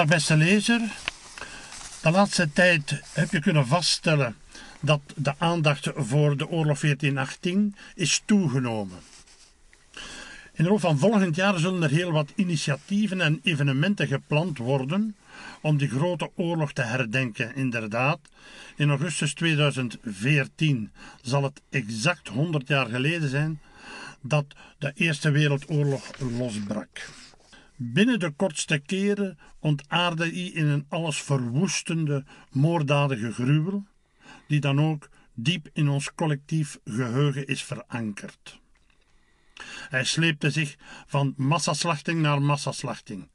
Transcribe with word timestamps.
Dag 0.00 0.08
beste 0.08 0.36
lezer. 0.36 0.80
De 2.02 2.10
laatste 2.10 2.52
tijd 2.52 3.02
heb 3.12 3.30
je 3.30 3.40
kunnen 3.40 3.66
vaststellen 3.66 4.36
dat 4.80 5.00
de 5.16 5.34
aandacht 5.38 5.90
voor 5.94 6.36
de 6.36 6.48
oorlog 6.48 6.80
1418 6.80 7.76
is 7.94 8.22
toegenomen. 8.24 8.98
In 10.52 10.64
de 10.64 10.70
loop 10.70 10.80
van 10.80 10.98
volgend 10.98 11.36
jaar 11.36 11.58
zullen 11.58 11.82
er 11.82 11.90
heel 11.90 12.12
wat 12.12 12.32
initiatieven 12.34 13.20
en 13.20 13.40
evenementen 13.42 14.06
gepland 14.06 14.58
worden 14.58 15.16
om 15.60 15.76
die 15.76 15.88
grote 15.88 16.30
oorlog 16.36 16.72
te 16.72 16.82
herdenken. 16.82 17.54
Inderdaad, 17.54 18.18
in 18.76 18.88
augustus 18.88 19.34
2014 19.34 20.90
zal 21.22 21.42
het 21.42 21.60
exact 21.70 22.28
100 22.28 22.68
jaar 22.68 22.86
geleden 22.86 23.28
zijn 23.28 23.60
dat 24.20 24.44
de 24.78 24.92
Eerste 24.94 25.30
Wereldoorlog 25.30 26.10
losbrak. 26.38 26.88
Binnen 27.82 28.18
de 28.18 28.30
kortste 28.30 28.78
keren 28.78 29.38
ontaarde 29.58 30.24
hij 30.24 30.44
in 30.44 30.66
een 30.66 30.86
alles 30.88 31.22
verwoestende, 31.22 32.24
moorddadige 32.50 33.32
gruwel, 33.32 33.86
die 34.46 34.60
dan 34.60 34.80
ook 34.80 35.08
diep 35.34 35.68
in 35.72 35.88
ons 35.88 36.14
collectief 36.14 36.78
geheugen 36.84 37.46
is 37.46 37.62
verankerd. 37.62 38.60
Hij 39.88 40.04
sleepte 40.04 40.50
zich 40.50 40.76
van 41.06 41.34
massaslachting 41.36 42.20
naar 42.20 42.42
massaslachting. 42.42 43.28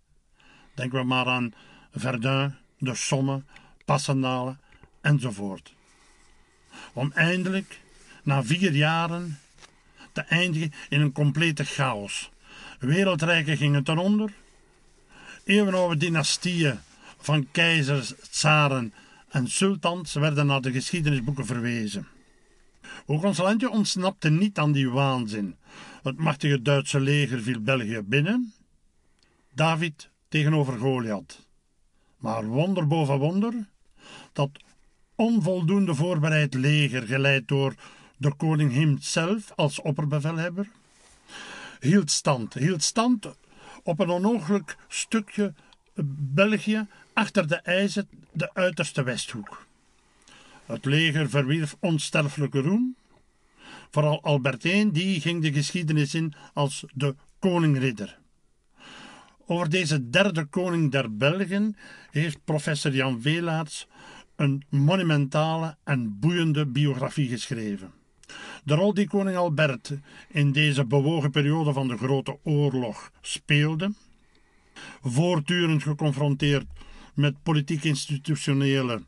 Denken 0.76 1.00
we 1.00 1.06
maar 1.06 1.26
aan 1.26 1.54
Verdun, 1.92 2.56
de 2.78 2.96
Somme, 2.96 3.44
Passendaele 3.86 4.58
enzovoort. 5.02 5.74
Om 6.94 7.12
eindelijk, 7.12 7.82
na 8.24 8.44
vier 8.44 8.72
jaren, 8.72 9.40
te 10.12 10.22
eindigen 10.22 10.74
in 10.90 11.02
een 11.02 11.12
complete 11.12 11.64
chaos. 11.64 12.34
Wereldrijken 12.80 13.58
gingen 13.58 13.84
ten 13.84 13.98
onder. 13.98 14.34
Eeuwenoude 15.44 15.98
dynastieën 15.98 16.80
van 17.18 17.48
keizers, 17.52 18.14
tsaren 18.30 18.94
en 19.30 19.48
sultans 19.48 20.14
werden 20.14 20.46
naar 20.46 20.62
de 20.62 20.72
geschiedenisboeken 20.72 21.46
verwezen. 21.46 22.08
Ook 23.06 23.24
ons 23.24 23.38
landje 23.38 23.70
ontsnapte 23.70 24.30
niet 24.30 24.58
aan 24.58 24.72
die 24.72 24.90
waanzin. 24.90 25.56
Het 26.04 26.18
machtige 26.18 26.62
Duitse 26.62 27.00
leger 27.00 27.42
viel 27.42 27.60
België 27.60 28.02
binnen. 28.06 28.54
David 29.54 30.10
tegenover 30.28 30.78
Goliath. 30.78 31.48
Maar 32.18 32.46
wonder 32.46 32.88
boven 32.88 33.18
wonder, 33.18 33.54
dat 34.34 34.50
onvoldoende 35.16 35.96
voorbereid 35.96 36.54
leger, 36.54 37.02
geleid 37.02 37.48
door 37.48 37.76
de 38.18 38.34
koning 38.36 38.74
hemzelf 38.74 39.52
als 39.56 39.82
opperbevelhebber, 39.82 40.68
hield 41.86 42.12
stand. 42.12 42.54
Hield 42.54 42.84
stand 42.84 43.36
op 43.84 44.00
een 44.00 44.10
onogelijk 44.10 44.78
stukje 44.88 45.54
België 46.34 46.88
achter 47.14 47.48
de 47.48 47.56
ijzer, 47.56 48.06
de 48.32 48.54
uiterste 48.54 49.04
westhoek. 49.04 49.66
Het 50.66 50.86
leger 50.86 51.30
verwierf 51.30 51.76
onsterfelijke 51.80 52.60
roem. 52.60 52.96
Vooral 53.90 54.24
Albert 54.24 54.64
I 54.64 54.92
die 54.92 55.22
ging 55.22 55.42
de 55.42 55.54
geschiedenis 55.54 56.14
in 56.14 56.34
als 56.54 56.84
de 56.94 57.16
koningridder. 57.40 58.18
Over 59.46 59.70
deze 59.70 60.10
derde 60.10 60.46
koning 60.46 60.92
der 60.92 61.18
Belgen 61.18 61.76
heeft 62.12 62.44
professor 62.44 62.92
Jan 62.92 63.22
Velaerts 63.22 63.88
een 64.36 64.64
monumentale 64.70 65.78
en 65.84 66.20
boeiende 66.20 66.66
biografie 66.66 67.30
geschreven. 67.30 67.92
De 68.64 68.76
rol 68.76 68.94
die 68.94 69.08
koning 69.08 69.38
Albert 69.38 69.92
in 70.28 70.52
deze 70.52 70.86
bewogen 70.86 71.32
periode 71.32 71.74
van 71.74 71.88
de 71.88 71.98
Grote 71.98 72.38
Oorlog 72.44 73.12
speelde, 73.22 73.94
voortdurend 75.02 75.84
geconfronteerd 75.84 76.66
met 77.14 77.44
politiek-institutionele, 77.44 79.02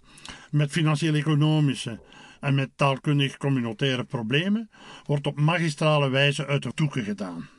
met 0.52 0.72
financieel-economische 0.72 2.00
en 2.40 2.56
met 2.56 2.70
taalkundig-communautaire 2.76 4.04
problemen, 4.04 4.70
wordt 5.06 5.28
op 5.28 5.39
magistrale 5.39 6.10
wijze 6.10 6.45
uit 6.45 6.64
de 6.64 6.72
doeken 6.76 7.04
gedaan. 7.04 7.49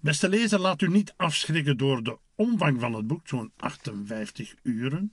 Beste 0.00 0.28
lezer, 0.28 0.58
laat 0.58 0.82
u 0.82 0.88
niet 0.88 1.14
afschrikken 1.16 1.76
door 1.76 2.02
de 2.02 2.18
omvang 2.34 2.80
van 2.80 2.92
het 2.92 3.06
boek, 3.06 3.28
zo'n 3.28 3.52
58 3.56 4.54
uren. 4.62 5.12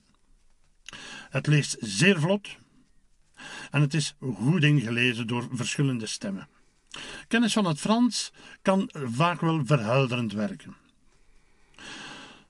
Het 1.30 1.46
leest 1.46 1.76
zeer 1.80 2.20
vlot 2.20 2.56
en 3.70 3.80
het 3.80 3.94
is 3.94 4.14
goed 4.20 4.62
ingelezen 4.62 5.26
door 5.26 5.48
verschillende 5.52 6.06
stemmen. 6.06 6.48
Kennis 7.28 7.52
van 7.52 7.64
het 7.64 7.80
Frans 7.80 8.32
kan 8.62 8.90
vaak 8.92 9.40
wel 9.40 9.60
verhelderend 9.64 10.32
werken. 10.32 10.76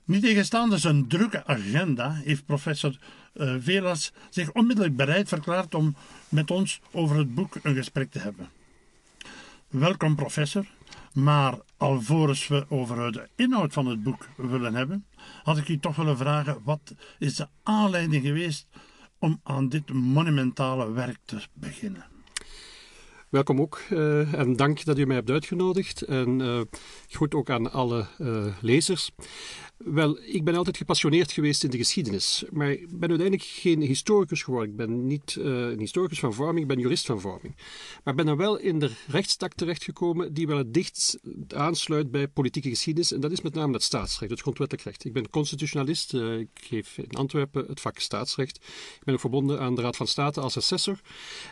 Niet 0.04 0.22
tegenstaande 0.22 0.78
zijn 0.78 1.08
drukke 1.08 1.46
agenda 1.46 2.12
heeft 2.12 2.46
professor 2.46 2.98
uh, 3.34 3.54
Velas 3.58 4.12
zich 4.30 4.52
onmiddellijk 4.52 4.96
bereid 4.96 5.28
verklaard 5.28 5.74
om 5.74 5.96
met 6.28 6.50
ons 6.50 6.80
over 6.92 7.16
het 7.16 7.34
boek 7.34 7.58
een 7.62 7.74
gesprek 7.74 8.10
te 8.10 8.18
hebben. 8.18 8.48
Welkom 9.68 10.16
professor, 10.16 10.66
maar 11.12 11.58
alvorens 11.76 12.48
we 12.48 12.66
over 12.68 13.12
de 13.12 13.28
inhoud 13.34 13.72
van 13.72 13.86
het 13.86 14.02
boek 14.02 14.28
willen 14.36 14.74
hebben, 14.74 15.06
had 15.42 15.58
ik 15.58 15.68
u 15.68 15.78
toch 15.78 15.96
willen 15.96 16.16
vragen 16.16 16.60
wat 16.64 16.94
is 17.18 17.34
de 17.34 17.48
aanleiding 17.62 18.24
geweest 18.24 18.66
om 19.18 19.40
aan 19.42 19.68
dit 19.68 19.92
monumentale 19.92 20.92
werk 20.92 21.18
te 21.24 21.46
beginnen? 21.52 22.04
Welkom 23.28 23.60
ook 23.60 23.80
uh, 23.90 24.34
en 24.34 24.56
dank 24.56 24.84
dat 24.84 24.98
u 24.98 25.06
mij 25.06 25.16
hebt 25.16 25.30
uitgenodigd. 25.30 26.02
En 26.02 26.40
uh, 26.40 26.60
goed 27.12 27.34
ook 27.34 27.50
aan 27.50 27.72
alle 27.72 28.06
uh, 28.18 28.46
lezers. 28.60 29.10
Wel, 29.76 30.18
ik 30.22 30.44
ben 30.44 30.54
altijd 30.54 30.76
gepassioneerd 30.76 31.32
geweest 31.32 31.64
in 31.64 31.70
de 31.70 31.76
geschiedenis, 31.76 32.44
maar 32.50 32.70
ik 32.70 32.98
ben 32.98 33.08
uiteindelijk 33.08 33.48
geen 33.48 33.80
historicus 33.80 34.42
geworden. 34.42 34.70
Ik 34.70 34.76
ben 34.76 35.06
niet 35.06 35.36
uh, 35.38 35.44
een 35.44 35.78
historicus 35.78 36.18
van 36.18 36.34
vorming, 36.34 36.60
ik 36.60 36.66
ben 36.66 36.78
jurist 36.78 37.06
van 37.06 37.20
vorming. 37.20 37.54
Maar 38.04 38.12
ik 38.12 38.16
ben 38.16 38.26
dan 38.26 38.36
wel 38.36 38.58
in 38.58 38.78
de 38.78 38.90
rechtstak 39.06 39.54
terechtgekomen 39.54 40.34
die 40.34 40.46
wel 40.46 40.58
het 40.58 40.74
dichtst 40.74 41.18
aansluit 41.54 42.10
bij 42.10 42.28
politieke 42.28 42.68
geschiedenis, 42.68 43.12
en 43.12 43.20
dat 43.20 43.30
is 43.30 43.40
met 43.40 43.54
name 43.54 43.72
het 43.72 43.82
staatsrecht, 43.82 44.30
het 44.30 44.40
grondwettelijk 44.40 44.86
recht. 44.86 45.04
Ik 45.04 45.12
ben 45.12 45.30
constitutionalist, 45.30 46.14
uh, 46.14 46.38
ik 46.38 46.48
geef 46.54 46.98
in 46.98 47.16
Antwerpen 47.16 47.64
het 47.66 47.80
vak 47.80 47.98
staatsrecht. 47.98 48.56
Ik 48.96 49.04
ben 49.04 49.14
ook 49.14 49.20
verbonden 49.20 49.60
aan 49.60 49.74
de 49.74 49.82
Raad 49.82 49.96
van 49.96 50.06
State 50.06 50.40
als 50.40 50.56
assessor. 50.56 51.00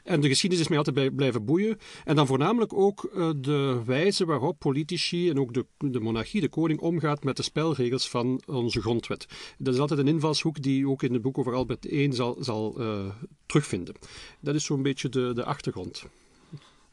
En 0.05 0.21
de 0.21 0.29
geschiedenis 0.29 0.65
is 0.65 0.69
mij 0.69 0.79
altijd 0.79 0.97
bij, 0.97 1.11
blijven 1.11 1.45
boeien. 1.45 1.79
En 2.05 2.17
dan 2.17 2.27
voornamelijk 2.27 2.73
ook 2.73 3.11
uh, 3.15 3.31
de 3.37 3.83
wijze 3.85 4.25
waarop 4.25 4.59
politici 4.59 5.31
en 5.31 5.39
ook 5.39 5.55
de, 5.55 5.67
de 5.79 6.01
monarchie, 6.01 6.41
de 6.41 6.49
koning, 6.49 6.81
omgaat 6.81 7.25
met 7.25 7.37
de 7.37 7.43
spelregels 7.43 8.09
van 8.15 8.43
onze 8.47 8.81
grondwet. 8.81 9.27
Dat 9.59 9.75
is 9.75 9.81
altijd 9.81 10.01
een 10.01 10.09
invalshoek 10.09 10.63
die 10.63 10.89
ook 10.89 11.03
in 11.03 11.13
het 11.13 11.23
boek 11.23 11.39
over 11.39 11.55
Albert 11.55 11.85
I 11.85 12.13
zal, 12.13 12.37
zal 12.41 12.81
uh, 12.81 13.07
terugvinden. 13.47 13.95
Dat 14.41 14.55
is 14.55 14.65
zo'n 14.65 14.83
beetje 14.83 15.09
de, 15.09 15.33
de 15.35 15.45
achtergrond. 15.45 16.05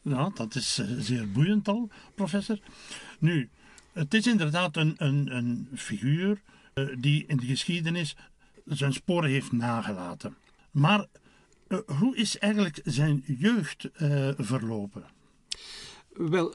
Ja, 0.02 0.30
dat 0.34 0.54
is 0.54 0.78
uh, 0.78 0.86
zeer 0.98 1.30
boeiend 1.30 1.68
al, 1.68 1.88
professor. 2.14 2.58
Nu, 3.18 3.48
het 3.92 4.14
is 4.14 4.26
inderdaad 4.26 4.76
een, 4.76 4.94
een, 4.96 5.36
een 5.36 5.68
figuur 5.74 6.40
uh, 6.74 6.96
die 6.98 7.24
in 7.26 7.36
de 7.36 7.46
geschiedenis 7.46 8.16
zijn 8.64 8.92
sporen 8.92 9.30
heeft 9.30 9.52
nagelaten. 9.52 10.36
Maar 10.70 11.06
hoe 11.98 12.16
is 12.16 12.38
eigenlijk 12.38 12.80
zijn 12.84 13.22
jeugd 13.26 13.88
verlopen? 14.36 15.04
Wel, 16.12 16.54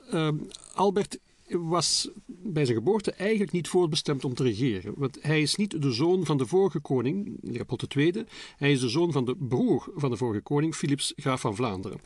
Albert 0.73 1.19
was 1.49 2.09
bij 2.25 2.65
zijn 2.65 2.77
geboorte 2.77 3.11
eigenlijk 3.11 3.51
niet 3.51 3.67
voorbestemd 3.67 4.25
om 4.25 4.33
te 4.33 4.43
regeren. 4.43 4.93
Want 4.95 5.17
hij 5.21 5.41
is 5.41 5.55
niet 5.55 5.81
de 5.81 5.91
zoon 5.91 6.25
van 6.25 6.37
de 6.37 6.45
vorige 6.45 6.79
koning, 6.79 7.37
Leopold 7.41 7.95
II. 7.95 8.23
Hij 8.57 8.71
is 8.71 8.79
de 8.79 8.89
zoon 8.89 9.11
van 9.11 9.25
de 9.25 9.35
broer 9.35 9.91
van 9.95 10.09
de 10.09 10.17
vorige 10.17 10.41
koning, 10.41 10.75
Philips, 10.75 11.13
graaf 11.15 11.41
van 11.41 11.55
Vlaanderen. 11.55 11.99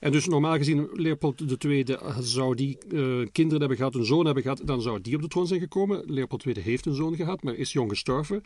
En 0.00 0.12
dus 0.12 0.26
normaal 0.26 0.56
gezien, 0.56 0.88
Leopold 0.92 1.64
II 1.64 1.84
zou 2.20 2.54
die 2.54 2.78
uh, 2.88 3.26
kinderen 3.32 3.58
hebben 3.58 3.76
gehad, 3.76 3.94
een 3.94 4.04
zoon 4.04 4.24
hebben 4.24 4.42
gehad, 4.42 4.60
dan 4.64 4.82
zou 4.82 5.00
die 5.00 5.14
op 5.14 5.22
de 5.22 5.28
troon 5.28 5.46
zijn 5.46 5.60
gekomen. 5.60 6.02
Leopold 6.06 6.44
II 6.44 6.60
heeft 6.60 6.86
een 6.86 6.94
zoon 6.94 7.16
gehad, 7.16 7.42
maar 7.42 7.54
is 7.54 7.72
jong 7.72 7.90
gestorven. 7.90 8.42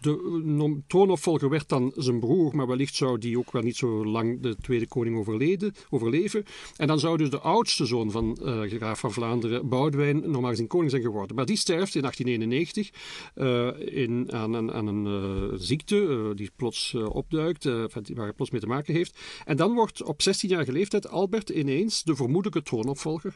De 0.00 0.42
uh, 0.46 0.70
troonopvolger 0.86 1.48
werd 1.48 1.68
dan 1.68 1.92
zijn 1.96 2.20
broer, 2.20 2.56
maar 2.56 2.66
wellicht 2.66 2.94
zou 2.94 3.18
die 3.18 3.38
ook 3.38 3.52
wel 3.52 3.62
niet 3.62 3.76
zo 3.76 4.04
lang 4.04 4.40
de 4.40 4.56
tweede 4.56 4.86
koning 4.86 5.16
overleden, 5.16 5.74
overleven. 5.90 6.44
En 6.76 6.86
dan 6.86 6.98
zou 6.98 7.16
dus 7.16 7.30
de 7.30 7.40
oudste 7.40 7.86
zoon 7.86 8.10
van 8.10 8.38
graaf 8.68 9.00
van 9.00 9.12
Vlaanderen, 9.12 9.68
Boudewijn, 9.68 9.89
normaal 9.96 10.50
gezien 10.50 10.66
koning 10.66 10.90
zijn 10.90 11.02
geworden. 11.02 11.36
Maar 11.36 11.46
die 11.46 11.56
sterft 11.56 11.94
in 11.94 12.00
1891 12.00 12.90
uh, 13.34 13.68
in, 14.02 14.32
aan, 14.32 14.72
aan, 14.72 14.86
een 14.86 15.06
uh, 15.06 15.58
ziekte 15.58 15.96
uh, 15.96 16.30
die 16.34 16.50
plots 16.56 16.94
opduikt, 16.94 17.64
waar 17.64 17.90
hij 18.14 18.32
plots 18.32 18.50
mee 18.50 18.60
te 18.60 18.66
maken 18.66 18.94
heeft. 18.94 19.18
En 19.44 19.56
dan 19.56 19.74
wordt 19.74 20.02
op 20.02 20.20
16-jarige 20.20 20.72
leeftijd 20.72 21.08
Albert 21.08 21.48
ineens 21.48 22.02
de 22.02 22.16
vermoedelijke 22.16 22.62
troonopvolger. 22.62 23.34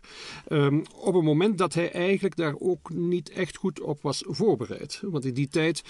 Um, 0.48 0.82
op 0.94 1.14
een 1.14 1.24
moment 1.24 1.58
dat 1.58 1.74
hij 1.74 1.92
eigenlijk 1.92 2.36
daar 2.36 2.54
ook 2.58 2.90
niet 2.90 3.30
echt 3.30 3.56
goed 3.56 3.80
op 3.80 4.02
was 4.02 4.22
voorbereid. 4.26 5.00
Want 5.02 5.24
in 5.24 5.34
die 5.34 5.48
tijd, 5.48 5.82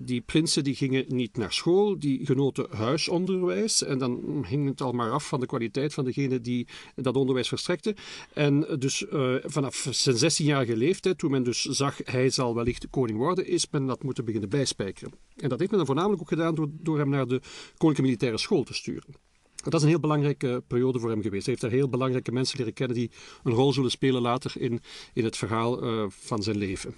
die 0.00 0.20
prinsen 0.20 0.64
die 0.64 0.74
gingen 0.74 1.04
niet 1.08 1.36
naar 1.36 1.52
school, 1.52 1.98
die 1.98 2.26
genoten 2.26 2.66
huisonderwijs. 2.70 3.84
En 3.84 3.98
dan 3.98 4.44
hing 4.48 4.68
het 4.68 4.80
al 4.80 4.92
maar 4.92 5.10
af 5.10 5.28
van 5.28 5.40
de 5.40 5.46
kwaliteit 5.46 5.94
van 5.94 6.04
degene 6.04 6.40
die 6.40 6.66
dat 6.94 7.16
onderwijs 7.16 7.48
verstrekte. 7.48 7.94
En 8.32 8.66
dus 8.78 9.04
vanaf 9.44 9.86
zijn 9.92 10.32
16-jarige 10.32 10.76
leeftijd, 10.76 11.18
toen 11.18 11.30
men 11.30 11.42
dus 11.42 11.62
zag 11.62 11.98
hij 12.04 12.30
zal 12.30 12.54
wellicht 12.54 12.90
koning 12.90 13.18
worden, 13.18 13.46
is 13.46 13.66
men 13.70 13.86
dat 13.86 14.02
moeten 14.02 14.24
beginnen 14.24 14.50
bijspijkeren. 14.50 15.12
En 15.36 15.48
dat 15.48 15.58
heeft 15.58 15.70
men 15.70 15.78
dan 15.78 15.86
voornamelijk 15.86 16.22
ook 16.22 16.28
gedaan 16.28 16.54
door, 16.54 16.68
door 16.70 16.98
hem 16.98 17.08
naar 17.08 17.26
de 17.26 17.40
Koninklijke 17.76 18.02
Militaire 18.02 18.38
School 18.38 18.62
te 18.62 18.74
sturen. 18.74 19.14
Dat 19.62 19.74
is 19.74 19.82
een 19.82 19.88
heel 19.88 20.00
belangrijke 20.00 20.62
periode 20.66 20.98
voor 20.98 21.10
hem 21.10 21.22
geweest. 21.22 21.46
Hij 21.46 21.54
heeft 21.54 21.60
daar 21.60 21.78
heel 21.80 21.88
belangrijke 21.88 22.32
mensen 22.32 22.58
leren 22.58 22.72
kennen 22.72 22.96
die 22.96 23.10
een 23.42 23.52
rol 23.52 23.72
zullen 23.72 23.90
spelen 23.90 24.22
later 24.22 24.60
in, 24.60 24.80
in 25.12 25.24
het 25.24 25.36
verhaal 25.36 25.84
uh, 25.84 26.04
van 26.08 26.42
zijn 26.42 26.56
leven. 26.56 26.94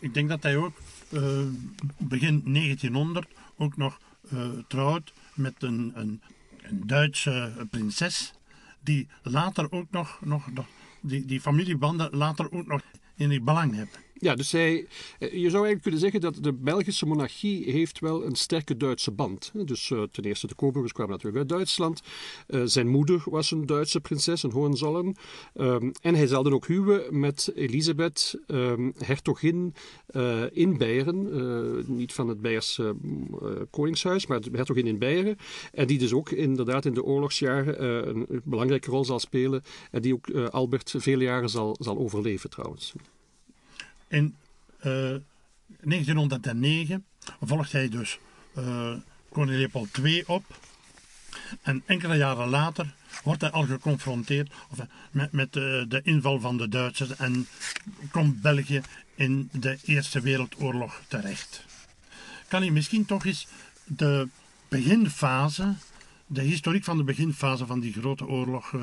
Ik 0.00 0.14
denk 0.14 0.28
dat 0.28 0.42
hij 0.42 0.56
ook 0.56 0.72
uh, 1.10 1.46
begin 1.98 2.42
1900 2.44 3.28
ook 3.56 3.76
nog 3.76 3.98
uh, 4.32 4.48
trouwt 4.68 5.12
met 5.34 5.54
een, 5.58 5.92
een, 5.94 6.20
een, 6.62 6.82
Duitse 6.86 7.66
prinses, 7.70 8.32
die 8.82 9.08
later 9.22 9.72
ook 9.72 9.90
nog, 9.90 10.18
nog, 10.24 10.48
die, 11.00 11.24
die 11.24 11.40
familiebanden 11.40 12.16
later 12.16 12.52
ook 12.52 12.66
nog 12.66 12.82
in 13.16 13.30
het 13.30 13.44
belang 13.44 13.74
hebben. 13.74 14.11
Ja, 14.22 14.34
dus 14.34 14.52
hij, 14.52 14.86
eh, 15.18 15.32
je 15.32 15.50
zou 15.50 15.64
eigenlijk 15.64 15.82
kunnen 15.82 16.00
zeggen 16.00 16.20
dat 16.20 16.38
de 16.40 16.52
Belgische 16.52 17.06
monarchie 17.06 17.70
heeft 17.70 17.98
wel 17.98 18.24
een 18.24 18.34
sterke 18.34 18.76
Duitse 18.76 19.10
band. 19.10 19.52
Dus 19.64 19.90
uh, 19.90 20.02
ten 20.02 20.24
eerste 20.24 20.46
de 20.46 20.54
Coburgers 20.54 20.92
kwamen 20.92 21.12
natuurlijk 21.12 21.38
uit 21.38 21.48
Duitsland. 21.48 22.02
Uh, 22.48 22.62
zijn 22.64 22.88
moeder 22.88 23.22
was 23.24 23.50
een 23.50 23.66
Duitse 23.66 24.00
prinses, 24.00 24.42
een 24.42 24.50
Hohenzollern. 24.50 25.16
Um, 25.54 25.92
en 26.02 26.14
hij 26.14 26.26
zal 26.26 26.42
dan 26.42 26.52
ook 26.52 26.66
huwen 26.66 27.18
met 27.20 27.52
Elisabeth, 27.54 28.38
um, 28.46 28.92
hertogin 28.98 29.74
in 30.52 30.78
Beieren. 30.78 31.96
niet 31.96 32.12
van 32.12 32.28
het 32.28 32.40
Beierse 32.40 32.96
koningshuis, 33.70 34.26
maar 34.26 34.40
hertogin 34.52 34.86
in 34.86 34.98
Beieren. 34.98 35.36
En 35.72 35.86
die 35.86 35.98
dus 35.98 36.12
ook 36.12 36.30
inderdaad 36.30 36.84
in 36.84 36.94
de 36.94 37.04
oorlogsjaren 37.04 38.08
een 38.08 38.40
belangrijke 38.44 38.90
rol 38.90 39.04
zal 39.04 39.18
spelen. 39.18 39.62
En 39.90 40.02
die 40.02 40.14
ook 40.14 40.30
Albert 40.30 40.94
vele 40.98 41.24
jaren 41.24 41.48
zal, 41.48 41.76
zal 41.78 41.98
overleven 41.98 42.50
trouwens. 42.50 42.94
In 44.12 44.36
uh, 44.78 45.16
1909 45.80 47.04
volgt 47.40 47.72
hij 47.72 47.88
dus 47.88 48.18
uh, 48.58 48.92
koning 49.28 49.56
Leopold 49.58 49.98
II 49.98 50.22
op. 50.26 50.44
En 51.62 51.82
enkele 51.86 52.16
jaren 52.16 52.48
later 52.48 52.94
wordt 53.24 53.40
hij 53.40 53.50
al 53.50 53.64
geconfronteerd 53.64 54.52
of, 54.70 54.78
met, 55.10 55.32
met 55.32 55.52
de 55.52 56.00
inval 56.02 56.40
van 56.40 56.56
de 56.56 56.68
Duitsers 56.68 57.16
en 57.16 57.46
komt 58.10 58.40
België 58.40 58.80
in 59.14 59.48
de 59.52 59.78
Eerste 59.84 60.20
Wereldoorlog 60.20 61.02
terecht. 61.08 61.64
Kan 62.48 62.64
je 62.64 62.72
misschien 62.72 63.04
toch 63.04 63.24
eens 63.24 63.46
de 63.84 64.28
beginfase, 64.68 65.74
de 66.26 66.42
historiek 66.42 66.84
van 66.84 66.96
de 66.96 67.04
beginfase 67.04 67.66
van 67.66 67.80
die 67.80 67.92
grote 67.92 68.26
oorlog 68.26 68.74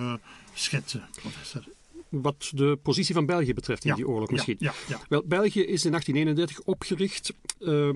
schetsen, 0.53 1.03
professor? 1.11 1.63
Wat 2.09 2.51
de 2.53 2.77
positie 2.83 3.15
van 3.15 3.25
België 3.25 3.53
betreft 3.53 3.85
in 3.85 3.94
die 3.94 4.07
oorlog 4.07 4.31
misschien. 4.31 4.56
Ja, 4.59 4.73
ja, 4.88 5.01
Wel, 5.09 5.23
België 5.25 5.61
is 5.61 5.85
in 5.85 5.91
1831 5.91 6.61
opgericht 6.61 7.33
uh, 7.59 7.89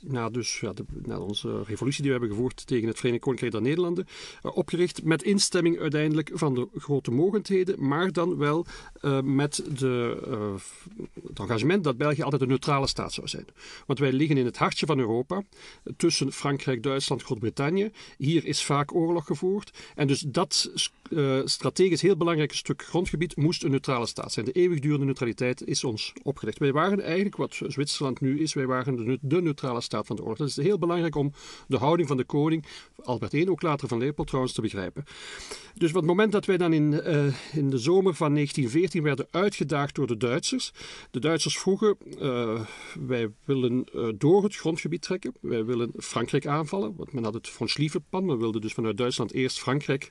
na, 0.00 0.30
dus, 0.30 0.60
ja, 0.60 0.72
de, 0.72 0.84
na 1.02 1.18
onze 1.18 1.62
revolutie 1.62 2.02
die 2.02 2.12
we 2.12 2.18
hebben 2.18 2.36
gevoerd 2.36 2.66
tegen 2.66 2.88
het 2.88 2.96
Verenigd 2.96 3.22
Koninkrijk 3.22 3.52
der 3.52 3.62
Nederlanden. 3.62 4.06
Uh, 4.42 4.56
opgericht 4.56 5.04
met 5.04 5.22
instemming 5.22 5.78
uiteindelijk 5.78 6.30
van 6.32 6.54
de 6.54 6.68
grote 6.78 7.10
mogendheden, 7.10 7.86
maar 7.88 8.12
dan 8.12 8.36
wel 8.36 8.66
uh, 9.02 9.20
met 9.20 9.64
de, 9.78 10.22
het 11.26 11.38
engagement 11.38 11.84
dat 11.84 11.96
België 11.96 12.22
altijd 12.22 12.42
een 12.42 12.48
neutrale 12.48 12.86
staat 12.86 13.12
zou 13.12 13.28
zijn. 13.28 13.46
Want 13.86 13.98
wij 13.98 14.12
liggen 14.12 14.36
in 14.36 14.44
het 14.44 14.58
hartje 14.58 14.86
van 14.86 14.98
Europa, 14.98 15.42
tussen 15.96 16.32
Frankrijk, 16.32 16.82
Duitsland, 16.82 17.22
Groot-Brittannië. 17.22 17.90
Hier 18.18 18.44
is 18.44 18.62
vaak 18.62 18.94
oorlog 18.94 19.26
gevoerd. 19.26 19.78
En 19.94 20.06
dus 20.06 20.20
dat 20.20 20.70
strategisch 21.44 22.02
heel 22.02 22.16
belangrijke 22.16 22.54
stuk 22.54 22.84
grondgebied 22.84 23.36
moest 23.36 23.53
een 23.62 23.70
neutrale 23.70 24.06
staat 24.06 24.32
zijn. 24.32 24.44
De 24.44 24.52
eeuwigdurende 24.52 25.04
neutraliteit 25.04 25.66
is 25.66 25.84
ons 25.84 26.12
opgelegd. 26.22 26.58
Wij 26.58 26.72
waren 26.72 27.00
eigenlijk, 27.00 27.36
wat 27.36 27.60
Zwitserland 27.66 28.20
nu 28.20 28.40
is, 28.40 28.54
wij 28.54 28.66
waren 28.66 29.18
de, 29.22 29.42
neutrale 29.42 29.80
staat 29.80 30.06
van 30.06 30.16
de 30.16 30.22
oorlog. 30.22 30.38
Dat 30.38 30.48
is 30.48 30.56
heel 30.56 30.78
belangrijk 30.78 31.14
om 31.14 31.32
de 31.66 31.76
houding 31.76 32.08
van 32.08 32.16
de 32.16 32.24
koning, 32.24 32.64
Albert 33.02 33.32
I, 33.32 33.50
ook 33.50 33.62
later 33.62 33.88
van 33.88 33.98
Leopold 33.98 34.26
trouwens, 34.28 34.54
te 34.54 34.60
begrijpen. 34.60 35.04
Dus 35.74 35.88
op 35.88 35.94
het 35.94 36.04
moment 36.04 36.32
dat 36.32 36.44
wij 36.44 36.56
dan 36.56 36.72
in, 36.72 36.92
uh, 36.92 37.26
in 37.52 37.70
de 37.70 37.78
zomer 37.78 38.14
van 38.14 38.32
1914 38.34 39.02
werden 39.02 39.26
uitgedaagd 39.30 39.94
door 39.94 40.06
de 40.06 40.16
Duitsers, 40.16 40.72
de 41.10 41.20
Duitsers 41.20 41.58
vroegen, 41.58 41.96
uh, 42.20 42.60
wij 43.06 43.30
willen 43.44 43.84
uh, 43.94 44.08
door 44.18 44.42
het 44.42 44.56
grondgebied 44.56 45.02
trekken, 45.02 45.34
wij 45.40 45.64
willen 45.64 45.92
Frankrijk 45.96 46.46
aanvallen, 46.46 46.94
want 46.96 47.12
men 47.12 47.24
had 47.24 47.34
het 47.34 47.48
von 47.48 47.68
Schlieffen-plan, 47.68 48.24
men 48.24 48.38
wilde 48.38 48.60
dus 48.60 48.72
vanuit 48.72 48.96
Duitsland 48.96 49.32
eerst 49.32 49.60
Frankrijk 49.60 50.10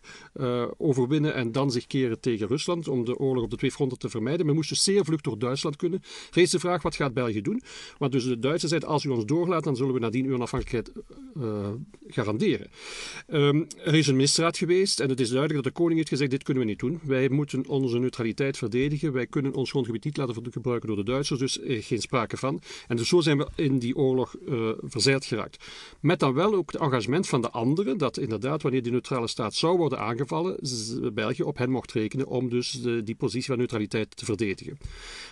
overwinnen 0.77 1.33
en 1.33 1.51
dan 1.51 1.71
zich 1.71 1.87
keren 1.87 2.19
tegen 2.19 2.47
Rusland 2.47 2.87
om 2.87 3.05
de 3.05 3.17
oorlog 3.17 3.32
op 3.41 3.49
de 3.49 3.57
twee 3.57 3.71
fronten 3.71 3.97
te 3.97 4.09
vermijden. 4.09 4.45
Men 4.45 4.55
moest 4.55 4.69
dus 4.69 4.83
zeer 4.83 5.05
vlug 5.05 5.21
door 5.21 5.39
Duitsland 5.39 5.75
kunnen. 5.75 5.99
Vrees 6.03 6.51
de 6.51 6.59
vraag, 6.59 6.81
wat 6.81 6.95
gaat 6.95 7.13
België 7.13 7.41
doen? 7.41 7.61
Want 7.97 8.11
dus 8.11 8.23
de 8.23 8.39
Duitsers 8.39 8.69
zeiden, 8.69 8.89
als 8.89 9.03
u 9.03 9.09
ons 9.09 9.25
doorlaat, 9.25 9.63
dan 9.63 9.75
zullen 9.75 9.93
we 9.93 9.99
nadien 9.99 10.25
uw 10.25 10.33
onafhankelijkheid 10.33 10.91
uh, 11.37 11.69
garanderen. 12.07 12.67
Um, 13.27 13.67
er 13.83 13.95
is 13.95 14.07
een 14.07 14.15
ministerraad 14.15 14.57
geweest 14.57 14.99
en 14.99 15.09
het 15.09 15.19
is 15.19 15.29
duidelijk 15.29 15.63
dat 15.63 15.73
de 15.73 15.79
koning 15.79 15.97
heeft 15.97 16.09
gezegd, 16.09 16.31
dit 16.31 16.43
kunnen 16.43 16.63
we 16.63 16.69
niet 16.69 16.79
doen. 16.79 16.99
Wij 17.03 17.29
moeten 17.29 17.67
onze 17.67 17.99
neutraliteit 17.99 18.57
verdedigen. 18.57 19.13
Wij 19.13 19.27
kunnen 19.27 19.53
ons 19.53 19.69
grondgebied 19.69 20.03
niet 20.03 20.17
laten 20.17 20.51
gebruiken 20.51 20.87
door 20.87 20.97
de 20.97 21.03
Duitsers, 21.03 21.39
dus 21.39 21.59
geen 21.63 22.01
sprake 22.01 22.37
van. 22.37 22.61
En 22.87 22.97
dus 22.97 23.07
zo 23.07 23.21
zijn 23.21 23.37
we 23.37 23.47
in 23.55 23.79
die 23.79 23.95
oorlog 23.95 24.35
uh, 24.49 24.69
verzeild 24.81 25.25
geraakt. 25.25 25.65
Met 25.99 26.19
dan 26.19 26.33
wel 26.33 26.53
ook 26.53 26.71
het 26.71 26.81
engagement 26.81 27.27
van 27.27 27.41
de 27.41 27.49
anderen, 27.49 27.97
dat 27.97 28.17
inderdaad, 28.17 28.61
wanneer 28.61 28.83
die 28.83 28.91
neutrale 28.91 29.27
staat 29.27 29.53
zou 29.53 29.77
worden 29.77 29.99
aangevallen, 29.99 30.59
België 31.13 31.43
op 31.43 31.57
hen 31.57 31.69
mocht 31.69 31.91
rekenen 31.91 32.27
om 32.27 32.49
dus 32.49 32.71
de, 32.71 33.03
die 33.03 33.15
positie 33.23 33.47
van 33.47 33.57
neutraliteit 33.57 34.17
te 34.17 34.25
verdedigen. 34.25 34.77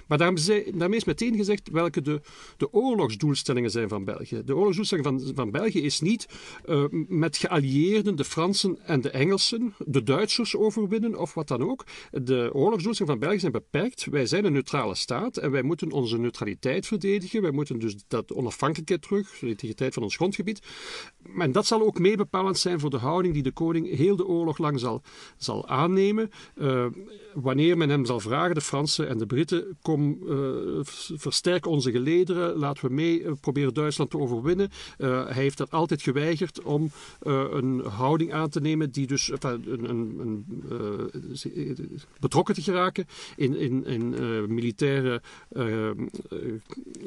Maar 0.07 0.17
daarmee, 0.17 0.97
is 0.97 1.03
meteen 1.03 1.35
gezegd 1.35 1.69
welke 1.69 2.01
de, 2.01 2.21
de 2.57 2.73
oorlogsdoelstellingen 2.73 3.71
zijn 3.71 3.89
van 3.89 4.03
België. 4.03 4.41
De 4.45 4.55
oorlogsdoelstelling 4.55 5.07
van, 5.07 5.31
van 5.35 5.51
België 5.51 5.81
is 5.81 5.99
niet 5.99 6.27
uh, 6.65 6.83
met 7.07 7.37
geallieerden, 7.37 8.15
de 8.15 8.23
Fransen 8.23 8.77
en 8.85 9.01
de 9.01 9.09
Engelsen, 9.09 9.73
de 9.85 10.03
Duitsers 10.03 10.55
overwinnen 10.55 11.19
of 11.19 11.33
wat 11.33 11.47
dan 11.47 11.69
ook. 11.69 11.85
De 12.11 12.49
oorlogsdoelstellingen 12.53 13.19
van 13.19 13.19
België 13.19 13.39
zijn 13.39 13.51
beperkt. 13.51 14.05
Wij 14.05 14.25
zijn 14.25 14.45
een 14.45 14.53
neutrale 14.53 14.95
staat 14.95 15.37
en 15.37 15.51
wij 15.51 15.61
moeten 15.61 15.91
onze 15.91 16.17
neutraliteit 16.17 16.87
verdedigen. 16.87 17.41
Wij 17.41 17.51
moeten 17.51 17.79
dus 17.79 17.95
dat 18.07 18.33
onafhankelijkheid 18.33 19.01
terug, 19.01 19.39
de 19.39 19.47
integriteit 19.47 19.93
van 19.93 20.03
ons 20.03 20.15
grondgebied. 20.15 20.61
En 21.37 21.51
dat 21.51 21.65
zal 21.65 21.81
ook 21.81 21.99
meebepalend 21.99 22.57
zijn 22.57 22.79
voor 22.79 22.89
de 22.89 22.97
houding 22.97 23.33
die 23.33 23.43
de 23.43 23.51
koning 23.51 23.95
heel 23.95 24.15
de 24.15 24.25
oorlog 24.25 24.57
lang 24.57 24.79
zal, 24.79 25.01
zal 25.37 25.67
aannemen. 25.67 26.29
Uh, 26.55 26.85
wanneer 27.33 27.77
men 27.81 27.89
hem 27.89 28.05
zal 28.05 28.19
vragen, 28.19 28.55
de 28.55 28.61
Fransen 28.61 29.07
en 29.07 29.17
de 29.17 29.25
Britten, 29.25 29.77
kom, 29.81 30.19
uh, 30.23 30.79
versterk 31.15 31.65
onze 31.65 31.91
gelederen, 31.91 32.55
laten 32.55 32.87
we 32.87 32.93
mee 32.93 33.21
uh, 33.21 33.31
proberen 33.41 33.73
Duitsland 33.73 34.09
te 34.09 34.17
overwinnen. 34.17 34.69
Uh, 34.97 35.25
hij 35.25 35.43
heeft 35.43 35.57
dat 35.57 35.71
altijd 35.71 36.01
geweigerd 36.01 36.61
om 36.61 36.91
een 37.19 37.79
houding 37.79 38.33
aan 38.33 38.49
te 38.49 38.61
nemen 38.61 38.91
die 38.91 39.07
dus 39.07 39.31
een, 39.39 39.89
een, 39.89 40.19
een 40.19 40.45
betrokken 42.19 42.55
te 42.55 42.61
geraken 42.61 43.05
in, 43.35 43.55
in, 43.57 43.85
in 43.85 44.09
militaire 44.53 45.21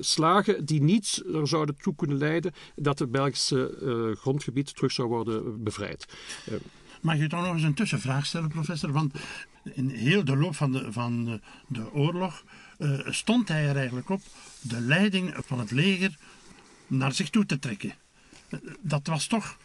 slagen 0.00 0.64
die 0.64 0.82
niet 0.82 1.24
er 1.34 1.48
zouden 1.48 1.76
toe 1.82 1.94
kunnen 1.94 2.18
leiden 2.18 2.52
dat 2.76 2.98
het 2.98 3.10
Belgische 3.10 4.14
grondgebied 4.20 4.74
terug 4.76 4.92
zou 4.92 5.08
worden 5.08 5.62
bevrijd. 5.62 6.06
Mag 7.00 7.18
je 7.18 7.28
toch 7.28 7.44
nog 7.44 7.52
eens 7.52 7.62
een 7.62 7.74
tussenvraag 7.74 8.26
stellen, 8.26 8.48
professor? 8.48 8.92
Want 8.92 9.14
in 9.72 9.88
heel 9.88 10.24
de 10.24 10.36
loop 10.36 10.54
van 10.54 10.72
de, 10.72 10.92
van 10.92 11.24
de, 11.24 11.40
de 11.66 11.92
oorlog 11.92 12.44
uh, 12.78 12.98
stond 13.10 13.48
hij 13.48 13.68
er 13.68 13.76
eigenlijk 13.76 14.08
op 14.08 14.20
de 14.60 14.80
leiding 14.80 15.34
van 15.46 15.58
het 15.58 15.70
leger 15.70 16.18
naar 16.86 17.12
zich 17.12 17.30
toe 17.30 17.46
te 17.46 17.58
trekken. 17.58 17.94
Uh, 18.48 18.60
dat 18.80 19.06
was 19.06 19.26
toch 19.26 19.58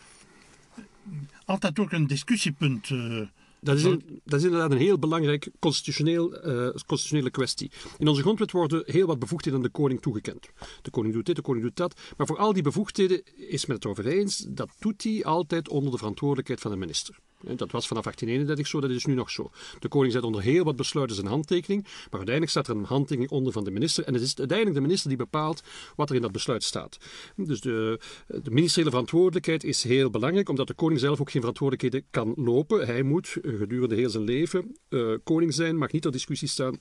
altijd 1.45 1.79
ook 1.79 1.91
een 1.91 2.07
discussiepunt. 2.07 2.89
Uh, 2.89 3.27
dat 3.61 3.77
is, 3.77 3.83
een, 3.83 4.21
dat 4.25 4.39
is, 4.39 4.45
inderdaad 4.45 4.71
een 4.71 4.77
heel 4.77 4.99
belangrijk 4.99 5.49
constitutioneel, 5.59 6.47
uh, 6.47 6.69
constitutionele 6.69 7.29
kwestie. 7.29 7.71
In 7.97 8.07
onze 8.07 8.21
grondwet 8.21 8.51
worden 8.51 8.83
heel 8.85 9.07
wat 9.07 9.19
bevoegdheden 9.19 9.59
aan 9.59 9.65
de 9.65 9.71
koning 9.71 10.01
toegekend. 10.01 10.49
De 10.81 10.89
koning 10.89 11.13
doet 11.13 11.25
dit, 11.25 11.35
de 11.35 11.41
koning 11.41 11.65
doet 11.65 11.75
dat. 11.75 11.99
Maar 12.17 12.27
voor 12.27 12.37
al 12.37 12.53
die 12.53 12.63
bevoegdheden 12.63 13.21
is 13.35 13.65
men 13.65 13.75
het 13.75 13.85
over 13.85 14.07
eens, 14.07 14.45
dat 14.47 14.69
doet 14.79 15.03
hij 15.03 15.23
altijd 15.23 15.69
onder 15.69 15.91
de 15.91 15.97
verantwoordelijkheid 15.97 16.59
van 16.59 16.71
de 16.71 16.77
minister. 16.77 17.15
Dat 17.43 17.71
was 17.71 17.87
vanaf 17.87 18.03
1831 18.03 18.67
zo, 18.67 18.79
dat 18.79 18.89
is 18.89 19.05
nu 19.05 19.13
nog 19.13 19.29
zo. 19.29 19.51
De 19.79 19.87
koning 19.87 20.13
zet 20.13 20.23
onder 20.23 20.41
heel 20.41 20.63
wat 20.63 20.75
besluiten 20.75 21.15
zijn 21.15 21.27
handtekening, 21.27 21.83
maar 21.83 21.93
uiteindelijk 22.11 22.49
staat 22.49 22.67
er 22.67 22.75
een 22.75 22.83
handtekening 22.83 23.31
onder 23.31 23.53
van 23.53 23.63
de 23.63 23.71
minister. 23.71 24.03
En 24.03 24.13
het 24.13 24.23
is 24.23 24.37
uiteindelijk 24.37 24.77
de 24.77 24.83
minister 24.83 25.09
die 25.09 25.17
bepaalt 25.17 25.63
wat 25.95 26.09
er 26.09 26.15
in 26.15 26.21
dat 26.21 26.31
besluit 26.31 26.63
staat. 26.63 26.97
Dus 27.35 27.61
de, 27.61 27.99
de 28.27 28.51
ministeriële 28.51 28.91
verantwoordelijkheid 28.91 29.63
is 29.63 29.83
heel 29.83 30.09
belangrijk, 30.09 30.49
omdat 30.49 30.67
de 30.67 30.73
koning 30.73 30.99
zelf 30.99 31.21
ook 31.21 31.31
geen 31.31 31.41
verantwoordelijkheden 31.41 32.07
kan 32.11 32.33
lopen. 32.35 32.85
Hij 32.85 33.03
moet 33.03 33.37
gedurende 33.41 33.95
heel 33.95 34.09
zijn 34.09 34.23
leven 34.23 34.77
uh, 34.89 35.13
koning 35.23 35.53
zijn, 35.53 35.77
mag 35.77 35.91
niet 35.91 36.01
ter 36.01 36.11
discussie 36.11 36.47
staan 36.47 36.79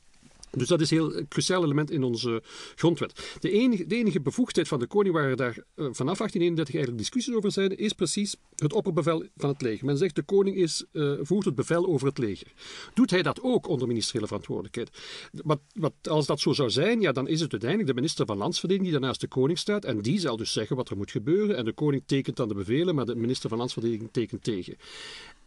Dus 0.50 0.69
dat 0.69 0.81
is 0.81 0.90
een 0.90 0.97
heel 0.97 1.26
cruciaal 1.28 1.64
element 1.64 1.90
in 1.90 2.02
onze 2.02 2.43
grondwet. 2.75 3.37
De 3.40 3.50
enige, 3.50 3.87
de 3.87 3.97
enige 3.97 4.21
bevoegdheid 4.21 4.69
van 4.69 4.78
de 4.78 4.87
koning 4.87 5.14
waar 5.14 5.37
daar 5.37 5.57
uh, 5.57 5.64
vanaf 5.75 6.19
1831 6.19 6.75
eigenlijk 6.75 6.99
discussies 7.05 7.35
over 7.35 7.52
zijn, 7.52 7.76
is 7.76 7.93
precies 7.93 8.37
het 8.57 8.73
opperbevel 8.73 9.25
van 9.37 9.49
het 9.49 9.62
leger. 9.62 9.87
Men 9.87 9.97
zegt 9.97 10.14
de 10.14 10.23
koning 10.23 10.57
is, 10.57 10.85
uh, 10.93 11.12
voert 11.21 11.45
het 11.45 11.55
bevel 11.55 11.87
over 11.87 12.07
het 12.07 12.19
leger. 12.19 12.52
Doet 12.95 13.11
hij 13.11 13.23
dat 13.23 13.43
ook 13.43 13.69
onder 13.69 13.88
ministeriële 13.88 14.26
verantwoordelijkheid? 14.26 14.90
Wat, 15.33 15.61
wat, 15.75 15.93
als 16.02 16.26
dat 16.26 16.40
zo 16.40 16.52
zou 16.52 16.71
zijn, 16.71 17.00
ja, 17.00 17.12
dan 17.12 17.28
is 17.28 17.40
het 17.40 17.50
uiteindelijk 17.50 17.90
de 17.90 17.97
minister 17.97 18.26
van 18.26 18.37
Landsverdediging 18.37 18.90
die 18.90 19.00
daarnaast 19.00 19.21
de 19.21 19.28
koning 19.28 19.59
staat 19.59 19.85
en 19.85 20.02
die 20.02 20.21
zal 20.21 20.37
dus 20.37 20.52
zeggen 20.52 20.76
wat 20.76 20.90
er 20.90 20.97
moet 20.97 21.11
gebeuren 21.11 21.57
en 21.57 21.64
de 21.64 21.73
koning 21.73 22.02
tekent 22.07 22.37
dan 22.37 22.49
de 22.49 22.55
bevelen, 22.55 22.95
maar 22.95 23.07
de 23.07 23.17
minister 23.17 23.49
van 23.49 23.59
Landsverdediging 23.59 24.09
tekent 24.12 24.45
tegen. 24.45 24.76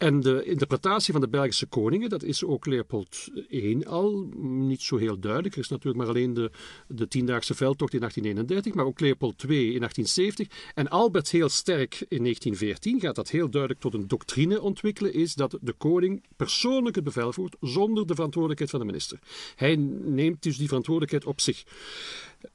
En 0.02 0.20
de 0.20 0.44
interpretatie 0.44 1.12
van 1.12 1.22
de 1.22 1.28
Belgische 1.28 1.66
koningen, 1.66 2.10
dat 2.10 2.24
is 2.24 2.44
ook 2.44 2.66
Leopold 2.66 3.30
I 3.52 3.84
al 3.86 4.30
niet 4.42 4.82
zo 4.82 4.98
heel 4.98 5.20
duidelijk. 5.20 5.54
Er 5.54 5.62
is 5.62 5.68
natuurlijk 5.68 5.98
maar 5.98 6.08
alleen 6.08 6.34
de, 6.34 6.52
de 6.88 7.08
Tiendaagse 7.08 7.54
veldtocht 7.54 7.94
in 7.94 8.00
1831, 8.00 8.74
maar 8.74 8.86
ook 8.86 9.00
Leopold 9.00 9.44
II 9.44 9.74
in 9.74 9.80
1870. 9.80 10.48
En 10.74 10.90
Albert 10.90 11.32
heel 11.32 11.50
sterk 11.50 11.94
in 11.94 12.24
1914 12.24 13.00
gaat 13.00 13.16
dat 13.16 13.30
heel 13.30 13.50
duidelijk 13.50 13.82
tot 13.82 13.94
een 13.94 14.08
doctrine 14.08 14.62
ontwikkelen, 14.62 15.14
is 15.14 15.34
dat 15.34 15.58
de 15.62 15.74
koning 15.74 16.24
persoonlijk 16.36 16.96
het 16.96 17.04
bevel 17.04 17.34
voert 17.34 17.56
zonder 17.60 18.08
de 18.08 18.16
verantwoordelijkheid 18.16 18.72
van 18.72 18.80
de 18.80 18.86
minister. 18.86 19.20
Hij 19.56 19.76
neemt 20.04 20.44
dus 20.44 20.58
die 20.58 20.68
verantwoordelijkheid 20.68 21.26
op 21.26 21.42
zich. 21.42 21.64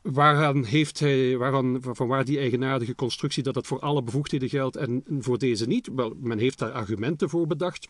Waaraan 0.02 0.64
heeft 0.64 0.98
hij, 0.98 1.36
waaraan, 1.36 1.78
van 1.80 2.08
waar 2.08 2.24
die 2.24 2.38
eigenaardige 2.38 2.94
constructie 2.94 3.42
dat 3.42 3.54
dat 3.54 3.66
voor 3.66 3.80
alle 3.80 4.02
bevoegdheden 4.02 4.48
geldt 4.48 4.76
en 4.76 5.04
voor 5.18 5.38
deze 5.38 5.66
niet? 5.66 5.88
Wel, 5.94 6.14
men 6.20 6.38
heeft 6.38 6.58
daar 6.58 6.72
argumenten 6.72 7.28
voor 7.28 7.46
bedacht. 7.46 7.88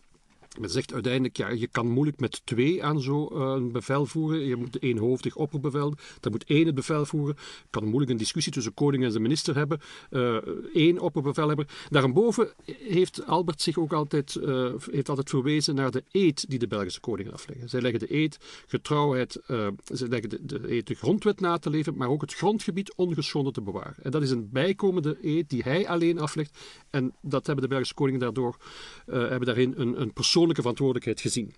Men 0.59 0.69
zegt 0.69 0.93
uiteindelijk, 0.93 1.37
ja, 1.37 1.49
je 1.49 1.67
kan 1.67 1.87
moeilijk 1.87 2.19
met 2.19 2.41
twee 2.45 2.83
aan 2.83 3.01
zo'n 3.01 3.29
uh, 3.33 3.71
bevel 3.71 4.05
voeren. 4.05 4.39
Je 4.39 4.55
moet 4.55 4.81
eenhoofdig 4.81 5.35
opperbevel, 5.35 5.93
dan 6.19 6.31
moet 6.31 6.43
één 6.43 6.65
het 6.65 6.75
bevel 6.75 7.05
voeren. 7.05 7.35
Je 7.37 7.67
kan 7.69 7.85
moeilijk 7.85 8.11
een 8.11 8.17
discussie 8.17 8.51
tussen 8.53 8.73
koning 8.73 9.03
en 9.03 9.11
zijn 9.11 9.23
minister 9.23 9.55
hebben. 9.55 9.79
Uh, 10.09 10.37
één 10.73 10.99
opperbevelhebber. 10.99 11.67
Daarboven 11.89 12.49
heeft 12.65 13.25
Albert 13.25 13.61
zich 13.61 13.77
ook 13.77 13.93
altijd, 13.93 14.35
uh, 14.35 14.73
heeft 14.91 15.09
altijd 15.09 15.29
verwezen 15.29 15.75
naar 15.75 15.91
de 15.91 16.03
eed 16.11 16.49
die 16.49 16.59
de 16.59 16.67
Belgische 16.67 16.99
koningen 16.99 17.33
afleggen. 17.33 17.69
Zij 17.69 17.81
leggen 17.81 17.99
de 17.99 18.13
eed, 18.15 18.37
getrouwheid, 18.67 19.39
zij 19.83 20.07
leggen 20.07 20.29
de, 20.29 20.45
de 20.45 20.71
eed 20.71 20.87
de 20.87 20.95
grondwet 20.95 21.39
na 21.39 21.57
te 21.57 21.69
leven, 21.69 21.95
maar 21.97 22.09
ook 22.09 22.21
het 22.21 22.33
grondgebied 22.33 22.93
ongeschonden 22.95 23.53
te 23.53 23.61
bewaren. 23.61 23.95
En 24.01 24.11
dat 24.11 24.21
is 24.21 24.31
een 24.31 24.49
bijkomende 24.49 25.17
eed 25.21 25.49
die 25.49 25.61
hij 25.63 25.87
alleen 25.87 26.19
aflegt. 26.19 26.57
En 26.89 27.13
dat 27.21 27.45
hebben 27.45 27.63
de 27.63 27.69
Belgische 27.69 27.93
koningen 27.93 28.19
daardoor, 28.19 28.57
hebben 29.05 29.45
daarin 29.45 29.73
een, 29.77 30.01
een 30.01 30.13
persoon 30.13 30.46
verantwoordelijkheid 30.55 31.21
gezien. 31.21 31.53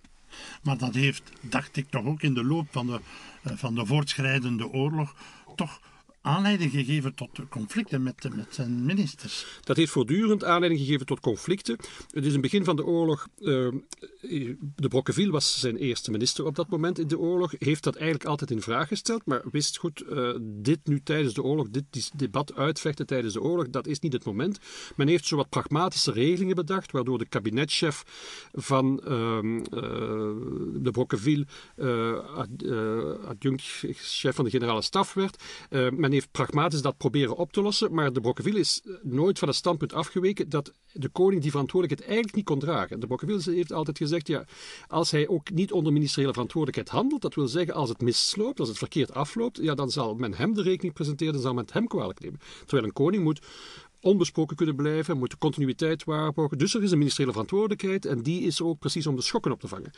Maar 0.63 0.77
dat 0.77 0.93
heeft, 0.93 1.31
dacht 1.41 1.77
ik 1.77 1.89
toch 1.89 2.05
ook 2.05 2.21
in 2.21 2.33
de 2.33 2.43
loop 2.43 2.67
van 2.71 2.87
de, 2.87 2.99
van 3.43 3.75
de 3.75 3.85
voortschrijdende 3.85 4.67
oorlog, 4.67 5.15
toch 5.55 5.81
aanleiding 6.21 6.71
gegeven 6.71 7.15
tot 7.15 7.39
conflicten 7.49 8.03
met, 8.03 8.35
met 8.35 8.47
zijn 8.49 8.85
ministers. 8.85 9.45
Dat 9.61 9.77
heeft 9.77 9.91
voortdurend 9.91 10.43
aanleiding 10.43 10.81
gegeven 10.81 11.05
tot 11.05 11.19
conflicten. 11.19 11.77
Het 12.09 12.25
is 12.25 12.31
het 12.31 12.41
begin 12.41 12.63
van 12.63 12.75
de 12.75 12.85
oorlog. 12.85 13.27
Uh, 13.39 13.71
de 14.75 14.87
Broqueville 14.87 15.31
was 15.31 15.59
zijn 15.59 15.77
eerste 15.77 16.11
minister 16.11 16.45
op 16.45 16.55
dat 16.55 16.69
moment 16.69 16.99
in 16.99 17.07
de 17.07 17.19
oorlog. 17.19 17.53
Heeft 17.59 17.83
dat 17.83 17.95
eigenlijk 17.95 18.29
altijd 18.29 18.51
in 18.51 18.61
vraag 18.61 18.87
gesteld, 18.87 19.25
maar 19.25 19.41
wist 19.51 19.77
goed: 19.77 20.03
uh, 20.09 20.29
dit 20.41 20.79
nu 20.83 21.01
tijdens 21.03 21.33
de 21.33 21.43
oorlog, 21.43 21.69
dit 21.69 22.11
debat 22.15 22.55
uitvechten 22.55 23.05
tijdens 23.05 23.33
de 23.33 23.41
oorlog, 23.41 23.69
dat 23.69 23.87
is 23.87 23.99
niet 23.99 24.13
het 24.13 24.25
moment. 24.25 24.59
Men 24.95 25.07
heeft 25.07 25.25
zo 25.25 25.35
wat 25.35 25.49
pragmatische 25.49 26.11
regelingen 26.11 26.55
bedacht, 26.55 26.91
waardoor 26.91 27.17
de 27.17 27.25
kabinetchef 27.25 28.03
van 28.53 29.01
uh, 29.03 29.09
de 30.73 30.91
Broqueville 30.91 31.45
adjunct-chef 33.27 34.35
van 34.35 34.45
de 34.45 34.51
generale 34.51 34.81
staf 34.81 35.13
werd. 35.13 35.43
men 35.69 36.08
heeft 36.11 36.31
pragmatisch 36.31 36.81
dat 36.81 36.97
proberen 36.97 37.35
op 37.35 37.53
te 37.53 37.61
lossen, 37.61 37.93
maar 37.93 38.13
de 38.13 38.21
Broqueville 38.21 38.59
is 38.59 38.81
nooit 39.01 39.39
van 39.39 39.47
het 39.47 39.57
standpunt 39.57 39.93
afgeweken 39.93 40.49
dat 40.49 40.71
de 40.91 41.09
koning 41.09 41.41
die 41.41 41.51
verantwoordelijkheid 41.51 42.11
eigenlijk 42.11 42.35
niet 42.35 42.45
kon 42.45 42.59
dragen. 42.59 42.99
De 42.99 43.07
Broqueville 43.07 43.55
heeft 43.55 43.73
altijd 43.73 43.97
gezegd, 43.97 44.27
ja, 44.27 44.45
als 44.87 45.11
hij 45.11 45.27
ook 45.27 45.51
niet 45.51 45.71
onder 45.71 45.93
ministeriële 45.93 46.33
verantwoordelijkheid 46.33 46.89
handelt, 46.97 47.21
dat 47.21 47.35
wil 47.35 47.47
zeggen 47.47 47.73
als 47.73 47.89
het 47.89 48.01
misloopt, 48.01 48.59
als 48.59 48.69
het 48.69 48.77
verkeerd 48.77 49.13
afloopt, 49.13 49.59
ja, 49.61 49.75
dan 49.75 49.89
zal 49.89 50.15
men 50.15 50.33
hem 50.33 50.53
de 50.53 50.61
rekening 50.61 50.93
presenteren, 50.93 51.33
dan 51.33 51.41
zal 51.41 51.53
men 51.53 51.63
het 51.63 51.73
hem 51.73 51.87
kwalijk 51.87 52.19
nemen. 52.19 52.39
Terwijl 52.59 52.83
een 52.83 52.93
koning 52.93 53.23
moet 53.23 53.41
onbesproken 54.01 54.55
kunnen 54.55 54.75
blijven, 54.75 55.17
moet 55.17 55.31
de 55.31 55.37
continuïteit 55.37 56.03
waarborgen. 56.03 56.57
Dus 56.57 56.73
er 56.73 56.83
is 56.83 56.91
een 56.91 56.97
ministeriële 56.97 57.31
verantwoordelijkheid 57.31 58.05
en 58.05 58.21
die 58.21 58.41
is 58.41 58.61
ook 58.61 58.79
precies 58.79 59.07
om 59.07 59.15
de 59.15 59.21
schokken 59.21 59.51
op 59.51 59.59
te 59.59 59.67
vangen. 59.67 59.91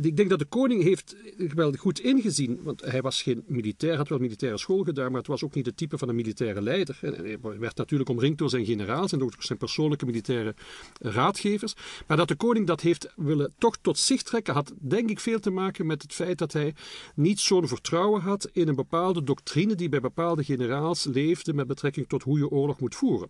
Ik 0.00 0.16
denk 0.16 0.30
dat 0.30 0.38
de 0.38 0.44
koning 0.44 0.82
heeft 0.82 1.16
wel 1.54 1.72
goed 1.72 2.00
ingezien, 2.00 2.60
want 2.62 2.80
hij 2.80 3.02
was 3.02 3.22
geen 3.22 3.44
militair, 3.46 3.96
had 3.96 4.08
wel 4.08 4.18
militaire 4.18 4.58
school 4.58 4.82
gedaan, 4.82 5.10
maar 5.10 5.20
het 5.20 5.26
was 5.26 5.44
ook 5.44 5.54
niet 5.54 5.66
het 5.66 5.76
type 5.76 5.98
van 5.98 6.08
een 6.08 6.14
militaire 6.14 6.62
leider. 6.62 6.98
Hij 7.00 7.38
werd 7.58 7.76
natuurlijk 7.76 8.10
omringd 8.10 8.38
door 8.38 8.50
zijn 8.50 8.64
generaals 8.64 9.12
en 9.12 9.18
door 9.18 9.34
zijn 9.38 9.58
persoonlijke 9.58 10.06
militaire 10.06 10.54
raadgevers. 10.98 11.74
Maar 12.06 12.16
dat 12.16 12.28
de 12.28 12.34
koning 12.34 12.66
dat 12.66 12.80
heeft 12.80 13.12
willen 13.16 13.52
toch 13.58 13.76
tot 13.80 13.98
zich 13.98 14.22
trekken, 14.22 14.54
had 14.54 14.72
denk 14.78 15.10
ik 15.10 15.20
veel 15.20 15.40
te 15.40 15.50
maken 15.50 15.86
met 15.86 16.02
het 16.02 16.12
feit 16.12 16.38
dat 16.38 16.52
hij 16.52 16.74
niet 17.14 17.40
zo'n 17.40 17.68
vertrouwen 17.68 18.20
had 18.20 18.48
in 18.52 18.68
een 18.68 18.74
bepaalde 18.74 19.22
doctrine 19.22 19.74
die 19.74 19.88
bij 19.88 20.00
bepaalde 20.00 20.44
generaals 20.44 21.04
leefde 21.04 21.54
met 21.54 21.66
betrekking 21.66 22.08
tot 22.08 22.22
hoe 22.22 22.38
je 22.38 22.48
oorlog 22.48 22.80
moet 22.80 22.94
voeren. 22.94 23.21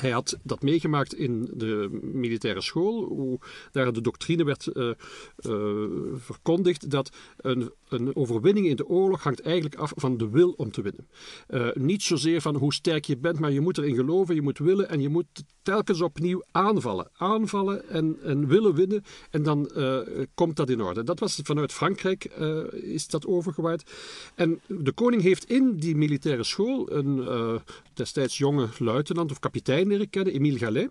Hij 0.00 0.10
had 0.10 0.38
dat 0.42 0.62
meegemaakt 0.62 1.14
in 1.14 1.50
de 1.54 2.00
militaire 2.02 2.60
school, 2.60 3.04
hoe 3.04 3.38
daar 3.72 3.92
de 3.92 4.00
doctrine 4.00 4.44
werd 4.44 4.68
uh, 4.74 4.84
uh, 4.84 4.94
verkondigd 6.16 6.90
dat 6.90 7.10
een, 7.36 7.70
een, 7.88 8.16
overwinning 8.16 8.66
in 8.66 8.76
de 8.76 8.86
oorlog 8.86 9.22
hangt 9.22 9.40
eigenlijk 9.40 9.74
af 9.74 9.92
van 9.96 10.16
de 10.16 10.28
wil 10.28 10.50
om 10.50 10.70
te 10.70 10.82
winnen. 10.82 11.08
Uh, 11.48 11.68
niet 11.74 12.02
zozeer 12.02 12.40
van 12.40 12.56
hoe 12.56 12.74
sterk 12.74 13.04
je 13.04 13.16
bent, 13.16 13.38
maar 13.38 13.52
je 13.52 13.60
moet 13.60 13.78
erin 13.78 13.94
geloven, 13.94 14.34
je 14.34 14.42
moet 14.42 14.58
willen 14.58 14.88
en 14.88 15.00
je 15.00 15.08
moet 15.08 15.26
telkens 15.62 16.00
opnieuw 16.00 16.44
aanvallen. 16.50 17.10
Aanvallen 17.12 17.88
en, 17.88 18.16
en 18.22 18.46
willen 18.46 18.74
winnen 18.74 19.04
en 19.30 19.42
dan 19.42 19.70
komt 20.34 20.56
dat 20.56 20.70
in 20.70 20.82
orde. 20.82 21.02
Dat 21.02 21.18
was 21.18 21.40
vanuit 21.42 21.72
Frankrijk 21.72 22.24
is 22.72 23.06
dat 23.06 23.26
overgewaaid. 23.26 23.90
En 24.34 24.60
de 24.66 24.92
koning 24.92 25.22
heeft 25.22 25.50
in 25.50 25.76
die 25.76 25.96
militaire 25.96 26.44
school 26.44 26.92
een 26.92 27.28
destijds 27.94 28.38
jonge 28.38 28.68
luitenant 28.78 29.30
of 29.30 29.38
kapitein 29.38 29.85
leren 29.88 30.10
kennen, 30.10 30.32
Emile 30.32 30.58
Gallet, 30.58 30.90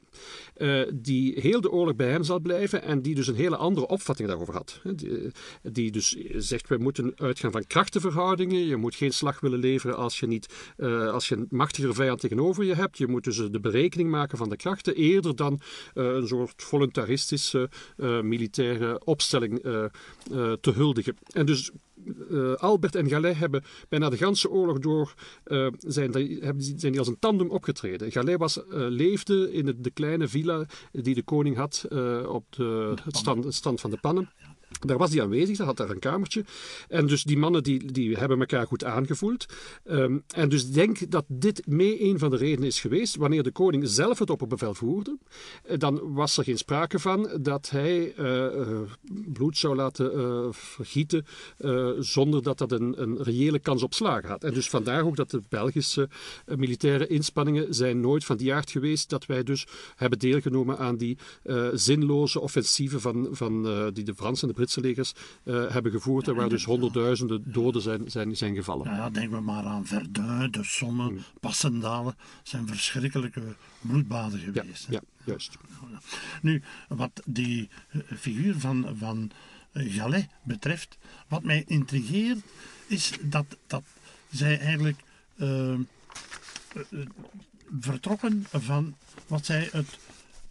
uh, 0.57 0.81
die 0.93 1.39
heel 1.39 1.61
de 1.61 1.71
oorlog 1.71 1.95
bij 1.95 2.09
hem 2.09 2.23
zal 2.23 2.39
blijven 2.39 2.81
en 2.81 3.01
die 3.01 3.15
dus 3.15 3.27
een 3.27 3.35
hele 3.35 3.55
andere 3.55 3.87
opvatting 3.87 4.27
daarover 4.27 4.53
had. 4.53 4.81
Die, 4.95 5.31
die 5.61 5.91
dus 5.91 6.15
zegt, 6.35 6.69
we 6.69 6.77
moeten 6.77 7.13
uitgaan 7.15 7.51
van 7.51 7.67
krachtenverhoudingen, 7.67 8.65
je 8.65 8.75
moet 8.75 8.95
geen 8.95 9.13
slag 9.13 9.39
willen 9.39 9.59
leveren 9.59 9.97
als 9.97 10.19
je, 10.19 10.27
niet, 10.27 10.73
uh, 10.77 11.11
als 11.11 11.27
je 11.27 11.35
een 11.35 11.47
machtigere 11.49 11.93
vijand 11.93 12.19
tegenover 12.19 12.63
je 12.63 12.75
hebt, 12.75 12.97
je 12.97 13.07
moet 13.07 13.23
dus 13.23 13.37
de 13.37 13.59
berekening 13.59 14.09
maken 14.09 14.37
van 14.37 14.49
de 14.49 14.55
krachten 14.55 14.95
eerder 14.95 15.35
dan 15.35 15.59
een 15.93 16.27
soort 16.27 16.63
voluntaristische 16.63 17.69
militaire 18.21 19.05
opstelling 19.05 19.59
te 20.61 20.71
huldigen. 20.73 21.17
En 21.33 21.45
dus 21.45 21.71
uh, 22.29 22.53
Albert 22.55 22.95
en 22.95 23.09
Gallet 23.09 23.37
hebben 23.37 23.63
bijna 23.89 24.09
de 24.09 24.17
ganse 24.17 24.49
oorlog 24.49 24.79
door 24.79 25.13
uh, 25.45 25.67
zijn, 25.77 26.11
die, 26.11 26.39
zijn 26.57 26.91
die 26.91 26.99
als 26.99 27.07
een 27.07 27.19
tandem 27.19 27.49
opgetreden. 27.49 28.11
Gallet 28.11 28.39
was, 28.39 28.57
uh, 28.57 28.63
leefde 28.69 29.53
in 29.53 29.67
het, 29.67 29.83
de 29.83 29.91
kleine 29.91 30.27
villa 30.27 30.65
die 30.91 31.15
de 31.15 31.23
koning 31.23 31.55
had 31.55 31.85
op 32.27 32.45
de, 32.49 32.93
het 33.03 33.17
stand, 33.17 33.53
stand 33.53 33.81
van 33.81 33.89
de 33.89 33.97
pannen. 33.97 34.29
Daar 34.79 34.97
was 34.97 35.13
hij 35.13 35.21
aanwezig, 35.21 35.57
hij 35.57 35.65
had 35.65 35.77
daar 35.77 35.89
een 35.89 35.99
kamertje. 35.99 36.45
En 36.87 37.07
dus 37.07 37.23
die 37.23 37.37
mannen 37.37 37.63
die, 37.63 37.91
die 37.91 38.15
hebben 38.15 38.39
elkaar 38.39 38.67
goed 38.67 38.83
aangevoeld. 38.83 39.45
Um, 39.89 40.23
en 40.27 40.49
dus 40.49 40.71
denk 40.71 41.11
dat 41.11 41.25
dit 41.27 41.67
mee 41.67 42.03
een 42.03 42.19
van 42.19 42.29
de 42.29 42.37
redenen 42.37 42.67
is 42.67 42.79
geweest. 42.79 43.15
Wanneer 43.15 43.43
de 43.43 43.51
koning 43.51 43.87
zelf 43.87 44.19
het 44.19 44.29
opperbevel 44.29 44.73
voerde, 44.73 45.17
dan 45.77 46.13
was 46.13 46.37
er 46.37 46.43
geen 46.43 46.57
sprake 46.57 46.99
van 46.99 47.29
dat 47.41 47.69
hij 47.69 48.13
uh, 48.19 48.25
uh, 48.25 48.79
bloed 49.33 49.57
zou 49.57 49.75
laten 49.75 50.53
vergieten 50.53 51.25
zonder 51.99 52.43
dat 52.43 52.57
dat 52.57 52.71
een, 52.71 53.01
een 53.01 53.23
reële 53.23 53.59
kans 53.59 53.83
op 53.83 53.93
slagen 53.93 54.29
had. 54.29 54.43
En 54.43 54.53
dus 54.53 54.69
vandaar 54.69 55.05
ook 55.05 55.15
dat 55.15 55.31
de 55.31 55.41
Belgische 55.49 56.09
militaire 56.45 57.07
inspanningen 57.07 57.73
zijn 57.73 57.99
nooit 57.99 58.25
van 58.25 58.37
die 58.37 58.53
aard 58.53 58.71
geweest 58.71 59.09
dat 59.09 59.25
wij 59.25 59.43
dus 59.43 59.67
hebben 59.95 60.19
deelgenomen 60.19 60.77
aan 60.77 60.97
die 60.97 61.17
zinloze 61.73 62.39
offensieven 62.39 63.01
van, 63.01 63.27
van 63.31 63.63
die 63.93 64.03
de 64.03 64.15
Fransen 64.15 64.47
en 64.47 64.53
de 64.53 64.59
Britse 64.65 64.81
legers 64.81 65.13
uh, 65.43 65.71
hebben 65.71 65.91
gevoerd 65.91 66.27
en 66.27 66.35
waar 66.35 66.49
dus 66.49 66.63
honderdduizenden 66.63 67.51
doden 67.51 67.81
zijn, 67.81 68.11
zijn, 68.11 68.37
zijn 68.37 68.55
gevallen. 68.55 68.91
Ja, 68.91 69.09
denk 69.09 69.31
we 69.31 69.39
maar 69.39 69.63
aan 69.63 69.85
Verdun, 69.85 70.51
de 70.51 70.63
Somme, 70.63 71.07
hmm. 71.07 71.23
Passendalen. 71.39 72.15
zijn 72.43 72.67
verschrikkelijke 72.67 73.41
bloedbaden 73.81 74.39
geweest. 74.39 74.87
Ja, 74.89 74.93
ja 74.93 75.01
juist. 75.23 75.57
Nu, 76.41 76.61
wat 76.87 77.21
die 77.25 77.69
eh, 77.89 78.01
figuur 78.17 78.59
van, 78.59 78.95
van 78.97 79.31
eh, 79.71 79.93
Gallet 79.93 80.27
betreft, 80.43 80.97
wat 81.27 81.43
mij 81.43 81.63
intrigeert, 81.67 82.39
is 82.87 83.11
dat, 83.21 83.45
dat 83.67 83.83
zij 84.31 84.59
eigenlijk 84.59 84.99
uh, 85.35 85.79
vertrokken 87.79 88.45
van 88.51 88.95
wat 89.27 89.45
zij 89.45 89.69
het 89.71 89.97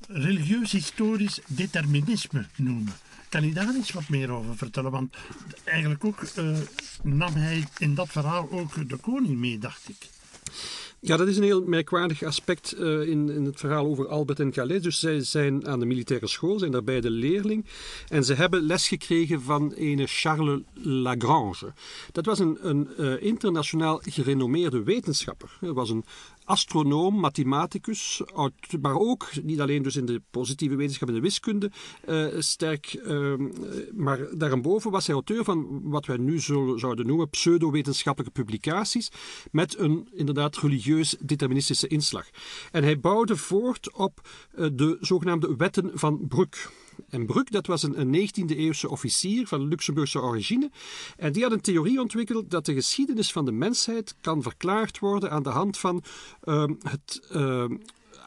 religieus-historisch 0.08 1.40
determinisme 1.46 2.46
noemen. 2.56 2.92
Kan 3.28 3.46
je 3.46 3.52
daar 3.52 3.76
iets 3.76 3.92
wat 3.92 4.08
meer 4.08 4.30
over 4.30 4.56
vertellen? 4.56 4.90
Want 4.90 5.14
eigenlijk 5.64 6.04
ook 6.04 6.22
uh, 6.38 6.56
nam 7.02 7.34
hij 7.34 7.64
in 7.78 7.94
dat 7.94 8.08
verhaal 8.08 8.48
ook 8.50 8.88
de 8.88 8.96
koning 8.96 9.36
mee, 9.38 9.58
dacht 9.58 9.88
ik. 9.88 10.08
Ja, 11.00 11.16
dat 11.16 11.28
is 11.28 11.36
een 11.36 11.42
heel 11.42 11.64
merkwaardig 11.64 12.22
aspect 12.22 12.74
uh, 12.78 13.08
in, 13.08 13.30
in 13.30 13.44
het 13.44 13.60
verhaal 13.60 13.86
over 13.86 14.08
Albert 14.08 14.40
en 14.40 14.50
Calais. 14.50 14.82
Dus 14.82 15.00
zij 15.00 15.20
zijn 15.20 15.66
aan 15.66 15.80
de 15.80 15.86
militaire 15.86 16.26
school, 16.26 16.58
zijn 16.58 16.70
daarbij 16.70 17.00
de 17.00 17.10
leerling. 17.10 17.64
En 18.08 18.24
ze 18.24 18.34
hebben 18.34 18.62
les 18.62 18.88
gekregen 18.88 19.42
van 19.42 19.72
een 19.76 20.06
Charles 20.06 20.60
Lagrange. 20.74 21.72
Dat 22.12 22.26
was 22.26 22.38
een, 22.38 22.58
een 22.60 22.88
uh, 22.98 23.22
internationaal 23.22 24.00
gerenommeerde 24.02 24.82
wetenschapper. 24.82 25.56
Hij 25.60 25.72
was 25.72 25.90
een 25.90 26.04
astronoom, 26.44 27.20
mathematicus, 27.20 28.22
maar 28.80 28.98
ook 28.98 29.28
niet 29.42 29.60
alleen 29.60 29.82
dus 29.82 29.96
in 29.96 30.06
de 30.06 30.22
positieve 30.30 30.76
wetenschap 30.76 31.08
en 31.08 31.14
de 31.14 31.20
wiskunde 31.20 31.70
uh, 32.08 32.26
sterk, 32.38 33.00
uh, 33.06 33.34
maar 33.92 34.18
daarboven 34.36 34.90
was 34.90 35.06
hij 35.06 35.14
auteur 35.14 35.44
van 35.44 35.80
wat 35.82 36.06
wij 36.06 36.16
nu 36.16 36.40
zouden 36.40 37.06
noemen 37.06 37.30
pseudo-wetenschappelijke 37.30 38.42
publicaties 38.42 39.10
met 39.50 39.78
een 39.78 40.08
inderdaad 40.12 40.56
religieus 40.56 41.16
deterministische 41.20 41.86
inslag. 41.86 42.28
En 42.70 42.82
hij 42.82 43.00
bouwde 43.00 43.36
voort 43.36 43.92
op 43.92 44.28
uh, 44.58 44.66
de 44.72 44.96
zogenaamde 45.00 45.56
wetten 45.56 45.90
van 45.94 46.26
Brugge. 46.28 46.68
En 47.08 47.26
Brugge, 47.26 47.50
dat 47.50 47.66
was 47.66 47.82
een, 47.82 48.00
een 48.00 48.28
19e-eeuwse 48.28 48.88
officier 48.88 49.46
van 49.46 49.68
Luxemburgse 49.68 50.20
origine. 50.20 50.70
En 51.16 51.32
die 51.32 51.42
had 51.42 51.52
een 51.52 51.60
theorie 51.60 52.00
ontwikkeld 52.00 52.50
dat 52.50 52.66
de 52.66 52.74
geschiedenis 52.74 53.32
van 53.32 53.44
de 53.44 53.52
mensheid 53.52 54.14
kan 54.20 54.42
verklaard 54.42 54.98
worden 54.98 55.30
aan 55.30 55.42
de 55.42 55.50
hand 55.50 55.78
van 55.78 56.02
uh, 56.44 56.64
het. 56.82 57.20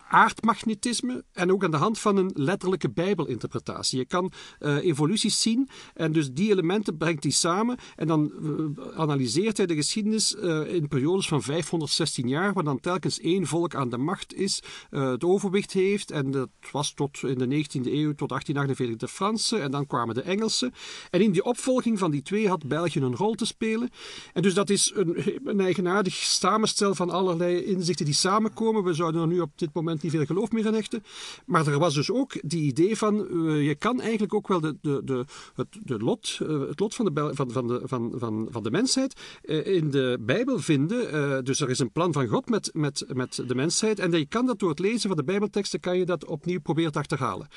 Aardmagnetisme 0.09 1.23
en 1.31 1.51
ook 1.51 1.63
aan 1.63 1.71
de 1.71 1.77
hand 1.77 1.99
van 1.99 2.17
een 2.17 2.31
letterlijke 2.33 2.89
bijbelinterpretatie. 2.89 3.97
Je 3.97 4.05
kan 4.05 4.31
uh, 4.59 4.75
evoluties 4.75 5.41
zien 5.41 5.69
en 5.93 6.11
dus 6.11 6.31
die 6.31 6.51
elementen 6.51 6.97
brengt 6.97 7.23
hij 7.23 7.31
samen 7.31 7.77
en 7.95 8.07
dan 8.07 8.31
uh, 8.41 8.97
analyseert 8.97 9.57
hij 9.57 9.65
de 9.65 9.75
geschiedenis 9.75 10.35
uh, 10.35 10.73
in 10.73 10.87
periodes 10.87 11.27
van 11.27 11.41
516 11.41 12.27
jaar, 12.27 12.53
waar 12.53 12.63
dan 12.63 12.79
telkens 12.79 13.19
één 13.19 13.47
volk 13.47 13.75
aan 13.75 13.89
de 13.89 13.97
macht 13.97 14.33
is, 14.33 14.63
het 14.89 15.23
overwicht 15.23 15.73
heeft 15.73 16.11
en 16.11 16.31
dat 16.31 16.49
was 16.71 16.93
tot 16.93 17.23
in 17.23 17.37
de 17.37 17.45
19e 17.45 17.85
eeuw, 17.85 18.13
tot 18.13 18.29
1848 18.29 18.95
de 18.95 19.07
Fransen 19.07 19.61
en 19.61 19.71
dan 19.71 19.85
kwamen 19.85 20.15
de 20.15 20.21
Engelsen. 20.21 20.73
En 21.09 21.21
in 21.21 21.31
die 21.31 21.43
opvolging 21.43 21.99
van 21.99 22.11
die 22.11 22.21
twee 22.21 22.47
had 22.47 22.67
België 22.67 22.99
een 22.99 23.15
rol 23.15 23.33
te 23.33 23.45
spelen. 23.45 23.89
En 24.33 24.41
dus 24.41 24.53
dat 24.53 24.69
is 24.69 24.91
een, 24.95 25.39
een 25.43 25.59
eigenaardig 25.59 26.13
samenstel 26.13 26.95
van 26.95 27.09
allerlei 27.09 27.63
inzichten 27.63 28.05
die 28.05 28.13
samenkomen. 28.13 28.83
We 28.83 28.93
zouden 28.93 29.21
er 29.21 29.27
nu 29.27 29.39
op 29.39 29.51
dit 29.55 29.73
moment 29.73 29.96
niet 30.01 30.11
veel 30.11 30.25
geloof 30.25 30.51
meer 30.51 30.67
aan 30.67 30.73
hechten. 30.73 31.03
Maar 31.45 31.67
er 31.67 31.79
was 31.79 31.93
dus 31.93 32.11
ook 32.11 32.33
die 32.41 32.63
idee 32.63 32.97
van, 32.97 33.27
uh, 33.31 33.67
je 33.67 33.75
kan 33.75 34.01
eigenlijk 34.01 34.33
ook 34.33 34.47
wel 34.47 34.59
de, 34.59 34.77
de, 34.81 35.01
de, 35.05 35.25
het, 35.55 35.67
de 35.83 35.97
lot, 35.99 36.39
uh, 36.41 36.67
het 36.67 36.79
lot 36.79 36.95
van 36.95 37.05
de, 37.05 37.31
van, 37.33 37.51
van, 37.51 37.67
de, 37.67 37.81
van, 37.83 38.13
van, 38.15 38.47
van 38.49 38.63
de 38.63 38.71
mensheid 38.71 39.21
uh, 39.43 39.67
in 39.67 39.91
de 39.91 40.17
Bijbel 40.21 40.59
vinden. 40.59 41.45
dus 41.45 41.59
er 41.59 41.69
is 41.69 41.79
een 41.79 41.91
plan 41.91 42.13
van 42.13 42.27
God 42.27 42.49
met, 42.49 42.69
met, 42.73 43.05
met 43.13 43.43
de 43.47 43.55
mensheid. 43.55 43.99
En 43.99 44.11
je 44.11 44.25
kan 44.25 44.45
dat 44.45 44.59
door 44.59 44.69
het 44.69 44.79
lezen 44.79 45.07
van 45.07 45.17
de 45.17 45.23
Bijbelteksten, 45.23 45.79
kan 45.79 45.97
je 45.97 46.05
dat 46.05 46.25
opnieuw 46.25 46.59
proberen 46.59 46.91
te 46.91 46.99
achterhalen. 46.99 47.47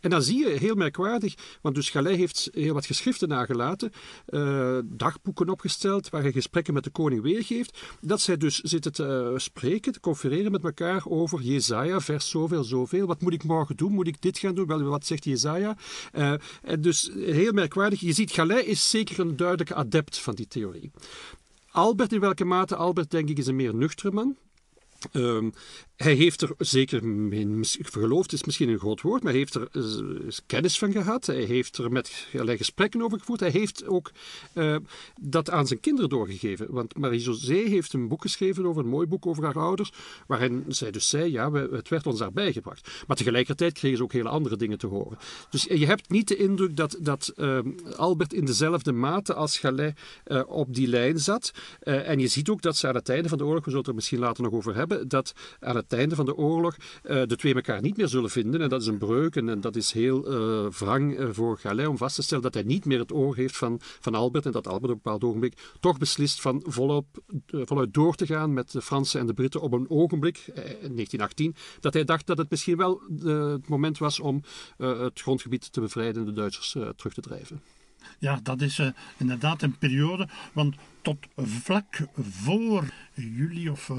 En 0.00 0.10
dan 0.10 0.22
zie 0.22 0.38
je, 0.38 0.48
heel 0.48 0.74
merkwaardig, 0.74 1.34
want 1.60 1.74
dus 1.74 1.90
Galais 1.90 2.16
heeft 2.16 2.48
heel 2.52 2.74
wat 2.74 2.86
geschriften 2.86 3.28
nagelaten, 3.28 3.92
dagboeken 4.84 5.48
opgesteld, 5.48 6.10
waar 6.10 6.22
hij 6.22 6.32
gesprekken 6.32 6.74
met 6.74 6.84
de 6.84 6.90
koning 6.90 7.22
weergeeft, 7.22 7.78
dat 8.00 8.20
zij 8.20 8.36
dus 8.36 8.60
zitten 8.60 8.92
te 8.92 9.34
spreken, 9.36 9.92
te 9.92 10.00
confereren 10.00 10.52
met 10.52 10.64
elkaar 10.64 11.02
over 11.04 11.40
Jezaja, 11.40 11.85
vers 11.94 12.28
zoveel, 12.28 12.64
zoveel. 12.64 13.06
Wat 13.06 13.20
moet 13.20 13.32
ik 13.32 13.44
morgen 13.44 13.76
doen? 13.76 13.92
Moet 13.92 14.06
ik 14.06 14.22
dit 14.22 14.38
gaan 14.38 14.54
doen? 14.54 14.66
Wel, 14.66 14.82
wat 14.82 15.06
zegt 15.06 15.24
Jezaja? 15.24 15.76
Uh, 16.14 16.34
en 16.62 16.80
dus 16.80 17.10
heel 17.14 17.52
merkwaardig. 17.52 18.00
Je 18.00 18.12
ziet, 18.12 18.32
Galais 18.32 18.64
is 18.64 18.90
zeker 18.90 19.18
een 19.18 19.36
duidelijke 19.36 19.74
adept 19.74 20.18
van 20.18 20.34
die 20.34 20.48
theorie. 20.48 20.90
Albert, 21.70 22.12
in 22.12 22.20
welke 22.20 22.44
mate? 22.44 22.76
Albert, 22.76 23.10
denk 23.10 23.28
ik, 23.28 23.38
is 23.38 23.46
een 23.46 23.56
meer 23.56 23.74
nuchtere 23.74 24.10
man. 24.10 24.36
Um, 25.12 25.52
hij 25.96 26.14
heeft 26.14 26.42
er 26.42 26.54
zeker, 26.58 27.00
geloofd 27.70 28.32
is 28.32 28.44
misschien 28.44 28.68
een 28.68 28.78
groot 28.78 29.00
woord, 29.00 29.22
maar 29.22 29.32
hij 29.32 29.40
heeft 29.40 29.54
er 29.54 29.68
uh, 29.72 30.28
kennis 30.46 30.78
van 30.78 30.92
gehad. 30.92 31.26
Hij 31.26 31.42
heeft 31.42 31.78
er 31.78 31.92
met 31.92 32.26
allerlei 32.32 32.56
gesprekken 32.56 33.02
over 33.02 33.18
gevoerd. 33.18 33.40
Hij 33.40 33.50
heeft 33.50 33.86
ook 33.86 34.10
uh, 34.54 34.76
dat 35.20 35.50
aan 35.50 35.66
zijn 35.66 35.80
kinderen 35.80 36.10
doorgegeven. 36.10 36.66
Want 36.70 36.98
Marie-José 36.98 37.54
heeft 37.54 37.92
een 37.92 38.08
boek 38.08 38.22
geschreven 38.22 38.66
over, 38.66 38.82
een 38.82 38.88
mooi 38.88 39.06
boek 39.06 39.26
over 39.26 39.44
haar 39.44 39.58
ouders, 39.58 39.92
waarin 40.26 40.64
zij 40.68 40.90
dus 40.90 41.08
zei, 41.08 41.32
ja, 41.32 41.52
het 41.52 41.88
werd 41.88 42.06
ons 42.06 42.18
daarbij 42.18 42.52
gebracht. 42.52 43.04
Maar 43.06 43.16
tegelijkertijd 43.16 43.72
kregen 43.72 43.96
ze 43.96 44.02
ook 44.02 44.12
hele 44.12 44.28
andere 44.28 44.56
dingen 44.56 44.78
te 44.78 44.86
horen. 44.86 45.18
Dus 45.50 45.62
je 45.62 45.86
hebt 45.86 46.10
niet 46.10 46.28
de 46.28 46.36
indruk 46.36 46.76
dat, 46.76 46.96
dat 47.00 47.32
uh, 47.36 47.58
Albert 47.96 48.32
in 48.32 48.44
dezelfde 48.44 48.92
mate 48.92 49.34
als 49.34 49.58
Galais 49.58 49.92
op 50.46 50.74
die 50.74 50.88
lijn 50.88 51.18
zat. 51.18 51.52
en 51.80 52.18
je 52.18 52.28
ziet 52.28 52.48
ook 52.48 52.62
dat 52.62 52.76
ze 52.76 52.88
aan 52.88 52.94
het 52.94 53.08
einde 53.08 53.28
van 53.28 53.38
de 53.38 53.44
oorlog, 53.44 53.64
we 53.64 53.70
zullen 53.70 53.78
het 53.78 53.88
er 53.88 53.94
misschien 53.94 54.18
later 54.18 54.42
nog 54.42 54.52
over 54.52 54.74
hebben, 54.74 55.08
dat 55.08 55.32
aan 55.60 55.76
het 55.76 55.85
het 55.88 55.98
einde 55.98 56.14
van 56.14 56.24
de 56.24 56.36
oorlog 56.36 56.76
uh, 56.76 57.22
de 57.26 57.36
twee 57.36 57.54
elkaar 57.54 57.80
niet 57.80 57.96
meer 57.96 58.08
zullen 58.08 58.30
vinden. 58.30 58.60
En 58.60 58.68
dat 58.68 58.80
is 58.80 58.86
een 58.86 58.98
breuk 58.98 59.36
en, 59.36 59.60
dat 59.60 59.76
is 59.76 59.92
heel 59.92 60.32
uh, 60.32 60.70
wrang 60.70 61.18
uh, 61.18 61.28
voor 61.30 61.58
Galais 61.58 61.88
om 61.88 61.96
vast 61.96 62.14
te 62.14 62.22
stellen 62.22 62.42
dat 62.42 62.54
hij 62.54 62.62
niet 62.62 62.84
meer 62.84 62.98
het 62.98 63.12
oor 63.12 63.36
heeft 63.36 63.56
van, 63.56 63.80
van 63.80 64.14
Albert. 64.14 64.46
En 64.46 64.52
dat 64.52 64.66
Albert 64.66 64.84
op 64.84 64.96
een 64.96 65.02
bepaald 65.02 65.24
ogenblik 65.24 65.72
toch 65.80 65.98
beslist 65.98 66.40
van 66.40 66.62
volop, 66.66 67.06
voluit 67.46 67.94
door 67.94 68.14
te 68.14 68.26
gaan 68.26 68.52
met 68.52 68.72
de 68.72 68.82
Fransen 68.82 69.20
en 69.20 69.26
de 69.26 69.34
Britten 69.34 69.60
op 69.60 69.72
een 69.72 69.90
ogenblik, 69.90 70.36
in 70.46 70.94
1918, 70.94 71.54
dat 71.80 71.94
hij 71.94 72.04
dacht 72.04 72.26
dat 72.26 72.38
het 72.38 72.50
misschien 72.50 72.76
wel 72.76 73.00
het 73.24 73.68
moment 73.68 73.98
was 73.98 74.20
om 74.20 74.42
het 74.76 75.20
grondgebied 75.20 75.72
te 75.72 75.80
bevrijden 75.80 76.20
en 76.20 76.28
de 76.28 76.32
Duitsers 76.32 76.70
terug 76.96 77.14
te 77.14 77.20
drijven. 77.20 77.60
Ja, 78.18 78.40
dat 78.42 78.60
is 78.60 78.80
inderdaad 79.16 79.62
een 79.62 79.78
periode, 79.78 80.28
want 80.52 80.74
tot 81.02 81.16
vlak 81.36 81.98
voor 82.14 82.84
juli 83.14 83.70
of 83.70 83.90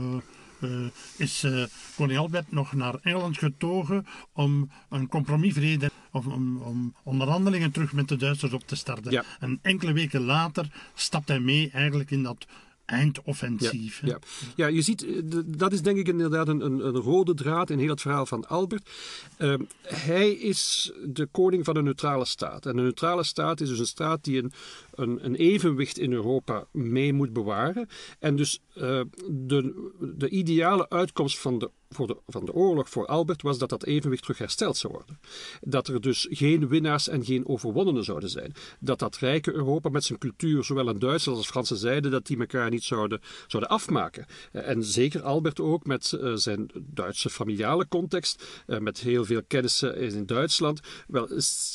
is 1.18 1.44
uh, 1.44 1.64
koning 1.96 2.20
Albert 2.20 2.52
nog 2.52 2.74
naar 2.74 2.96
Engeland 3.02 3.38
getogen 3.38 4.06
om 4.34 4.70
een 4.90 5.08
compromisvrede, 5.08 5.92
of 6.12 6.26
om, 6.26 6.62
om, 6.62 6.96
onderhandelingen 7.04 7.72
terug 7.72 7.94
met 7.94 8.08
de 8.08 8.16
Duitsers 8.16 8.54
op 8.54 8.68
te 8.68 8.76
starten. 8.76 9.12
Ja. 9.12 9.24
En 9.40 9.60
enkele 9.62 9.94
weken 9.94 10.22
later 10.22 10.68
stapt 10.94 11.28
hij 11.28 11.40
mee 11.40 11.70
eigenlijk 11.74 12.12
in 12.12 12.24
dat 12.24 12.46
eindoffensief. 12.88 14.02
Ja, 14.06 14.20
ja. 14.56 14.68
je 14.68 14.82
ziet, 14.82 15.06
dat 15.46 15.74
is 15.74 15.82
denk 15.82 15.98
ik 15.98 16.08
inderdaad 16.08 16.48
een, 16.48 16.66
een, 16.66 16.88
een 16.88 16.96
rode 16.96 17.34
draad 17.34 17.70
in 17.70 17.80
heel 17.80 17.90
het 17.90 18.02
verhaal 18.02 18.26
van 18.26 18.48
Albert. 18.48 18.90
Uh, 19.38 19.54
hij 19.82 20.32
is 20.32 20.92
de 21.06 21.26
koning 21.26 21.66
van 21.66 21.76
een 21.76 21.84
neutrale 21.84 22.26
staat. 22.26 22.66
En 22.66 22.78
een 22.78 22.84
neutrale 22.84 23.24
staat 23.24 23.62
is 23.62 23.70
dus 23.70 23.80
een 23.80 23.86
staat 23.86 24.24
die 24.24 24.44
een, 24.44 24.52
een, 24.96 25.26
een 25.26 25.36
evenwicht 25.36 25.98
in 25.98 26.12
Europa 26.12 26.66
mee 26.72 27.14
moet 27.14 27.34
bewaren. 27.34 27.88
En 28.20 28.36
dus 28.36 28.60
uh, 28.76 29.02
de, 29.30 29.92
de 30.00 30.30
ideale 30.30 30.90
uitkomst 30.90 31.40
van 31.40 31.60
de 31.60 31.70
voor 31.90 32.22
van 32.28 32.46
de 32.46 32.54
oorlog 32.54 32.90
voor 32.90 33.06
Albert 33.06 33.42
was 33.42 33.58
dat 33.58 33.70
dat 33.70 33.86
evenwicht 33.86 34.22
terug 34.22 34.38
hersteld 34.38 34.78
zou 34.78 34.94
worden. 34.94 35.20
Dat 35.62 35.88
er 35.88 36.02
dus 36.02 36.28
geen 36.30 36.68
winnaars 36.68 37.08
en 37.08 37.26
geen 37.26 37.48
overwonnenen 37.48 38.04
zouden 38.04 38.30
zijn. 38.30 38.54
Dat 38.80 39.00
dat 39.00 39.18
rijke 39.18 39.54
Europa 39.54 39.90
met 39.90 40.04
zijn 40.04 40.20
cultuur, 40.20 40.64
zowel 40.64 40.88
aan 40.88 41.00
Duitsers 41.00 41.36
als 41.36 41.48
Franse 41.48 41.76
zijde, 41.76 42.10
dat 42.10 42.26
die 42.26 42.40
elkaar 42.40 42.70
niet 42.70 42.84
zouden, 42.84 43.22
zouden 43.48 43.72
afmaken. 43.72 44.26
En 44.52 44.84
zeker 44.84 45.22
Albert 45.22 45.60
ook 45.60 45.86
met 45.86 46.12
uh, 46.22 46.36
zijn 46.36 46.70
Duitse 46.76 47.30
familiale 47.30 47.88
context, 47.88 48.64
uh, 48.68 48.80
met 48.80 49.00
heel 49.00 49.26
veel 49.26 49.42
kennissen 49.48 49.98
in 49.98 50.26
Duitsland, 50.26 50.80
wel, 51.08 51.28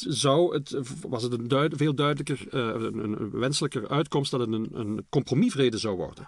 zou 0.09 0.55
het, 0.55 0.77
was 1.09 1.23
het 1.23 1.33
een 1.33 1.71
veel 1.77 1.95
duidelijker, 1.95 2.55
een, 2.55 2.99
een, 2.99 3.31
wenselijker 3.31 3.89
uitkomst 3.89 4.31
dat 4.31 4.41
het 4.41 4.53
een, 4.53 4.69
een 4.73 5.07
compromisvrede 5.09 5.79
zou 5.79 5.97
worden. 5.97 6.27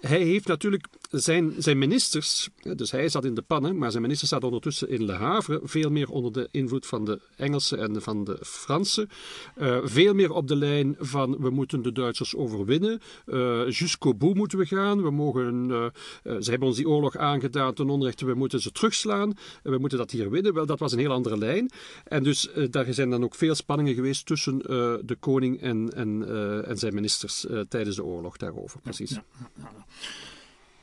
Hij 0.00 0.22
heeft 0.22 0.46
natuurlijk 0.46 0.86
zijn, 1.10 1.54
zijn 1.58 1.78
ministers, 1.78 2.48
dus 2.76 2.90
hij 2.90 3.08
in 3.24 3.34
de 3.34 3.42
pannen, 3.42 3.78
maar 3.78 3.90
zijn 3.90 4.02
minister 4.02 4.26
staat 4.26 4.44
ondertussen 4.44 4.88
in 4.88 5.04
Le 5.04 5.12
Havre, 5.12 5.60
veel 5.62 5.90
meer 5.90 6.10
onder 6.10 6.32
de 6.32 6.48
invloed 6.50 6.86
van 6.86 7.04
de 7.04 7.20
Engelsen 7.36 7.78
en 7.78 8.02
van 8.02 8.24
de 8.24 8.38
Fransen. 8.42 9.08
Uh, 9.56 9.78
veel 9.82 10.14
meer 10.14 10.32
op 10.32 10.48
de 10.48 10.56
lijn 10.56 10.96
van 10.98 11.36
we 11.38 11.50
moeten 11.50 11.82
de 11.82 11.92
Duitsers 11.92 12.36
overwinnen, 12.36 13.00
uh, 13.26 13.70
jusqu'au 13.70 14.14
bout 14.14 14.34
moeten 14.34 14.58
we 14.58 14.66
gaan, 14.66 15.02
we 15.02 15.10
mogen, 15.10 15.68
uh, 15.68 15.86
ze 16.22 16.50
hebben 16.50 16.68
ons 16.68 16.76
die 16.76 16.88
oorlog 16.88 17.16
aangedaan 17.16 17.74
ten 17.74 17.90
onrechte, 17.90 18.26
we 18.26 18.34
moeten 18.34 18.60
ze 18.60 18.72
terugslaan, 18.72 19.32
we 19.62 19.78
moeten 19.78 19.98
dat 19.98 20.10
hier 20.10 20.30
winnen. 20.30 20.54
Wel, 20.54 20.66
dat 20.66 20.78
was 20.78 20.92
een 20.92 20.98
heel 20.98 21.12
andere 21.12 21.38
lijn. 21.38 21.70
En 22.04 22.22
dus 22.22 22.48
daar 22.70 22.94
zijn 22.94 23.10
dan 23.10 23.24
ook 23.24 23.34
veel 23.34 23.54
spanningen 23.54 23.94
geweest 23.94 24.26
tussen 24.26 24.58
de 25.06 25.16
koning 25.20 25.60
en, 25.60 25.92
en, 25.94 26.26
en 26.66 26.78
zijn 26.78 26.94
ministers 26.94 27.46
tijdens 27.68 27.96
de 27.96 28.04
oorlog 28.04 28.36
daarover, 28.36 28.80
precies. 28.80 29.18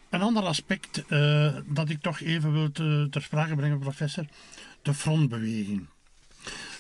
Een 0.10 0.22
ander 0.22 0.44
aspect 0.44 1.04
uh, 1.10 1.56
dat 1.66 1.90
ik 1.90 2.02
toch 2.02 2.20
even 2.20 2.52
wil 2.54 2.72
te, 2.72 3.08
ter 3.12 3.22
sprake 3.22 3.56
brengen, 3.56 3.80
professor, 3.80 4.26
de 4.82 4.94
frontbeweging. 4.94 5.88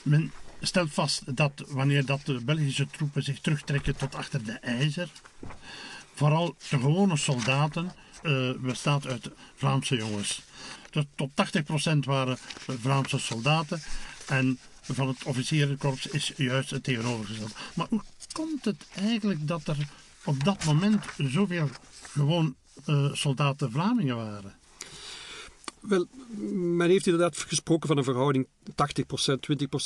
Men 0.03 0.31
stelt 0.61 0.93
vast 0.93 1.35
dat 1.35 1.63
wanneer 1.67 2.05
dat 2.05 2.25
de 2.25 2.43
Belgische 2.45 2.87
troepen 2.87 3.23
zich 3.23 3.39
terugtrekken 3.39 3.95
tot 3.95 4.15
achter 4.15 4.43
de 4.43 4.51
IJzer, 4.51 5.09
vooral 6.13 6.55
de 6.69 6.79
gewone 6.79 7.17
soldaten 7.17 7.91
uh, 8.23 8.51
bestaat 8.59 9.07
uit 9.07 9.29
Vlaamse 9.55 9.95
jongens. 9.95 10.41
Tot 11.15 11.29
80% 11.29 11.97
waren 11.99 12.37
Vlaamse 12.67 13.19
soldaten 13.19 13.81
en 14.27 14.59
van 14.81 15.07
het 15.07 15.23
officierenkorps 15.23 16.07
is 16.07 16.33
juist 16.35 16.69
het 16.69 16.83
tegenovergestelde. 16.83 17.53
Maar 17.73 17.87
hoe 17.89 18.01
komt 18.31 18.65
het 18.65 18.85
eigenlijk 18.95 19.47
dat 19.47 19.67
er 19.67 19.77
op 20.23 20.43
dat 20.43 20.63
moment 20.63 21.05
zoveel 21.17 21.69
gewoon 22.11 22.55
soldaten 23.13 23.71
Vlamingen 23.71 24.15
waren? 24.15 24.53
Wel, 25.87 26.05
men 26.53 26.89
heeft 26.89 27.05
inderdaad 27.05 27.37
gesproken 27.37 27.87
van 27.87 27.97
een 27.97 28.03
verhouding 28.03 28.47
80%, 28.69 28.73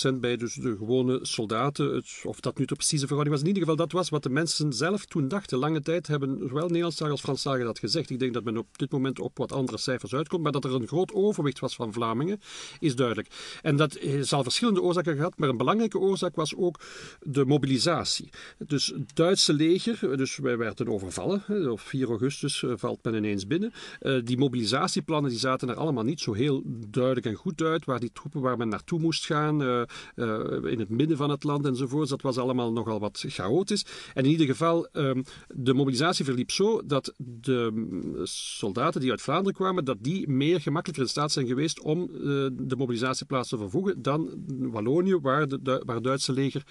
20% 0.10 0.20
bij 0.20 0.38
dus 0.38 0.54
de 0.54 0.76
gewone 0.78 1.20
soldaten. 1.22 2.04
of 2.24 2.40
dat 2.40 2.58
nu 2.58 2.66
de 2.66 2.76
precieze 2.76 3.06
verhouding 3.06 3.36
was. 3.36 3.42
In 3.42 3.48
ieder 3.48 3.64
geval, 3.64 3.86
dat 3.86 3.92
was 3.92 4.10
wat 4.10 4.24
de 4.24 4.30
mensen 4.30 4.74
zelf 4.74 5.06
toen 5.06 5.28
dachten. 5.28 5.58
Lange 5.58 5.82
tijd 5.82 6.08
hebben 6.08 6.38
zowel 6.48 6.68
Nederlandstalig 6.68 7.12
als 7.12 7.22
Franstalig 7.22 7.66
dat 7.66 7.80
gezegd. 7.80 8.10
Ik 8.10 8.20
denk 8.20 8.34
dat 8.34 8.44
men 8.44 8.58
op 8.58 8.78
dit 8.78 8.92
moment 8.92 9.20
op 9.20 9.38
wat 9.38 9.52
andere 9.52 9.78
cijfers 9.78 10.14
uitkomt. 10.14 10.44
Maar 10.44 10.52
dat 10.52 10.64
er 10.64 10.76
een 10.76 10.88
groot 10.88 11.14
overwicht 11.14 11.60
was 11.60 11.76
van 11.76 11.94
Vlamingen, 11.94 12.42
is 12.80 12.96
duidelijk. 12.96 13.28
En 13.62 13.76
dat 13.76 14.00
zal 14.22 14.44
verschillende 14.44 14.82
oorzaken 14.82 15.16
gehad. 15.16 15.38
Maar 15.38 15.50
een 15.50 15.58
belangrijke 15.58 16.00
oorzaak 16.00 16.36
was 16.36 16.56
ook 16.56 16.80
de 17.20 17.46
mobilisatie. 17.46 18.30
Dus 18.58 18.88
het 18.88 19.16
Duitse 19.16 19.54
leger, 19.54 20.18
dus 20.18 20.38
wij 20.38 20.58
werden 20.58 20.88
overvallen. 20.88 21.72
Op 21.72 21.80
4 21.80 22.08
augustus 22.08 22.64
eh, 22.64 22.72
valt 22.76 23.04
men 23.04 23.14
ineens 23.14 23.48
binnen. 23.48 23.74
Eh, 24.00 24.20
die 24.24 24.38
mobilisatieplannen 24.38 25.30
die 25.30 25.40
zaten 25.40 25.70
er 25.70 25.76
allemaal 25.76 25.91
niet 26.00 26.20
zo 26.20 26.34
heel 26.34 26.62
duidelijk 26.88 27.26
en 27.26 27.36
goed 27.36 27.62
uit. 27.62 27.86
Waar 27.86 28.00
die 28.00 28.12
troepen 28.14 28.42
waar 28.42 28.58
men 28.58 28.68
naartoe 28.68 29.00
moest 29.00 29.26
gaan, 29.26 29.62
uh, 29.62 29.82
uh, 30.16 30.72
in 30.72 30.80
het 30.80 30.90
midden 30.90 31.18
van 31.18 31.30
het 31.30 31.44
land 31.44 31.66
enzovoort. 31.66 32.10
Dat 32.10 32.22
was 32.22 32.38
allemaal 32.38 32.72
nogal 32.72 33.00
wat 33.00 33.24
chaotisch. 33.28 33.86
En 34.14 34.24
in 34.24 34.30
ieder 34.30 34.46
geval, 34.46 34.88
um, 34.94 35.24
de 35.48 35.74
mobilisatie 35.74 36.26
verliep 36.26 36.52
zo 36.52 36.82
dat 36.86 37.14
de 37.18 37.70
mm, 37.74 38.26
soldaten 38.26 39.02
die 39.02 39.10
uit 39.10 39.22
Vlaanderen 39.22 39.54
kwamen, 39.54 39.86
dat 39.86 39.98
die 40.00 40.30
meer 40.30 40.62
gemakkelijker 40.62 41.04
in 41.04 41.10
staat 41.10 41.32
zijn 41.32 41.48
geweest 41.48 41.82
om 41.82 42.00
uh, 42.02 42.18
de 42.52 42.76
mobilisatieplaats 42.78 43.50
te 43.50 43.58
vervoegen 43.58 44.02
dan 44.02 44.30
Wallonië, 44.48 45.18
waar, 45.18 45.48
de, 45.48 45.82
waar 45.86 45.96
het 45.96 46.04
Duitse 46.04 46.34
leger 46.34 46.64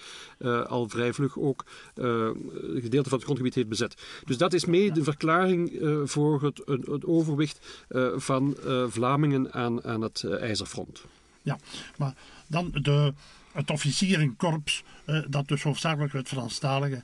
al 0.67 0.89
vrij 0.89 1.13
vlug 1.13 1.39
ook 1.39 1.65
een 1.93 2.81
gedeelte 2.81 3.09
van 3.09 3.17
het 3.17 3.23
grondgebied 3.23 3.55
heeft 3.55 3.67
bezet. 3.67 4.01
Dus 4.25 4.37
dat 4.37 4.53
is 4.53 4.65
mee 4.65 4.91
de 4.91 5.03
verklaring 5.03 5.79
voor 6.03 6.41
het, 6.41 6.61
het 6.65 7.05
overwicht 7.05 7.85
van 8.15 8.55
Vlamingen 9.01 9.53
aan, 9.53 9.83
aan 9.83 10.01
het 10.01 10.23
IJzerfront. 10.23 11.03
Ja, 11.41 11.57
maar 11.97 12.13
dan 12.47 12.69
de, 12.71 13.13
het 13.51 13.71
officierenkorps, 13.71 14.83
uh, 15.05 15.23
dat 15.27 15.47
dus 15.47 15.63
hoofdzakelijk 15.63 16.15
uit 16.15 16.27
Franstaligen 16.27 17.03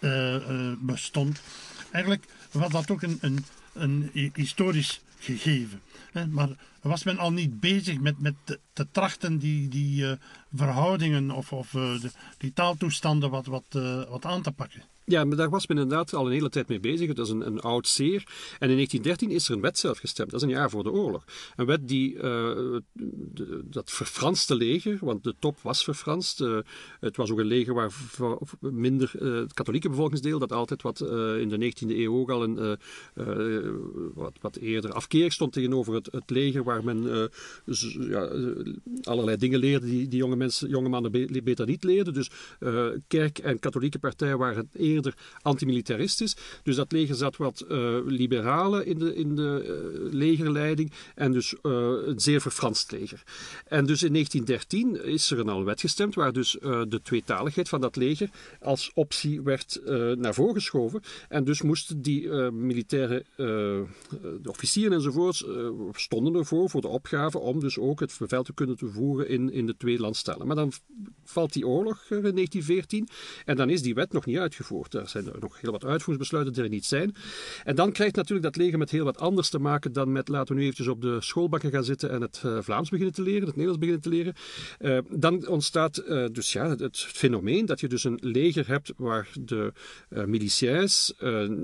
uh, 0.00 0.34
uh, 0.34 0.72
bestond. 0.78 1.40
Eigenlijk 1.90 2.24
was 2.50 2.70
dat 2.70 2.90
ook 2.90 3.02
een, 3.02 3.18
een, 3.20 3.44
een 3.72 4.10
historisch 4.34 5.00
gegeven. 5.18 5.80
Maar 6.30 6.48
was 6.80 7.04
men 7.04 7.18
al 7.18 7.32
niet 7.32 7.60
bezig 7.60 8.00
met, 8.00 8.20
met 8.20 8.34
te, 8.44 8.60
te 8.72 8.86
trachten 8.90 9.38
die, 9.38 9.68
die 9.68 10.16
verhoudingen 10.54 11.30
of, 11.30 11.52
of 11.52 11.70
de, 11.70 12.10
die 12.38 12.52
taaltoestanden 12.52 13.30
wat, 13.30 13.46
wat, 13.46 13.66
wat 14.08 14.24
aan 14.24 14.42
te 14.42 14.52
pakken? 14.52 14.82
Ja, 15.08 15.24
maar 15.24 15.36
daar 15.36 15.50
was 15.50 15.66
men 15.66 15.78
inderdaad 15.78 16.14
al 16.14 16.26
een 16.26 16.32
hele 16.32 16.48
tijd 16.48 16.68
mee 16.68 16.80
bezig. 16.80 17.08
Het 17.08 17.18
is 17.18 17.28
een, 17.28 17.46
een 17.46 17.60
oud 17.60 17.88
zeer. 17.88 18.22
En 18.58 18.68
in 18.70 18.74
1913 18.74 19.30
is 19.30 19.48
er 19.48 19.54
een 19.54 19.60
wet 19.60 19.78
zelf 19.78 19.98
gestemd. 19.98 20.30
Dat 20.30 20.40
is 20.40 20.46
een 20.46 20.54
jaar 20.54 20.70
voor 20.70 20.82
de 20.82 20.90
oorlog. 20.90 21.24
Een 21.56 21.66
wet 21.66 21.88
die 21.88 22.14
uh, 22.14 22.76
dat 23.64 23.90
verfranste 23.90 24.54
leger, 24.54 24.98
want 25.00 25.24
de 25.24 25.34
top 25.38 25.58
was 25.62 25.84
verfranst. 25.84 26.40
Uh, 26.40 26.58
het 27.00 27.16
was 27.16 27.30
ook 27.30 27.38
een 27.38 27.46
leger 27.46 27.74
waar 27.74 27.92
minder 28.60 29.12
uh, 29.18 29.34
het 29.34 29.54
katholieke 29.54 29.88
bevolkingsdeel, 29.88 30.38
dat 30.38 30.52
altijd 30.52 30.82
wat 30.82 31.00
in 31.40 31.48
de 31.48 31.72
19e 31.72 31.88
eeuw 31.88 32.16
ook 32.16 32.30
al 32.30 32.42
een 32.42 32.78
wat, 34.14 34.32
wat 34.40 34.56
eerder 34.56 34.92
afkeer 34.92 35.32
stond 35.32 35.52
tegenover 35.52 35.94
het, 35.94 36.08
het 36.12 36.30
leger, 36.30 36.64
waar 36.64 36.84
men 36.84 37.30
ja, 37.98 38.30
allerlei 39.02 39.36
dingen 39.36 39.58
leerde 39.58 39.86
die, 39.86 40.08
die 40.08 40.18
jonge, 40.18 40.36
mensen, 40.36 40.68
jonge 40.68 40.88
mannen 40.88 41.10
beter 41.44 41.66
niet 41.66 41.84
leerden. 41.84 42.14
Dus 42.14 42.30
kerk 43.06 43.38
en 43.38 43.58
katholieke 43.58 43.98
partij 43.98 44.36
waren 44.36 44.56
het 44.56 44.80
eerder 44.96 45.14
antimilitaristisch. 45.42 46.36
Dus 46.62 46.76
dat 46.76 46.92
leger 46.92 47.14
zat 47.14 47.36
wat 47.36 47.64
uh, 47.68 47.98
liberalen 48.06 48.86
in 48.86 48.98
de, 48.98 49.14
in 49.14 49.34
de 49.34 49.64
uh, 49.64 50.12
legerleiding 50.12 50.92
en 51.14 51.32
dus 51.32 51.54
uh, 51.62 51.72
een 52.06 52.20
zeer 52.20 52.40
verfranst 52.40 52.92
leger. 52.92 53.22
En 53.66 53.86
dus 53.86 54.02
in 54.02 54.12
1913 54.12 55.04
is 55.04 55.30
er 55.30 55.38
een 55.38 55.48
al 55.48 55.64
wet 55.64 55.80
gestemd 55.80 56.14
waar 56.14 56.32
dus 56.32 56.56
de 56.60 57.00
tweetaligheid 57.02 57.68
van 57.68 57.80
dat 57.80 57.96
leger 57.96 58.30
als 58.60 58.90
optie 58.94 59.42
werd 59.42 59.80
naar 60.16 60.34
voren 60.34 60.54
geschoven. 60.54 61.02
En 61.28 61.44
dus 61.44 61.62
moesten 61.62 62.02
die 62.02 62.28
militaire 62.50 63.24
officieren 64.44 64.92
enzovoorts 64.92 65.44
stonden 65.92 66.34
ervoor 66.34 66.70
voor 66.70 66.80
de 66.80 66.88
opgave 66.88 67.38
om 67.38 67.60
dus 67.60 67.78
ook 67.78 68.00
het 68.00 68.16
bevel 68.18 68.42
te 68.42 68.54
kunnen 68.54 68.76
te 68.76 68.88
voeren 68.88 69.28
in, 69.28 69.52
in 69.52 69.66
de 69.66 69.76
twee 69.76 69.98
landstellen. 69.98 70.46
Maar 70.46 70.56
dan 70.56 70.72
valt 71.24 71.52
die 71.52 71.66
oorlog 71.66 72.04
in 72.08 72.20
1914 72.22 73.08
en 73.44 73.56
dan 73.56 73.70
is 73.70 73.82
die 73.82 73.94
wet 73.94 74.12
nog 74.12 74.26
niet 74.26 74.38
uitgevoerd. 74.38 74.85
Er 74.94 75.08
zijn 75.08 75.24
nog 75.40 75.60
heel 75.60 75.72
wat 75.72 75.84
uitvoeringsbesluiten 75.84 76.54
die 76.54 76.62
er 76.62 76.68
niet 76.68 76.84
zijn. 76.84 77.14
En 77.64 77.74
dan 77.74 77.92
krijgt 77.92 78.16
natuurlijk 78.16 78.46
dat 78.46 78.56
leger 78.56 78.78
met 78.78 78.90
heel 78.90 79.04
wat 79.04 79.18
anders 79.18 79.48
te 79.48 79.58
maken 79.58 79.92
dan 79.92 80.12
met 80.12 80.28
laten 80.28 80.54
we 80.54 80.60
nu 80.60 80.62
eventjes 80.62 80.88
op 80.88 81.00
de 81.00 81.20
schoolbakken 81.20 81.70
gaan 81.70 81.84
zitten 81.84 82.10
en 82.10 82.20
het 82.20 82.42
uh, 82.46 82.58
Vlaams 82.60 82.88
beginnen 82.90 83.14
te 83.14 83.22
leren, 83.22 83.46
het 83.46 83.56
Nederlands 83.56 83.78
beginnen 83.78 84.02
te 84.02 84.08
leren. 84.08 84.34
Uh, 84.80 85.20
dan 85.20 85.46
ontstaat 85.46 86.02
uh, 86.06 86.26
dus 86.32 86.52
ja, 86.52 86.68
het, 86.68 86.98
fenomeen 86.98 87.66
dat 87.66 87.80
je 87.80 87.88
dus 87.88 88.04
een 88.04 88.18
leger 88.22 88.68
hebt 88.68 88.92
waar 88.96 89.28
de 89.40 89.72
miliciërs 90.08 91.12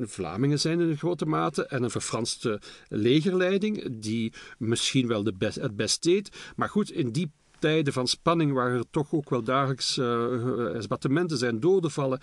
Vlamingen 0.01 0.61
zijn 0.61 0.81
in 0.81 0.97
grote 0.97 1.27
mate 1.27 1.67
en 1.67 1.83
een 1.83 1.91
verfranste 1.91 2.61
legerleiding 2.89 4.01
die 4.01 4.33
misschien 4.59 5.07
wel 5.07 5.23
de 5.23 5.35
best, 5.35 5.57
het 5.57 5.77
best 5.77 6.03
deed. 6.03 6.31
Maar 6.57 6.69
goed, 6.69 6.91
in 6.91 7.13
die 7.13 7.33
tijden 7.63 7.93
van 7.93 8.09
spanning, 8.09 8.53
waar 8.53 8.71
er 8.71 8.91
toch 8.91 9.13
ook 9.13 9.31
wel 9.31 9.43
dagelijks 9.43 9.97
uh, 9.97 11.27
zijn, 11.27 11.61
doden 11.61 11.91
vallen, 11.91 12.21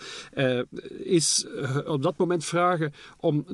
is 1.03 1.45
op 1.85 2.01
dat 2.01 2.17
moment 2.17 2.45
vragen 2.45 2.93
om 3.17 3.45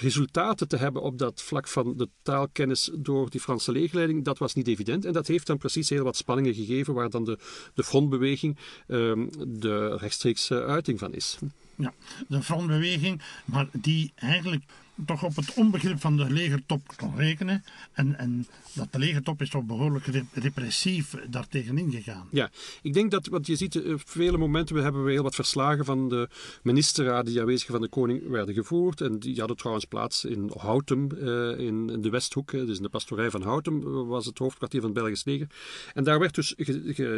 resultaten 0.00 0.68
te 0.68 0.76
hebben 0.76 1.02
op 1.02 1.18
dat 1.18 1.42
vlak 1.42 1.68
van 1.68 1.96
de 1.96 2.08
taalkennis 2.22 2.90
door 2.94 3.30
die 3.30 3.40
Franse 3.40 3.72
legerleiding, 3.72 4.24
dat 4.24 4.38
was 4.38 4.54
niet 4.54 4.68
evident. 4.68 5.04
En 5.04 5.12
dat 5.12 5.26
heeft 5.26 5.46
dan 5.46 5.58
precies 5.58 5.88
heel 5.88 6.04
wat 6.04 6.16
spanningen 6.16 6.54
gegeven, 6.54 6.94
waar 6.94 7.10
dan 7.10 7.24
de, 7.24 7.38
de 7.74 7.84
frontbeweging 7.84 8.58
ehm, 8.86 9.26
de 9.46 9.96
rechtstreekse 9.96 10.64
uiting 10.64 10.98
van 10.98 11.14
is. 11.14 11.38
Ja, 11.76 11.92
de 12.28 12.42
frontbeweging, 12.42 13.22
maar 13.44 13.68
die 13.72 14.12
eigenlijk 14.14 14.64
toch 15.06 15.22
op 15.22 15.36
het 15.36 15.54
onbegrip 15.54 16.00
van 16.00 16.16
de 16.16 16.30
legertop 16.30 16.96
kon 16.96 17.16
rekenen. 17.16 17.64
En, 17.92 18.18
en 18.18 18.46
dat 18.72 18.92
de 18.92 18.98
legertop 18.98 19.42
is 19.42 19.50
toch 19.50 19.64
behoorlijk 19.64 20.06
repressief 20.32 21.14
daartegen 21.28 21.78
ingegaan. 21.78 22.28
Ja, 22.30 22.50
ik 22.82 22.92
denk 22.94 23.10
dat, 23.10 23.26
wat 23.26 23.46
je 23.46 23.56
ziet, 23.56 23.76
op 23.76 23.84
eh, 23.84 23.94
vele 24.04 24.38
momenten 24.38 24.74
we 24.74 24.82
hebben 24.82 25.04
we 25.04 25.10
heel 25.10 25.22
wat 25.22 25.34
verslagen 25.34 25.84
van 25.84 26.08
de 26.08 26.28
ministerraden 26.62 27.32
die 27.32 27.40
aanwezig 27.40 27.70
van 27.70 27.80
de 27.80 27.88
koning 27.88 28.28
werden 28.28 28.54
gevoerd. 28.54 29.00
En 29.00 29.18
die 29.18 29.38
hadden 29.38 29.56
trouwens 29.56 29.84
plaats 29.84 30.24
in 30.24 30.50
Houtem, 30.56 31.08
uh, 31.14 31.58
in, 31.58 32.00
de 32.00 32.10
Westhoek, 32.10 32.50
dus 32.50 32.76
in 32.76 32.82
de 32.82 32.88
pastorij 32.88 33.30
van 33.30 33.42
Houtem 33.42 33.82
was 34.06 34.26
het 34.26 34.38
hoofdkwartier 34.38 34.80
van 34.80 34.90
het 34.90 34.98
Belgisch 34.98 35.24
leger. 35.24 35.46
En 35.94 36.04
daar 36.04 36.18
werd 36.18 36.34
dus 36.34 36.54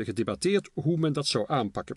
gedebatteerd 0.04 0.70
hoe 0.74 0.98
men 0.98 1.12
dat 1.12 1.26
zou 1.26 1.44
aanpakken. 1.48 1.96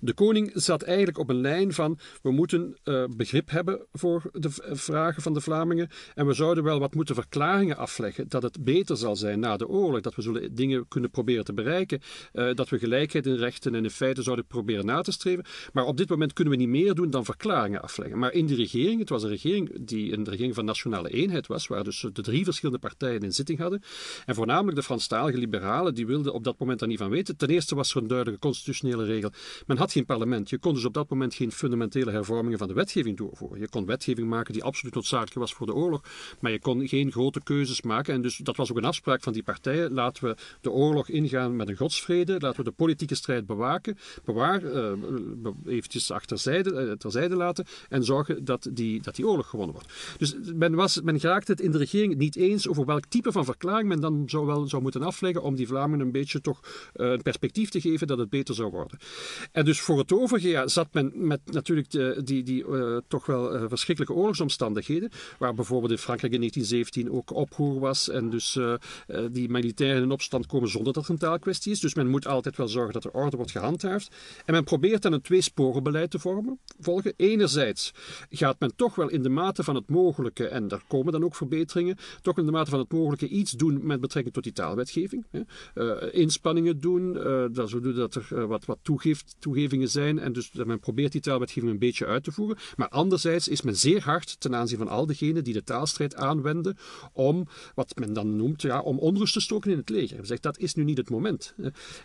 De 0.00 0.12
koning 0.12 0.50
zat 0.54 0.82
eigenlijk 0.82 1.18
op 1.18 1.28
een 1.28 1.40
lijn 1.40 1.72
van 1.72 1.98
we 2.22 2.30
moeten 2.30 2.76
uh, 2.84 3.04
begrip 3.16 3.50
hebben 3.50 3.86
voor 3.92 4.22
de 4.32 4.50
vragen 4.70 5.22
van 5.22 5.34
de 5.34 5.40
Vlamingen 5.40 5.88
en 6.14 6.26
we 6.26 6.32
zouden 6.32 6.64
wel 6.64 6.78
wat 6.78 6.94
moeten 6.94 7.14
verklaringen 7.14 7.76
afleggen 7.76 8.28
dat 8.28 8.42
het 8.42 8.64
beter 8.64 8.96
zal 8.96 9.16
zijn 9.16 9.40
na 9.40 9.56
de 9.56 9.68
oorlog, 9.68 10.00
dat 10.00 10.14
we 10.14 10.22
zullen 10.22 10.54
dingen 10.54 10.88
kunnen 10.88 11.10
proberen 11.10 11.44
te 11.44 11.52
bereiken, 11.52 12.00
uh, 12.32 12.54
dat 12.54 12.68
we 12.68 12.78
gelijkheid 12.78 13.26
in 13.26 13.36
rechten 13.36 13.74
en 13.74 13.84
in 13.84 13.90
feiten 13.90 14.22
zouden 14.22 14.46
proberen 14.46 14.86
na 14.86 15.00
te 15.00 15.12
streven. 15.12 15.44
Maar 15.72 15.84
op 15.84 15.96
dit 15.96 16.08
moment 16.08 16.32
kunnen 16.32 16.52
we 16.52 16.58
niet 16.58 16.68
meer 16.68 16.94
doen 16.94 17.10
dan 17.10 17.24
verklaringen 17.24 17.82
afleggen. 17.82 18.18
Maar 18.18 18.32
in 18.32 18.46
de 18.46 18.54
regering, 18.54 19.00
het 19.00 19.08
was 19.08 19.22
een 19.22 19.28
regering 19.28 19.86
die 19.86 20.12
een 20.12 20.28
regering 20.28 20.54
van 20.54 20.64
nationale 20.64 21.10
eenheid 21.10 21.46
was, 21.46 21.66
waar 21.66 21.84
dus 21.84 22.06
de 22.12 22.22
drie 22.22 22.44
verschillende 22.44 22.80
partijen 22.80 23.20
in 23.20 23.32
zitting 23.32 23.58
hadden. 23.58 23.82
En 24.26 24.34
voornamelijk 24.34 24.76
de 24.76 24.82
Franstalige 24.82 25.38
liberalen, 25.38 25.94
die 25.94 26.06
wilden 26.06 26.32
op 26.32 26.44
dat 26.44 26.58
moment 26.58 26.78
daar 26.78 26.88
niet 26.88 26.98
van 26.98 27.10
weten. 27.10 27.36
Ten 27.36 27.48
eerste 27.48 27.74
was 27.74 27.90
er 27.90 27.96
een 27.96 28.06
duidelijke 28.06 28.40
constitutionele 28.40 29.04
regel 29.04 29.30
men 29.66 29.76
had 29.76 29.92
geen 29.92 30.04
parlement. 30.04 30.50
Je 30.50 30.58
kon 30.58 30.74
dus 30.74 30.84
op 30.84 30.94
dat 30.94 31.10
moment 31.10 31.34
geen 31.34 31.52
fundamentele 31.52 32.10
hervormingen 32.10 32.58
van 32.58 32.68
de 32.68 32.74
wetgeving 32.74 33.16
doorvoeren. 33.16 33.60
Je 33.60 33.68
kon 33.68 33.86
wetgeving 33.86 34.28
maken 34.28 34.52
die 34.52 34.64
absoluut 34.64 34.94
noodzakelijk 34.94 35.34
was 35.34 35.54
voor 35.54 35.66
de 35.66 35.74
oorlog, 35.74 36.02
maar 36.40 36.52
je 36.52 36.60
kon 36.60 36.88
geen 36.88 37.12
grote 37.12 37.40
keuzes 37.42 37.82
maken. 37.82 38.14
En 38.14 38.22
dus 38.22 38.36
dat 38.36 38.56
was 38.56 38.70
ook 38.70 38.76
een 38.76 38.84
afspraak 38.84 39.22
van 39.22 39.32
die 39.32 39.42
partijen. 39.42 39.92
Laten 39.92 40.24
we 40.24 40.36
de 40.60 40.70
oorlog 40.70 41.08
ingaan 41.08 41.56
met 41.56 41.68
een 41.68 41.76
godsvrede. 41.76 42.32
Laten 42.38 42.64
we 42.64 42.70
de 42.70 42.76
politieke 42.76 43.14
strijd 43.14 43.46
bewaken, 43.46 43.98
bewaar, 44.24 44.62
uh, 44.62 44.92
eventjes 45.66 46.10
achterzijde, 46.10 46.70
uh, 46.70 46.92
terzijde 46.92 47.36
laten 47.36 47.64
en 47.88 48.04
zorgen 48.04 48.44
dat 48.44 48.68
die, 48.72 49.02
dat 49.02 49.16
die 49.16 49.26
oorlog 49.26 49.48
gewonnen 49.48 49.74
wordt. 49.74 49.92
Dus 50.18 50.34
men, 50.54 50.74
was, 50.74 51.00
men 51.02 51.20
geraakte 51.20 51.52
het 51.52 51.60
in 51.60 51.70
de 51.70 51.78
regering 51.78 52.16
niet 52.16 52.36
eens 52.36 52.68
over 52.68 52.84
welk 52.84 53.04
type 53.04 53.32
van 53.32 53.44
verklaring 53.44 53.88
men 53.88 54.00
dan 54.00 54.22
zou 54.26 54.46
wel 54.46 54.68
zou 54.68 54.82
moeten 54.82 55.02
afleggen 55.02 55.42
om 55.42 55.54
die 55.54 55.66
Vlamingen 55.66 56.06
een 56.06 56.12
beetje 56.12 56.40
toch 56.40 56.60
uh, 56.96 57.10
een 57.10 57.22
perspectief 57.22 57.70
te 57.70 57.80
geven 57.80 58.06
dat 58.06 58.18
het 58.18 58.30
beter 58.30 58.54
zou 58.54 58.70
worden. 58.70 58.98
En 59.52 59.64
dus 59.64 59.80
voor 59.80 59.98
het 59.98 60.12
overige 60.12 60.48
ja, 60.48 60.68
zat 60.68 60.88
men 60.92 61.12
met 61.14 61.40
natuurlijk 61.44 61.90
de, 61.90 62.20
die, 62.24 62.42
die 62.42 62.64
uh, 62.66 62.96
toch 63.08 63.26
wel 63.26 63.54
uh, 63.54 63.64
verschrikkelijke 63.68 64.16
oorlogsomstandigheden, 64.16 65.10
waar 65.38 65.54
bijvoorbeeld 65.54 65.92
in 65.92 65.98
Frankrijk 65.98 66.32
in 66.32 66.38
1917 66.38 67.18
ook 67.18 67.38
oproer 67.38 67.80
was 67.80 68.08
en 68.08 68.30
dus 68.30 68.54
uh, 68.54 68.74
die 69.30 69.48
militairen 69.48 70.02
in 70.02 70.10
opstand 70.10 70.46
komen 70.46 70.68
zonder 70.68 70.92
dat 70.92 71.04
er 71.04 71.10
een 71.10 71.18
taalkwestie 71.18 71.72
is. 71.72 71.80
Dus 71.80 71.94
men 71.94 72.08
moet 72.08 72.26
altijd 72.26 72.56
wel 72.56 72.68
zorgen 72.68 72.92
dat 72.92 73.04
er 73.04 73.10
orde 73.10 73.36
wordt 73.36 73.50
gehandhaafd. 73.50 74.10
En 74.44 74.54
men 74.54 74.64
probeert 74.64 75.02
dan 75.02 75.12
een 75.12 75.20
tweesporenbeleid 75.20 76.10
te 76.10 76.18
vormen, 76.18 76.58
volgen. 76.80 77.12
Enerzijds 77.16 77.92
gaat 78.30 78.60
men 78.60 78.76
toch 78.76 78.94
wel 78.94 79.08
in 79.08 79.22
de 79.22 79.28
mate 79.28 79.64
van 79.64 79.74
het 79.74 79.88
mogelijke, 79.88 80.46
en 80.46 80.68
daar 80.68 80.82
komen 80.88 81.12
dan 81.12 81.24
ook 81.24 81.34
verbeteringen, 81.34 81.96
toch 82.22 82.38
in 82.38 82.46
de 82.46 82.52
mate 82.52 82.70
van 82.70 82.78
het 82.78 82.92
mogelijke 82.92 83.28
iets 83.28 83.52
doen 83.52 83.86
met 83.86 84.00
betrekking 84.00 84.34
tot 84.34 84.44
die 84.44 84.52
taalwetgeving. 84.52 85.24
Hè. 85.30 86.12
inspanningen 86.12 86.80
doen, 86.80 87.12
dat 87.52 87.70
dat 87.82 88.14
er 88.14 88.46
wat, 88.46 88.64
wat 88.64 88.78
toegeeft, 88.82 89.25
toegevingen 89.38 89.88
zijn 89.88 90.18
en 90.18 90.32
dus 90.32 90.50
men 90.52 90.80
probeert 90.80 91.12
die 91.12 91.20
taalwetgeving 91.20 91.72
een 91.72 91.78
beetje 91.78 92.06
uit 92.06 92.24
te 92.24 92.32
voeren. 92.32 92.58
Maar 92.76 92.88
anderzijds 92.88 93.48
is 93.48 93.62
men 93.62 93.76
zeer 93.76 94.02
hard 94.02 94.40
ten 94.40 94.54
aanzien 94.54 94.78
van 94.78 94.88
al 94.88 95.06
diegenen 95.06 95.44
die 95.44 95.54
de 95.54 95.64
taalstrijd 95.64 96.14
aanwenden 96.14 96.76
om, 97.12 97.48
wat 97.74 97.92
men 97.96 98.12
dan 98.12 98.36
noemt, 98.36 98.62
ja, 98.62 98.80
om 98.80 98.98
onrust 98.98 99.32
te 99.32 99.40
stoken 99.40 99.70
in 99.70 99.76
het 99.76 99.88
leger. 99.88 100.16
Men 100.16 100.26
zegt 100.26 100.42
dat 100.42 100.58
is 100.58 100.74
nu 100.74 100.84
niet 100.84 100.96
het 100.96 101.10
moment. 101.10 101.54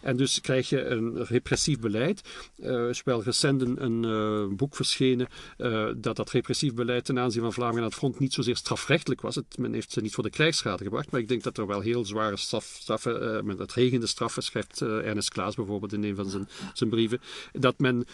En 0.01 0.17
dus 0.17 0.41
krijg 0.41 0.69
je 0.69 0.85
een 0.85 1.23
repressief 1.23 1.79
beleid. 1.79 2.21
Er 2.55 2.89
is 2.89 3.03
wel 3.03 3.23
recent 3.23 3.61
een, 3.61 4.03
uh, 4.03 4.45
boek 4.55 4.75
verschenen 4.75 5.27
uh, 5.57 5.89
dat 5.97 6.15
dat 6.15 6.29
repressief 6.29 6.73
beleid 6.73 7.05
ten 7.05 7.19
aanzien 7.19 7.41
van 7.41 7.53
Vlaanderen 7.53 7.83
aan 7.83 7.89
het 7.89 7.99
front 7.99 8.19
niet 8.19 8.33
zozeer 8.33 8.55
strafrechtelijk 8.55 9.21
was. 9.21 9.35
Het, 9.35 9.57
men 9.57 9.73
heeft 9.73 9.91
ze 9.91 10.01
niet 10.01 10.13
voor 10.13 10.23
de 10.23 10.29
krijgsschade 10.29 10.83
gebracht, 10.83 11.11
maar 11.11 11.21
ik 11.21 11.27
denk 11.27 11.43
dat 11.43 11.57
er 11.57 11.67
wel 11.67 11.79
heel 11.79 12.05
zware 12.05 12.37
straf, 12.37 12.77
straffen, 12.79 13.23
uh, 13.23 13.41
met 13.41 13.59
het 13.59 13.73
regende 13.73 14.07
straffen, 14.07 14.43
schrijft 14.43 14.81
Ernest 14.81 15.29
Klaas 15.29 15.55
bijvoorbeeld 15.55 15.93
in 15.93 16.03
een 16.03 16.15
van 16.15 16.29
zijn, 16.29 16.47
zijn 16.73 16.89
brieven, 16.89 17.10
dat 17.51 17.79
men 17.79 18.05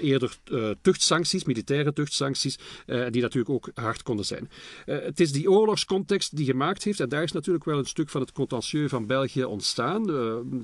eerder 0.00 0.36
tuchtsancties, 0.80 1.44
militaire 1.44 1.92
tuchtsancties, 1.92 2.58
die 2.86 3.22
natuurlijk 3.22 3.48
ook 3.48 3.70
hard 3.74 4.02
konden 4.02 4.24
zijn. 4.24 4.50
het 4.84 5.20
is 5.20 5.32
die 5.32 5.50
oorlogscontext 5.50 6.36
die 6.36 6.46
gemaakt 6.46 6.84
heeft, 6.84 7.00
en 7.00 7.08
daar 7.08 7.22
is 7.22 7.32
natuurlijk 7.32 7.64
wel 7.64 7.78
een 7.78 7.86
stuk 7.86 8.08
van 8.08 8.20
het 8.20 8.32
contentieux 8.32 8.90
van 8.90 9.06
België 9.06 9.44
ontstaan. 9.44 10.06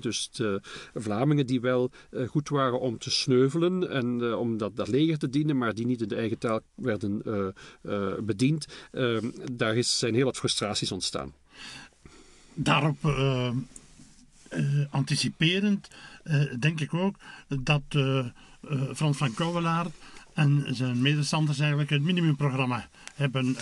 dus 0.01 0.29
de 0.33 0.61
Vlamingen 0.95 1.47
die 1.47 1.61
wel 1.61 1.91
goed 2.27 2.49
waren 2.49 2.81
om 2.81 2.99
te 2.99 3.11
sneuvelen 3.11 3.91
en 3.91 4.35
om 4.35 4.57
dat, 4.57 4.89
leger 4.89 5.19
te 5.19 5.29
dienen, 5.29 5.59
maar 5.59 5.75
die 5.75 5.87
niet 5.87 6.03
in 6.03 6.09
de 6.09 6.17
eigen 6.17 6.39
taal 6.39 6.61
werden 6.75 7.23
bediend. 8.21 8.67
daar 9.53 9.77
is, 9.77 9.99
zijn 9.99 10.15
heel 10.15 10.25
wat 10.25 10.37
frustraties 10.37 10.93
ontstaan. 10.93 11.33
Daarop 12.55 12.97
anticiperend 14.91 15.89
denk 16.59 16.81
ik 16.81 16.95
ook 16.95 17.17
dat 17.49 17.83
Frans 18.95 19.17
van 19.17 19.35
Kouwelaar 19.35 19.87
en 20.35 20.65
zijn 20.71 21.03
medestanders 21.03 21.59
eigenlijk 21.59 21.91
het 21.91 22.03
minimumprogramma 22.03 22.89
hebben 23.15 23.57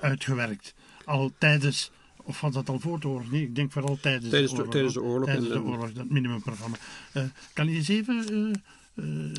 uitgewerkt. 0.00 0.74
Al 1.04 1.32
tijdens 1.38 1.90
of 2.30 2.40
was 2.40 2.52
dat 2.52 2.68
al 2.68 2.80
voor 2.80 3.00
de 3.00 3.08
oorlog? 3.08 3.30
Nee, 3.30 3.42
ik 3.42 3.54
denk 3.54 3.72
vooral 3.72 3.98
tijdens, 4.00 4.30
tijdens 4.30 4.52
de, 4.52 4.58
oorlog. 4.58 4.72
Tijdens 4.72 4.94
de 4.94 5.02
oorlog, 5.02 5.24
tijdens 5.24 5.48
de 5.48 5.62
oorlog 5.62 5.92
dat 5.92 6.08
minimumprogramma. 6.08 6.76
Uh, 7.14 7.22
kan 7.52 7.68
je 7.68 7.76
eens 7.76 7.88
even 7.88 8.24
uh, 8.32 9.04
uh, 9.04 9.32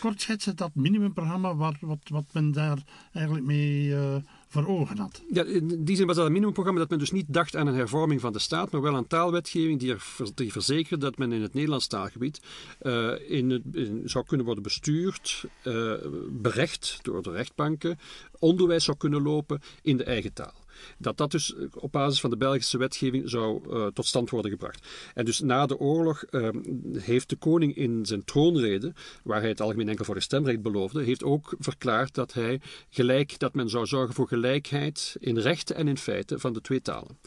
kort 0.00 0.20
schetsen, 0.20 0.56
dat 0.56 0.74
minimumprogramma, 0.74 1.54
wat, 1.54 1.74
wat, 1.80 1.98
wat 2.08 2.24
men 2.32 2.52
daar 2.52 2.78
eigenlijk 3.12 3.46
mee 3.46 3.94
voor 4.48 4.66
ogen 4.66 4.98
had. 4.98 5.22
Ja, 5.32 5.44
in 5.44 5.84
die 5.84 5.96
zin 5.96 6.06
was 6.06 6.16
dat 6.16 6.26
een 6.26 6.32
minimumprogramma 6.32 6.80
dat 6.80 6.90
men 6.90 6.98
dus 6.98 7.10
niet 7.10 7.26
dacht 7.28 7.56
aan 7.56 7.66
een 7.66 7.74
hervorming 7.74 8.20
van 8.20 8.32
de 8.32 8.38
staat, 8.38 8.70
maar 8.70 8.82
wel 8.82 8.96
aan 8.96 9.06
taalwetgeving 9.06 9.80
die, 9.80 9.92
er, 9.92 10.04
die 10.34 10.52
verzekerde 10.52 11.04
dat 11.04 11.18
men 11.18 11.32
in 11.32 11.42
het 11.42 11.54
Nederlands 11.54 11.86
taalgebied 11.86 12.40
uh, 12.82 13.30
in 13.30 13.50
het, 13.50 13.62
zou 14.04 14.24
kunnen 14.24 14.46
worden 14.46 14.62
bestuurd, 14.62 15.44
uh, 15.64 15.94
berecht 16.28 16.98
door 17.02 17.22
de 17.22 17.30
rechtbanken, 17.30 17.98
onderwijs 18.38 18.84
zou 18.84 18.96
kunnen 18.96 19.22
lopen 19.22 19.60
in 19.82 19.96
de 19.96 20.04
eigen 20.04 20.32
taal 20.32 20.66
dat 20.98 21.16
dat 21.16 21.30
dus 21.30 21.54
op 21.74 21.92
basis 21.92 22.20
van 22.20 22.30
de 22.30 22.36
Belgische 22.36 22.78
wetgeving 22.78 23.30
zou 23.30 23.60
uh, 23.70 23.86
tot 23.86 24.06
stand 24.06 24.30
worden 24.30 24.50
gebracht. 24.50 24.86
En 25.14 25.24
dus 25.24 25.40
na 25.40 25.66
de 25.66 25.78
oorlog 25.78 26.24
uh, 26.30 26.48
heeft 26.92 27.28
de 27.28 27.36
koning 27.36 27.76
in 27.76 28.06
zijn 28.06 28.24
troonrede, 28.24 28.92
waar 29.22 29.40
hij 29.40 29.48
het 29.48 29.60
algemeen 29.60 29.88
enkel 29.88 30.04
voor 30.04 30.14
de 30.14 30.20
stemrecht 30.20 30.62
beloofde, 30.62 31.02
heeft 31.02 31.24
ook 31.24 31.54
verklaard 31.58 32.14
dat 32.14 32.32
hij 32.32 32.60
gelijk, 32.88 33.38
dat 33.38 33.54
men 33.54 33.68
zou 33.68 33.86
zorgen 33.86 34.14
voor 34.14 34.28
gelijkheid 34.28 35.16
in 35.20 35.38
rechten 35.38 35.76
en 35.76 35.88
in 35.88 35.98
feiten 35.98 36.40
van 36.40 36.52
de 36.52 36.60
twee 36.60 36.82
talen. 36.82 37.18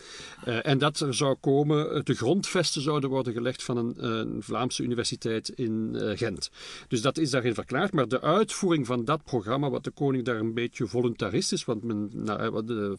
Uh, 0.47 0.65
en 0.65 0.77
dat 0.77 0.99
er 0.99 1.13
zou 1.13 1.35
komen, 1.35 2.05
de 2.05 2.13
grondvesten 2.13 2.81
zouden 2.81 3.09
worden 3.09 3.33
gelegd 3.33 3.63
van 3.63 3.77
een, 3.77 4.05
een 4.05 4.43
Vlaamse 4.43 4.83
universiteit 4.83 5.49
in 5.49 5.95
Gent. 6.15 6.49
Dus 6.87 7.01
dat 7.01 7.17
is 7.17 7.29
daarin 7.29 7.53
verklaard, 7.53 7.93
maar 7.93 8.07
de 8.07 8.21
uitvoering 8.21 8.85
van 8.85 9.05
dat 9.05 9.23
programma, 9.23 9.69
wat 9.69 9.83
de 9.83 9.91
koning 9.91 10.25
daar 10.25 10.39
een 10.39 10.53
beetje 10.53 10.87
voluntaristisch, 10.87 11.65
want 11.65 11.83
men, 11.83 12.09
nou, 12.13 12.65
de 12.65 12.95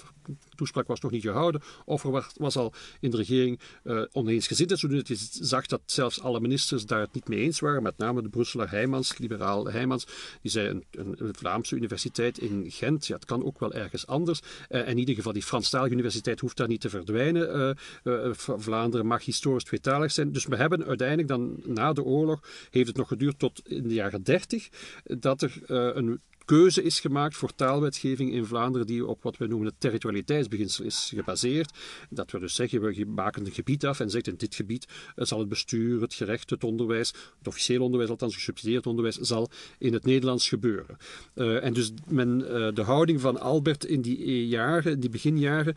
toespraak 0.55 0.87
was 0.87 1.01
nog 1.01 1.11
niet 1.11 1.23
gehouden, 1.23 1.63
of 1.85 2.05
er 2.05 2.25
was, 2.35 2.57
al 2.57 2.73
in 3.01 3.11
de 3.11 3.17
regering 3.17 3.61
uh, 3.85 4.03
oneensgezind. 4.13 4.79
Zodat 4.79 5.09
je 5.09 5.17
zag 5.31 5.67
dat 5.67 5.81
zelfs 5.87 6.21
alle 6.21 6.41
ministers 6.41 6.87
daar 6.87 7.01
het 7.01 7.13
niet 7.13 7.29
mee 7.29 7.39
eens 7.39 7.61
waren, 7.61 7.83
met 7.83 7.99
name 7.99 8.23
de 8.23 8.29
Brusseler 8.29 8.71
Heijmans, 8.71 9.19
liberaal 9.19 9.67
Heijmans, 9.67 10.07
die 10.43 10.51
zei 10.51 10.69
een, 10.69 10.85
een, 10.91 11.35
Vlaamse 11.35 11.77
universiteit 11.77 12.39
in 12.39 12.65
Gent, 12.69 13.07
ja, 13.07 13.15
het 13.15 13.25
kan 13.25 13.45
ook 13.45 13.59
wel 13.59 13.73
ergens 13.73 14.07
anders. 14.07 14.41
Uh, 14.71 14.89
in 14.89 14.99
ieder 14.99 15.15
geval, 15.15 15.33
die 15.33 15.43
Franstalige 15.43 15.93
universiteit 15.93 16.41
hoeft 16.41 16.57
daar 16.57 16.69
niet 16.69 16.81
te 16.81 16.91
verdwijnen. 16.91 17.77
Uh, 18.05 18.33
Vlaanderen 18.35 19.07
mag 19.07 19.25
historisch 19.25 19.65
tweetalig 19.65 20.13
zijn. 20.13 20.33
Dus 20.33 20.47
we 20.47 20.57
hebben 20.57 20.87
uiteindelijk 20.87 21.29
dan 21.29 21.57
na 21.65 21.93
de 21.93 22.03
oorlog, 22.03 22.41
heeft 22.71 22.87
het 22.87 22.97
nog 22.97 23.09
geduurd 23.09 23.39
tot 23.39 23.69
in 23.69 23.89
de 23.89 23.95
jaren 23.95 24.23
dertig, 24.23 24.69
dat 25.05 25.43
er 25.43 25.61
een 25.69 26.21
keuze 26.45 26.83
is 26.83 27.01
gemaakt 27.01 27.37
voor 27.37 27.55
taalwetgeving 27.55 28.33
in 28.33 28.47
Vlaanderen 28.47 28.87
die 28.87 29.07
op 29.07 29.23
wat 29.23 29.37
we 29.37 29.47
noemen 29.47 29.67
het 29.67 29.81
territorialiteitsbeginsel 29.81 30.85
is 30.85 31.13
gebaseerd. 31.15 31.79
Dat 32.11 32.31
we 32.31 32.39
dus 32.39 32.55
zeggen, 32.55 32.81
we 32.81 33.05
maken 33.05 33.47
een 33.47 33.53
gebied 33.53 33.87
af 33.87 34.01
en 34.01 34.11
zeggen 34.11 34.33
in 34.33 34.39
dit 34.39 34.55
gebied 34.55 34.87
eh, 35.17 35.25
zal 35.25 35.39
het 35.39 35.49
bestuur, 35.49 36.01
het 36.01 36.15
gerecht, 36.15 36.51
het 36.51 36.65
onderwijs, 36.65 37.09
het 37.39 37.47
officieel 37.47 37.83
onderwijs, 37.83 38.11
althans 38.11 38.35
gesubsidieerd 38.35 38.87
onderwijs, 38.87 39.17
zal 39.17 39.51
in 39.79 39.93
het 39.93 40.05
Nederlands 40.05 40.49
gebeuren. 40.49 40.97
Uh, 41.35 41.65
en 41.65 41.73
dus 41.73 41.93
men, 42.09 42.41
uh, 42.41 42.69
de 42.75 42.83
houding 42.83 43.21
van 43.21 43.41
Albert 43.41 43.85
in 43.85 44.01
die 44.01 44.47
jaren, 44.49 45.01
die 45.01 45.11
beginjaren, 45.11 45.77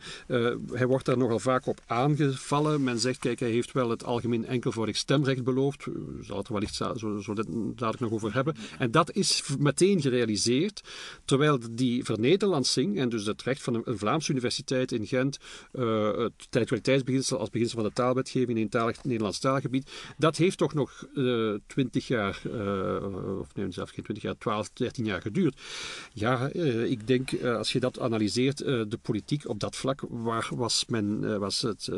hij 0.72 0.86
wordt 0.86 1.04
daar 1.04 1.18
nogal 1.18 1.38
vaak 1.38 1.66
op 1.66 1.80
aangevallen. 1.86 2.82
Men 2.82 2.98
zegt, 2.98 3.18
kijk, 3.18 3.40
hij 3.40 3.50
heeft 3.50 3.72
wel 3.72 3.90
het 3.90 4.04
algemeen 4.04 4.46
enkelvoudig 4.46 4.96
stemrecht 4.96 5.44
beloofd. 5.44 5.84
We 5.84 6.18
zal 6.20 6.36
het 6.36 6.46
er 6.46 6.52
wellicht 6.52 6.74
zo, 6.74 6.94
zo, 6.94 7.20
zo 7.20 7.34
dadelijk 7.34 8.00
nog 8.00 8.12
over 8.12 8.34
hebben. 8.34 8.54
En 8.78 8.90
dat 8.90 9.12
is 9.12 9.42
meteen 9.58 10.00
gerealiseerd 10.00 10.55
terwijl 11.24 11.58
die 11.70 12.04
vernederlandsing, 12.04 12.98
en 12.98 13.08
dus 13.08 13.26
het 13.26 13.42
recht 13.42 13.62
van 13.62 13.74
een, 13.74 13.98
Vlaamse 13.98 14.30
universiteit 14.30 14.92
in 14.92 15.06
Gent, 15.06 15.38
uh, 15.72 16.06
het 16.06 16.46
territorialiteitsbeginsel 16.50 17.38
als 17.38 17.50
beginsel 17.50 17.78
van 17.78 17.88
de 17.88 17.94
taalwetgeving 17.94 18.58
in 18.58 18.62
een 18.62 18.68
talig, 18.68 19.04
Nederlands 19.04 19.38
taalgebied, 19.38 19.90
dat 20.18 20.36
heeft 20.36 20.58
toch 20.58 20.74
nog 20.74 21.06
uh, 21.14 21.54
20 21.66 22.06
jaar, 22.06 22.42
uh, 22.46 23.38
of 23.40 23.54
nee, 23.54 23.72
zelfs 23.72 23.92
geen 23.92 24.04
20 24.04 24.24
jaar, 24.24 24.38
12, 24.38 24.70
13 24.72 25.04
jaar 25.04 25.20
geduurd. 25.20 25.60
Ja, 26.12 26.50
uh, 26.52 26.90
ik 26.90 27.06
denk, 27.06 27.44
als 27.44 27.72
je 27.72 27.80
dat 27.80 28.00
analyseert, 28.00 28.58
de 28.58 28.98
politiek 29.02 29.48
op 29.48 29.60
dat 29.60 29.76
vlak, 29.76 30.02
waar 30.08 30.48
was 30.54 30.84
men, 30.86 31.38
was 31.38 31.62
het, 31.62 31.90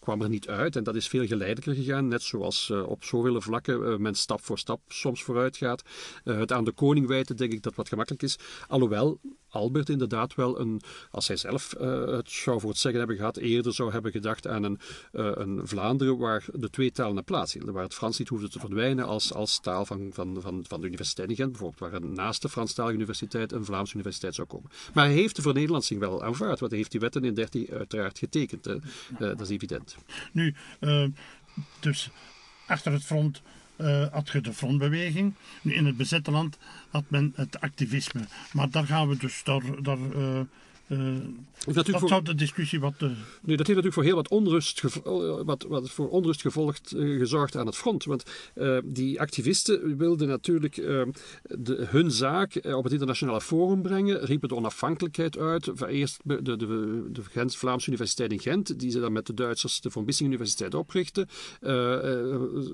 kwam 0.00 0.22
er 0.22 0.28
niet 0.28 0.48
uit. 0.48 0.76
En 0.76 0.84
dat 0.84 0.94
is 0.94 1.08
veel 1.08 1.26
geleidelijker 1.26 1.74
gegaan, 1.74 2.08
net 2.08 2.22
zoals 2.22 2.70
op 2.70 3.04
zoveel 3.04 3.40
vlakken 3.40 4.02
men 4.02 4.14
stap 4.14 4.44
voor 4.44 4.58
stap 4.58 4.80
soms 4.88 5.22
vooruit 5.22 5.56
gaat. 5.56 5.82
het 6.24 6.52
aan 6.52 6.64
de 6.64 6.72
koning 6.72 7.06
wijten, 7.06 7.36
denk 7.36 7.47
ik 7.52 7.62
dat 7.62 7.74
wat 7.74 7.88
gemakkelijk 7.88 8.22
is. 8.22 8.38
Alhoewel 8.68 9.20
Albert 9.48 9.88
inderdaad 9.88 10.34
wel 10.34 10.60
een, 10.60 10.80
als 11.10 11.28
hij 11.28 11.36
zelf 11.36 11.74
uh, 11.80 12.06
het 12.06 12.30
zou 12.30 12.60
voor 12.60 12.70
het 12.70 12.78
zeggen 12.78 12.98
hebben 13.00 13.16
gehad, 13.16 13.36
eerder 13.36 13.74
zou 13.74 13.92
hebben 13.92 14.12
gedacht 14.12 14.46
aan 14.46 14.62
een, 14.62 14.78
uh, 15.12 15.30
een 15.34 15.60
Vlaanderen 15.64 16.18
waar 16.18 16.44
de 16.52 16.70
twee 16.70 16.90
talen 16.90 17.16
een 17.16 17.24
plaats 17.24 17.52
hielden. 17.52 17.74
Waar 17.74 17.82
het 17.82 17.94
Frans 17.94 18.18
niet 18.18 18.28
hoefde 18.28 18.48
te 18.48 18.58
verdwijnen 18.58 19.06
als, 19.06 19.32
als 19.32 19.60
taal 19.60 19.84
van, 19.84 20.10
van, 20.12 20.36
van, 20.40 20.64
van 20.68 20.80
de 20.80 20.86
Universiteit 20.86 21.28
in 21.30 21.36
Gent, 21.36 21.50
bijvoorbeeld. 21.50 21.90
Waar 21.90 22.00
naast 22.04 22.42
de 22.42 22.48
Franstalige 22.48 22.94
Universiteit 22.94 23.52
een 23.52 23.64
Vlaamse 23.64 23.94
universiteit 23.94 24.34
zou 24.34 24.46
komen. 24.46 24.70
Maar 24.94 25.04
hij 25.04 25.14
heeft 25.14 25.36
de 25.36 25.42
vernederlandsing 25.42 26.00
wel 26.00 26.22
aanvaard, 26.22 26.58
want 26.58 26.70
hij 26.70 26.80
heeft 26.80 26.90
die 26.90 27.00
wetten 27.00 27.24
in 27.24 27.34
13 27.34 27.68
uiteraard 27.70 28.18
getekend. 28.18 28.66
Uh, 28.66 28.76
dat 29.18 29.40
is 29.40 29.48
evident. 29.48 29.96
Nu, 30.32 30.54
dus 31.80 32.10
achter 32.66 32.92
het 32.92 33.04
front 33.04 33.42
uh, 33.78 34.06
had 34.10 34.28
je 34.28 34.40
de 34.40 34.52
frontbeweging. 34.52 35.34
In 35.62 35.86
het 35.86 35.96
bezette 35.96 36.30
land 36.30 36.58
had 36.90 37.04
men 37.08 37.32
het 37.36 37.60
activisme. 37.60 38.20
Maar 38.52 38.70
daar 38.70 38.86
gaan 38.86 39.08
we 39.08 39.16
dus, 39.16 39.44
daar, 39.44 39.82
daar 39.82 39.98
uh, 39.98 40.40
Uh, 40.88 41.16
dat 41.72 41.88
voor, 41.88 42.24
de 42.24 42.34
discussie 42.34 42.80
wat... 42.80 42.92
Uh... 42.92 43.00
dat 43.00 43.16
heeft 43.42 43.58
natuurlijk 43.58 43.94
voor 43.94 44.02
heel 44.02 44.14
wat 44.14 44.28
onrust, 44.28 44.82
wat, 45.44 45.62
wat 45.68 45.90
voor 45.90 46.08
onrust 46.08 46.40
gevolgd, 46.40 46.92
uh, 46.96 47.18
gezorgd 47.18 47.56
aan 47.56 47.66
het 47.66 47.76
front. 47.76 48.04
Want 48.04 48.22
die 48.84 49.20
activisten 49.20 49.96
wilden 49.96 50.28
natuurlijk 50.28 50.74
de, 50.74 51.86
hun 51.88 52.10
zaak 52.10 52.60
op 52.64 52.84
het 52.84 52.92
internationale 52.92 53.40
forum 53.40 53.82
brengen, 53.82 54.24
riepen 54.24 54.48
de 54.48 54.54
onafhankelijkheid 54.54 55.38
uit. 55.38 55.70
Eerst 55.88 56.20
de, 56.24 56.42
de, 56.42 56.56
de, 56.56 57.48
Vlaamse 57.48 57.88
Universiteit 57.88 58.32
in 58.32 58.40
Gent, 58.40 58.78
die 58.78 58.90
ze 58.90 59.00
dan 59.00 59.12
met 59.12 59.26
de 59.26 59.34
Duitsers 59.34 59.80
de 59.80 59.90
Von 59.90 60.04
Bissing 60.04 60.28
Universiteit 60.28 60.74
oprichten, 60.74 61.28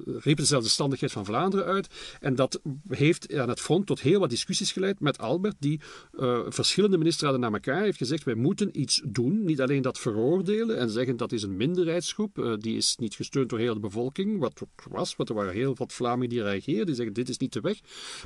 riepen 0.06 0.36
dezelfde 0.36 0.68
standigheid 0.68 1.12
van 1.12 1.24
Vlaanderen 1.24 1.66
uit. 1.66 1.88
En 2.20 2.34
dat 2.34 2.60
heeft 2.88 3.34
aan 3.34 3.48
het 3.48 3.60
front 3.60 3.86
tot 3.86 4.00
heel 4.00 4.20
wat 4.20 4.30
discussies 4.30 4.72
geleid 4.72 5.00
met 5.00 5.18
Albert, 5.18 5.56
die 5.58 5.80
verschillende 6.48 6.98
ministerraden 6.98 7.40
naar 7.40 7.52
elkaar 7.52 7.82
heeft 7.82 8.02
gezegd, 8.04 8.24
wij 8.24 8.34
moeten 8.34 8.80
iets 8.80 9.02
doen. 9.04 9.44
Niet 9.44 9.60
alleen 9.60 9.82
dat 9.82 9.98
veroordelen 9.98 10.78
en 10.78 10.90
zeggen 10.90 11.16
dat 11.16 11.32
is 11.32 11.42
een 11.42 11.56
minderheidsgroep, 11.56 12.38
uh, 12.38 12.54
die 12.58 12.76
is 12.76 12.96
niet 12.96 13.14
gesteund 13.14 13.48
door 13.48 13.58
heel 13.58 13.74
de 13.74 13.80
bevolking, 13.80 14.38
wat 14.38 14.60
ook 14.62 14.84
was, 14.90 15.16
want 15.16 15.28
er 15.28 15.34
waren 15.34 15.52
heel 15.52 15.74
wat 15.76 15.92
Vlamingen 15.92 16.28
die 16.28 16.42
reageerden, 16.42 16.86
die 16.86 16.94
zeggen 16.94 17.14
dit 17.14 17.28
is 17.28 17.38
niet 17.38 17.52
de 17.52 17.60
weg, 17.60 17.80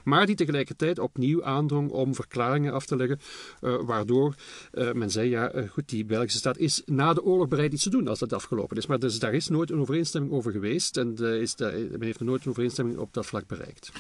maar 0.05 0.27
die 0.27 0.35
tegelijkertijd 0.35 0.99
opnieuw 0.99 1.45
aandrong 1.45 1.91
om 1.91 2.15
verklaringen 2.15 2.73
af 2.73 2.87
te 2.87 2.97
leggen, 2.97 3.19
uh, 3.61 3.81
waardoor 3.85 4.35
uh, 4.73 4.93
men 4.93 5.11
zei, 5.11 5.31
ja 5.31 5.67
goed, 5.69 5.89
die 5.89 6.05
Belgische 6.05 6.39
staat 6.39 6.59
is 6.59 6.83
na 6.87 7.15
de 7.15 7.23
oorlog 7.23 7.49
bereid 7.49 7.73
iets 7.73 7.83
te 7.83 7.91
doen 7.91 8.09
als 8.09 8.19
dat 8.19 8.33
afgelopen 8.33 8.77
is. 8.77 8.87
Maar 8.87 8.99
dus 8.99 9.19
daar 9.19 9.35
is 9.35 9.49
nooit 9.49 9.71
een 9.71 9.81
overeenstemming 9.81 10.33
over 10.33 10.53
geweest 10.53 10.97
en 10.97 11.17
is 11.17 11.57
men 11.57 12.03
heeft 12.03 12.21
nooit 12.21 12.45
een 12.45 12.51
overeenstemming 12.51 12.99
op 12.99 13.15
dat 13.15 13.27
vlak 13.27 13.47
bereikt. 13.47 13.93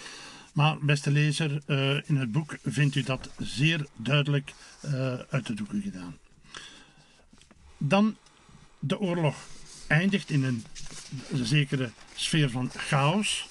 Maar 0.52 0.78
beste 0.78 1.11
lezer, 1.11 1.62
in 2.06 2.16
het 2.16 2.32
boek 2.32 2.56
vindt 2.64 2.94
u 2.94 3.02
dat 3.02 3.30
zeer 3.38 3.87
duidelijk 3.96 4.52
uit 5.30 5.46
de 5.46 5.54
doeken 5.54 5.82
gedaan. 5.82 6.16
Dan 7.78 8.16
de 8.78 8.98
oorlog 8.98 9.37
eindigt 9.87 10.30
in 10.30 10.44
een 10.44 10.64
zekere 11.32 11.90
sfeer 12.14 12.50
van 12.50 12.70
chaos. 12.76 13.46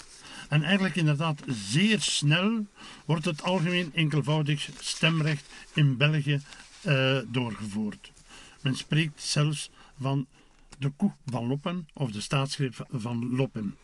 En 0.49 0.63
eigenlijk 0.63 0.95
inderdaad 0.95 1.41
zeer 1.47 2.01
snel 2.01 2.65
wordt 3.05 3.25
het 3.25 3.43
algemeen 3.43 3.91
enkelvoudig 3.93 4.69
stemrecht 4.79 5.45
in 5.73 5.97
België 5.97 6.41
uh, 6.85 7.17
doorgevoerd. 7.27 8.11
Men 8.61 8.75
spreekt 8.75 9.21
zelfs 9.21 9.69
van 9.99 10.27
de 10.77 10.89
koe 10.89 11.11
van 11.25 11.47
Loppen 11.47 11.87
of 11.93 12.11
de 12.11 12.21
staatsgreep 12.21 12.87
van 12.91 13.35
Loppen. 13.35 13.75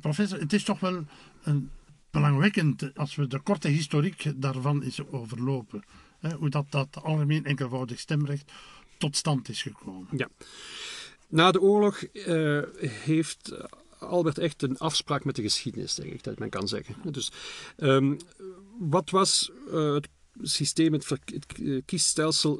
Professor, 0.00 0.38
het 0.38 0.52
is 0.52 0.64
toch 0.64 0.80
wel 0.80 1.04
een 1.42 1.70
belangwekkend 2.10 2.96
als 2.96 3.14
we 3.14 3.26
de 3.26 3.40
korte 3.40 3.68
historiek 3.68 4.32
daarvan 4.36 4.82
eens 4.82 5.06
overlopen. 5.06 5.82
Hoe 6.38 6.48
dat, 6.48 6.66
dat 6.70 6.88
algemeen 7.02 7.44
enkelvoudig 7.44 7.98
stemrecht 7.98 8.52
tot 8.98 9.16
stand 9.16 9.48
is 9.48 9.62
gekomen. 9.62 10.08
Ja. 10.16 10.28
Na 11.28 11.50
de 11.50 11.60
oorlog 11.60 12.02
uh, 12.12 12.62
heeft 12.82 13.52
Albert 13.98 14.38
echt 14.38 14.62
een 14.62 14.78
afspraak 14.78 15.24
met 15.24 15.36
de 15.36 15.42
geschiedenis, 15.42 15.94
denk 15.94 16.12
ik, 16.12 16.22
dat 16.22 16.38
men 16.38 16.50
kan 16.50 16.68
zeggen. 16.68 16.94
Dus 17.12 17.32
um, 17.76 18.16
wat 18.78 19.10
was 19.10 19.50
uh, 19.72 19.94
het 19.94 20.08
systeem, 20.42 20.92
het, 20.92 21.08
het 21.08 21.82
kiesstelsel 21.84 22.56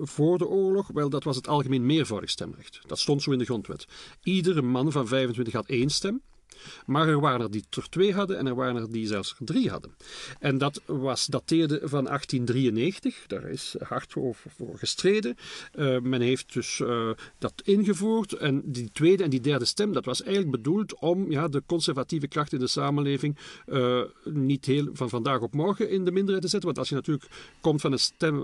voor 0.00 0.38
de 0.38 0.46
oorlog? 0.46 0.88
Wel, 0.88 1.10
dat 1.10 1.24
was 1.24 1.36
het 1.36 1.48
algemeen 1.48 1.86
meervoudig 1.86 2.30
stemrecht. 2.30 2.80
Dat 2.86 2.98
stond 2.98 3.22
zo 3.22 3.32
in 3.32 3.38
de 3.38 3.44
grondwet. 3.44 3.86
Iedere 4.22 4.62
man 4.62 4.92
van 4.92 5.08
25 5.08 5.54
had 5.54 5.66
één 5.66 5.90
stem. 5.90 6.22
Maar 6.86 7.08
er 7.08 7.20
waren 7.20 7.40
er 7.40 7.50
die 7.50 7.64
er 7.70 7.88
twee 7.88 8.14
hadden 8.14 8.38
en 8.38 8.46
er 8.46 8.54
waren 8.54 8.76
er 8.76 8.92
die 8.92 9.06
zelfs 9.06 9.34
er 9.38 9.46
drie 9.46 9.70
hadden. 9.70 9.94
En 10.38 10.58
dat 10.58 10.80
was, 10.86 11.26
dateerde 11.26 11.80
van 11.82 12.04
1893. 12.04 13.26
Daar 13.26 13.48
is 13.48 13.74
hard 13.78 14.12
voor, 14.12 14.36
gestreden. 14.74 15.36
Uh, 15.74 16.00
men 16.00 16.20
heeft 16.20 16.52
dus 16.52 16.78
uh, 16.78 17.10
dat 17.38 17.62
ingevoerd. 17.64 18.32
En 18.32 18.62
die 18.64 18.90
tweede 18.92 19.22
en 19.22 19.30
die 19.30 19.40
derde 19.40 19.64
stem, 19.64 19.92
dat 19.92 20.04
was 20.04 20.22
eigenlijk 20.22 20.50
bedoeld 20.50 20.98
om 20.98 21.30
ja, 21.30 21.48
de 21.48 21.62
conservatieve 21.66 22.28
kracht 22.28 22.52
in 22.52 22.58
de 22.58 22.66
samenleving 22.66 23.36
uh, 23.66 24.02
niet 24.24 24.64
heel 24.64 24.88
van 24.92 25.08
vandaag 25.08 25.40
op 25.40 25.54
morgen 25.54 25.90
in 25.90 26.04
de 26.04 26.12
minderheid 26.12 26.42
te 26.42 26.50
zetten. 26.50 26.68
Want 26.68 26.78
als 26.78 26.88
je 26.88 26.94
natuurlijk 26.94 27.28
komt 27.60 27.80
van 27.80 27.92
een 27.92 27.98
stem. 27.98 28.38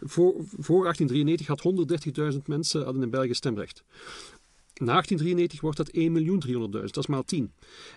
Voor, 0.00 0.34
voor 0.58 0.82
1893 0.82 1.46
had 1.46 2.32
130.000 2.32 2.38
mensen 2.46 2.84
hadden 2.84 3.02
in 3.02 3.10
België 3.10 3.34
stemrecht. 3.34 3.82
Na 4.80 4.92
1893 4.92 5.60
wordt 5.60 5.76
dat 5.76 5.90
1.300.000, 6.70 6.70
dat 6.70 6.96
is 6.96 7.06
maal 7.06 7.24
10. 7.24 7.52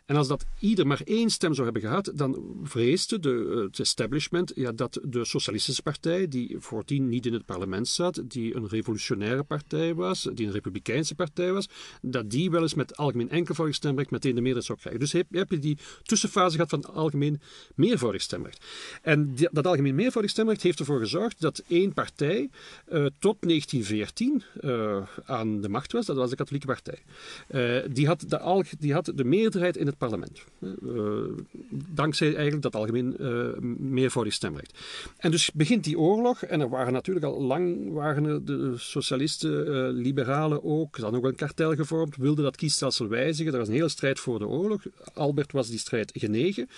En 0.06 0.15
als 0.15 0.28
dat 0.28 0.46
ieder 0.60 0.88
maar 0.88 1.02
één 1.06 1.30
stem 1.30 1.54
zou 1.54 1.63
hebben 1.63 1.89
gehad, 1.89 2.12
dan 2.15 2.60
vreesde 2.63 3.19
de, 3.19 3.62
het 3.65 3.80
establishment 3.80 4.52
ja, 4.56 4.72
dat 4.72 5.00
de 5.04 5.26
Socialistische 5.26 5.82
Partij, 5.82 6.28
die 6.28 6.56
voordien 6.60 7.10
niet 7.10 7.26
in 7.26 7.34
het 7.34 7.46
parlement 7.46 7.88
zat, 7.88 8.22
die 8.26 8.56
een 8.56 8.67
revolutionaire 8.67 9.43
partij 9.43 9.93
was, 9.93 10.30
die 10.34 10.46
een 10.46 10.52
republikeinse 10.52 11.15
partij 11.15 11.52
was, 11.52 11.69
dat 12.02 12.30
die 12.30 12.52
wel 12.52 12.62
eens 12.62 12.74
met 12.74 12.98
algemeen 12.98 13.30
enkelvoudig 13.30 13.76
stemrecht 13.76 14.12
meteen 14.12 14.36
de 14.36 14.41
meerderheid 14.41 14.65
zou 14.65 14.80
krijgen. 14.80 15.02
Dus 15.02 15.12
heb, 15.12 15.28
heb 15.32 15.52
je 15.52 15.60
die 15.60 15.78
tussenfase 16.04 16.56
gehad 16.56 16.69
van 16.69 16.93
algemeen 16.93 17.41
meervoudig 17.76 18.22
stemrecht. 18.22 18.65
En 19.02 19.36
dat 19.52 19.67
algemeen 19.67 19.96
meervoudig 19.96 20.32
stemrecht 20.32 20.62
heeft 20.62 20.80
ervoor 20.80 21.00
gezorgd 21.00 21.41
dat 21.41 21.63
één 21.67 21.93
partij 21.93 22.50
uh, 22.88 23.06
tot 23.19 23.38
1914 23.41 24.43
uh, 24.62 24.72
eh, 24.98 25.04
aan 25.26 25.62
de 25.62 25.69
macht 25.69 25.91
was, 25.91 26.06
dat 26.06 26.15
was 26.15 26.30
de 26.30 26.36
katholieke 26.36 26.65
partij. 26.65 26.72
Uh, 26.81 27.79
die, 27.89 28.07
had 28.07 28.25
de 28.27 28.63
die 28.79 28.93
had 28.93 29.12
de 29.15 29.23
meerderheid 29.23 29.77
in 29.77 29.86
het 29.86 29.97
parlement. 29.97 30.43
Uh, 30.59 31.23
dankzij 31.69 32.27
eigenlijk 32.27 32.62
dat 32.62 32.75
algemeen 32.75 33.15
uh, 33.19 33.59
meervoudig 33.79 34.33
stemrecht. 34.33 34.79
En 35.17 35.31
dus 35.31 35.51
begint 35.51 35.83
die 35.83 35.99
oorlog. 35.99 36.43
En 36.43 36.62
er 36.62 36.69
waren 36.69 36.93
natuurlijk 36.93 37.25
al 37.25 37.41
lang 37.41 37.93
waren 37.93 38.45
de 38.45 38.73
socialisten, 38.77 39.91
liberalen 39.91 40.63
ook. 40.63 40.95
Ze 40.95 41.01
hadden 41.01 41.19
ook 41.19 41.27
een 41.27 41.36
kartel 41.36 41.75
gevormd. 41.75 42.15
Wilden 42.15 42.43
dat 42.43 42.55
kiesstelsel 42.55 43.07
wijzigen. 43.07 43.53
Er 43.53 43.59
was 43.59 43.67
een 43.67 43.73
hele 43.73 43.89
strijd 43.89 44.19
voor 44.19 44.39
de 44.39 44.47
oorlog. 44.47 44.81
Albert 45.13 45.51
was 45.51 45.67
die 45.67 45.79
strijd 45.79 46.12
genegen. 46.13 46.69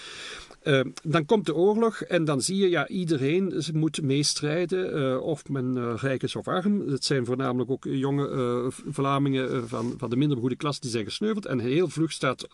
Dan 1.04 1.26
komt 1.26 1.46
de 1.46 1.56
oorlog 1.56 2.02
en 2.02 2.26
dan 2.26 2.42
zie 2.42 2.58
je, 2.58 2.70
ja, 2.70 2.88
iedereen 2.88 3.64
moet 3.74 4.02
meestrijden. 4.02 5.24
of 5.24 5.50
men 5.50 5.98
rijk 5.98 6.24
is 6.24 6.36
of 6.36 6.48
arm. 6.48 6.88
Het 6.88 7.06
zijn 7.06 7.26
voornamelijk 7.26 7.72
ook 7.72 7.86
jonge 7.90 8.72
Vlamingen 8.90 9.68
van 9.68 9.86
van, 9.98 10.10
de 10.10 10.16
minder 10.16 10.38
goede 10.38 10.56
klas 10.56 10.80
die 10.80 10.92
zijn 10.92 11.06
gesneuveld. 11.06 11.46
En 11.46 11.60
heel 11.60 11.88
vlug 11.88 12.12
staat, 12.12 12.48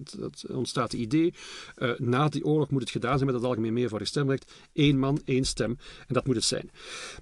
ontstaat 0.47 0.91
het 0.91 1.01
idee, 1.01 1.33
uh, 1.77 1.91
na 1.97 2.29
die 2.29 2.45
oorlog 2.45 2.69
moet 2.69 2.81
het 2.81 2.89
gedaan 2.89 3.17
zijn 3.17 3.25
met 3.25 3.35
het 3.35 3.45
algemeen 3.45 3.73
meervoudig 3.73 4.07
stemrecht. 4.07 4.51
Eén 4.73 4.99
man, 4.99 5.21
één 5.25 5.45
stem. 5.45 5.77
En 6.07 6.13
dat 6.13 6.25
moet 6.25 6.35
het 6.35 6.43
zijn. 6.43 6.69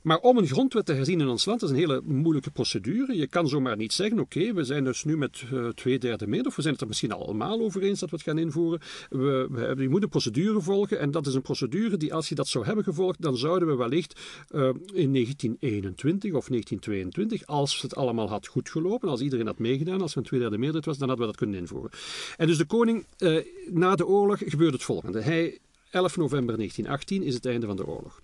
Maar 0.01 0.17
om 0.17 0.37
een 0.37 0.47
grondwet 0.47 0.85
te 0.85 0.93
herzien 0.93 1.21
in 1.21 1.27
ons 1.27 1.45
land, 1.45 1.61
is 1.61 1.69
een 1.69 1.75
hele 1.75 2.01
moeilijke 2.05 2.51
procedure. 2.51 3.15
Je 3.15 3.27
kan 3.27 3.47
zomaar 3.47 3.77
niet 3.77 3.93
zeggen, 3.93 4.19
oké, 4.19 4.53
we 4.53 4.63
zijn 4.63 4.83
dus 4.83 5.03
nu 5.03 5.17
met 5.17 5.43
uh, 5.53 5.67
twee 5.67 5.99
derde 5.99 6.27
meer, 6.27 6.45
of 6.45 6.55
we 6.55 6.61
zijn 6.61 6.73
het 6.73 6.81
er 6.81 6.87
misschien 6.87 7.11
allemaal 7.11 7.61
over 7.61 7.81
eens 7.81 7.99
dat 7.99 8.09
we 8.09 8.15
het 8.15 8.25
gaan 8.25 8.37
invoeren. 8.37 8.79
We, 9.09 9.47
we, 9.49 9.81
je 9.81 9.89
moet 9.89 10.03
een 10.03 10.09
procedure 10.09 10.61
volgen. 10.61 10.78
En 10.87 11.11
dat 11.11 11.27
is 11.27 11.33
een 11.33 11.41
procedure 11.41 11.97
die, 11.97 12.13
als 12.13 12.29
je 12.29 12.35
dat 12.35 12.47
zou 12.47 12.65
hebben 12.65 12.83
gevolgd, 12.83 13.21
dan 13.21 13.37
zouden 13.37 13.67
we 13.67 13.75
wellicht 13.75 14.19
uh, 14.51 14.61
in 14.93 15.13
1921 15.13 16.33
of 16.33 16.47
1922, 16.47 17.45
als 17.45 17.81
het 17.81 17.95
allemaal 17.95 18.29
had 18.29 18.47
goed 18.47 18.69
gelopen, 18.69 19.09
als 19.09 19.21
iedereen 19.21 19.45
had 19.45 19.59
meegedaan, 19.59 20.01
als 20.01 20.11
er 20.11 20.17
een 20.17 20.23
tweederde 20.23 20.57
meerderheid 20.57 20.85
was, 20.85 20.97
dan 20.97 21.07
hadden 21.07 21.25
we 21.25 21.31
dat 21.31 21.41
kunnen 21.41 21.59
invoeren. 21.59 21.91
En 22.37 22.47
dus 22.47 22.57
de 22.57 22.65
koning, 22.65 23.05
eh, 23.17 23.37
na 23.69 23.95
de 23.95 24.05
oorlog 24.05 24.41
gebeurt 24.45 24.73
het 24.73 24.83
volgende. 24.83 25.21
Hij, 25.21 25.59
11 25.91 26.17
november 26.17 26.55
1918 26.55 27.23
is 27.23 27.33
het 27.33 27.45
einde 27.45 27.65
van 27.65 27.75
de 27.75 27.87
oorlog. 27.87 28.21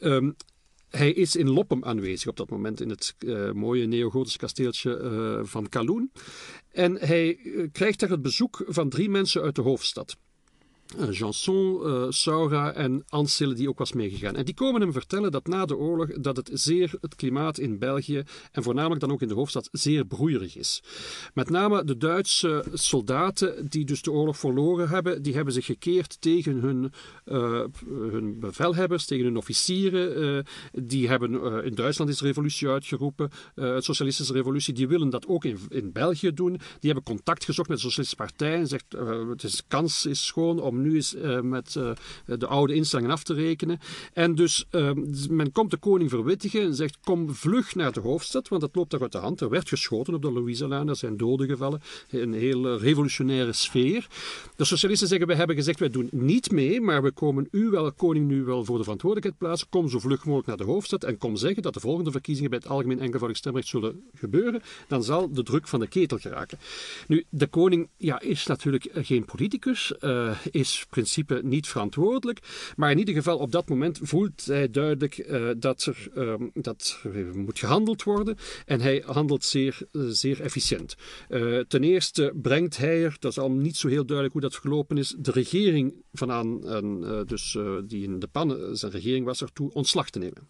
Um, 0.00 0.36
hij 0.88 1.12
is 1.12 1.36
in 1.36 1.50
Loppem 1.50 1.84
aanwezig 1.84 2.28
op 2.28 2.36
dat 2.36 2.50
moment 2.50 2.80
in 2.80 2.90
het 2.90 3.14
uh, 3.18 3.52
mooie 3.52 3.86
neogotische 3.86 4.38
kasteeltje 4.38 5.40
van 5.44 5.68
Kaloen. 5.68 6.12
En 6.72 6.96
hij 6.96 7.38
krijgt 7.72 8.00
daar 8.00 8.10
het 8.10 8.22
bezoek 8.22 8.64
van 8.66 8.88
drie 8.88 9.10
mensen 9.10 9.42
uit 9.42 9.54
de 9.54 9.62
hoofdstad. 9.62 10.16
Eh, 10.98 11.12
Janson, 11.12 11.80
uh, 11.82 12.06
Saura 12.08 12.72
en 12.72 13.04
Ansel 13.08 13.54
die 13.54 13.68
ook 13.68 13.78
was 13.78 13.92
meegegaan. 13.92 14.36
En 14.36 14.44
die 14.44 14.54
komen 14.54 14.80
hem 14.80 14.92
vertellen 14.92 15.30
dat 15.30 15.46
na 15.46 15.64
de 15.64 15.76
oorlog 15.76 16.12
dat 16.12 16.36
het 16.36 16.50
zeer 16.52 16.94
het 17.00 17.14
klimaat 17.14 17.58
in 17.58 17.78
België 17.78 18.22
en 18.52 18.62
voornamelijk 18.62 19.00
dan 19.00 19.12
ook 19.12 19.22
in 19.22 19.28
de 19.28 19.34
hoofdstad 19.34 19.68
zeer 19.72 20.04
broeierig 20.04 20.56
is. 20.56 20.82
Met 21.34 21.50
name 21.50 21.84
de 21.84 21.96
Duitse 21.96 22.64
soldaten 22.72 23.68
die 23.68 23.84
dus 23.84 24.02
de 24.02 24.12
oorlog 24.12 24.38
verloren 24.38 24.88
hebben, 24.88 25.22
die 25.22 25.34
hebben 25.34 25.52
zich 25.52 25.64
gekeerd 25.64 26.20
tegen 26.20 26.56
hun, 26.56 26.92
uh, 27.24 27.64
hun 27.86 28.40
bevelhebbers, 28.40 29.04
tegen 29.06 29.24
hun 29.24 29.36
officieren. 29.36 30.22
Uh, 30.22 30.42
die 30.72 31.08
hebben 31.08 31.64
in 31.64 31.74
Duitsland 31.74 32.10
is 32.10 32.20
revolutie 32.20 32.68
uitgeroepen, 32.68 33.30
de 33.54 33.80
socialistische 33.80 34.32
revolutie. 34.32 34.74
Die 34.74 34.88
willen 34.88 35.10
dat 35.10 35.26
ook 35.26 35.44
in, 35.44 35.58
in 35.68 35.92
België 35.92 36.32
doen. 36.32 36.50
Die 36.50 36.90
hebben 36.92 37.02
contact 37.02 37.44
gezocht 37.44 37.68
met 37.68 37.76
de 37.76 37.82
socialistische 37.82 38.24
partij 38.24 38.54
en 38.54 38.66
zegt 38.66 38.96
het 39.28 39.42
is, 39.42 39.62
kans 39.68 40.06
is 40.06 40.26
schoon 40.26 40.60
om 40.60 40.80
nu 40.86 40.94
eens 40.94 41.16
met 41.42 41.78
de 42.24 42.46
oude 42.46 42.74
instellingen 42.74 43.12
af 43.12 43.22
te 43.22 43.34
rekenen. 43.34 43.78
En 44.12 44.34
dus 44.34 44.66
men 45.30 45.52
komt 45.52 45.70
de 45.70 45.76
koning 45.76 46.10
verwittigen 46.10 46.62
en 46.62 46.74
zegt: 46.74 46.98
Kom 47.00 47.34
vlug 47.34 47.74
naar 47.74 47.92
de 47.92 48.00
hoofdstad, 48.00 48.48
want 48.48 48.60
dat 48.60 48.74
loopt 48.74 48.90
daar 48.90 49.00
uit 49.00 49.12
de 49.12 49.18
hand. 49.18 49.40
Er 49.40 49.48
werd 49.48 49.68
geschoten 49.68 50.14
op 50.14 50.22
de 50.22 50.32
Louiselaan, 50.32 50.88
er 50.88 50.96
zijn 50.96 51.16
doden 51.16 51.46
gevallen. 51.46 51.82
Een 52.10 52.32
heel 52.32 52.78
revolutionaire 52.78 53.52
sfeer. 53.52 54.06
De 54.56 54.64
socialisten 54.64 55.08
zeggen: 55.08 55.26
We 55.26 55.34
hebben 55.34 55.56
gezegd, 55.56 55.78
wij 55.78 55.90
doen 55.90 56.08
niet 56.12 56.50
mee, 56.50 56.80
maar 56.80 57.02
we 57.02 57.10
komen 57.10 57.48
u 57.50 57.70
wel, 57.70 57.92
koning, 57.92 58.26
nu 58.26 58.44
wel 58.44 58.64
voor 58.64 58.76
de 58.76 58.82
verantwoordelijkheid 58.82 59.38
plaatsen. 59.38 59.68
Kom 59.68 59.88
zo 59.88 59.98
vlug 59.98 60.24
mogelijk 60.24 60.46
naar 60.46 60.56
de 60.56 60.72
hoofdstad 60.72 61.04
en 61.04 61.18
kom 61.18 61.36
zeggen 61.36 61.62
dat 61.62 61.74
de 61.74 61.80
volgende 61.80 62.10
verkiezingen 62.10 62.50
bij 62.50 62.58
het 62.58 62.68
algemeen 62.68 63.00
enkelvoudig 63.00 63.38
stemrecht 63.38 63.68
zullen 63.68 64.02
gebeuren. 64.14 64.62
Dan 64.88 65.02
zal 65.02 65.32
de 65.32 65.42
druk 65.42 65.68
van 65.68 65.80
de 65.80 65.86
ketel 65.86 66.18
geraken. 66.18 66.58
Nu, 67.06 67.24
de 67.28 67.46
koning 67.46 67.88
ja, 67.96 68.20
is 68.20 68.46
natuurlijk 68.46 68.88
geen 68.94 69.24
politicus, 69.24 69.92
uh, 70.00 70.30
is 70.50 70.65
principe 70.90 71.40
niet 71.44 71.68
verantwoordelijk, 71.68 72.38
maar 72.76 72.90
in 72.90 72.98
ieder 72.98 73.14
geval 73.14 73.38
op 73.38 73.52
dat 73.52 73.68
moment 73.68 73.98
voelt 74.02 74.44
hij 74.44 74.70
duidelijk 74.70 75.18
uh, 75.18 75.50
dat, 75.58 75.84
er, 75.84 76.08
uh, 76.14 76.34
dat 76.54 76.98
moet 77.32 77.58
gehandeld 77.58 78.02
worden 78.02 78.36
en 78.64 78.80
hij 78.80 79.02
handelt 79.06 79.44
zeer, 79.44 79.78
zeer 79.92 80.40
efficiënt. 80.40 80.94
ten 81.68 81.84
eerste 81.84 82.32
brengt 82.42 82.76
hij 82.76 83.04
er, 83.04 83.16
dat 83.18 83.30
is 83.30 83.38
al 83.38 83.50
niet 83.50 83.76
zo 83.76 83.88
heel 83.88 84.06
duidelijk 84.06 84.32
hoe 84.32 84.50
dat 84.50 84.60
verlopen 84.60 84.98
is, 84.98 85.14
de 85.18 85.30
regering 85.30 85.94
van 86.12 86.30
aan, 86.30 87.24
dus, 87.26 87.58
die 87.84 88.04
in 88.04 88.18
de 88.18 88.26
pannen 88.26 88.76
zijn 88.76 88.92
regering 88.92 89.24
was 89.24 89.42
ertoe 89.42 89.72
ontslag 89.72 90.10
te 90.10 90.18
nemen. 90.18 90.48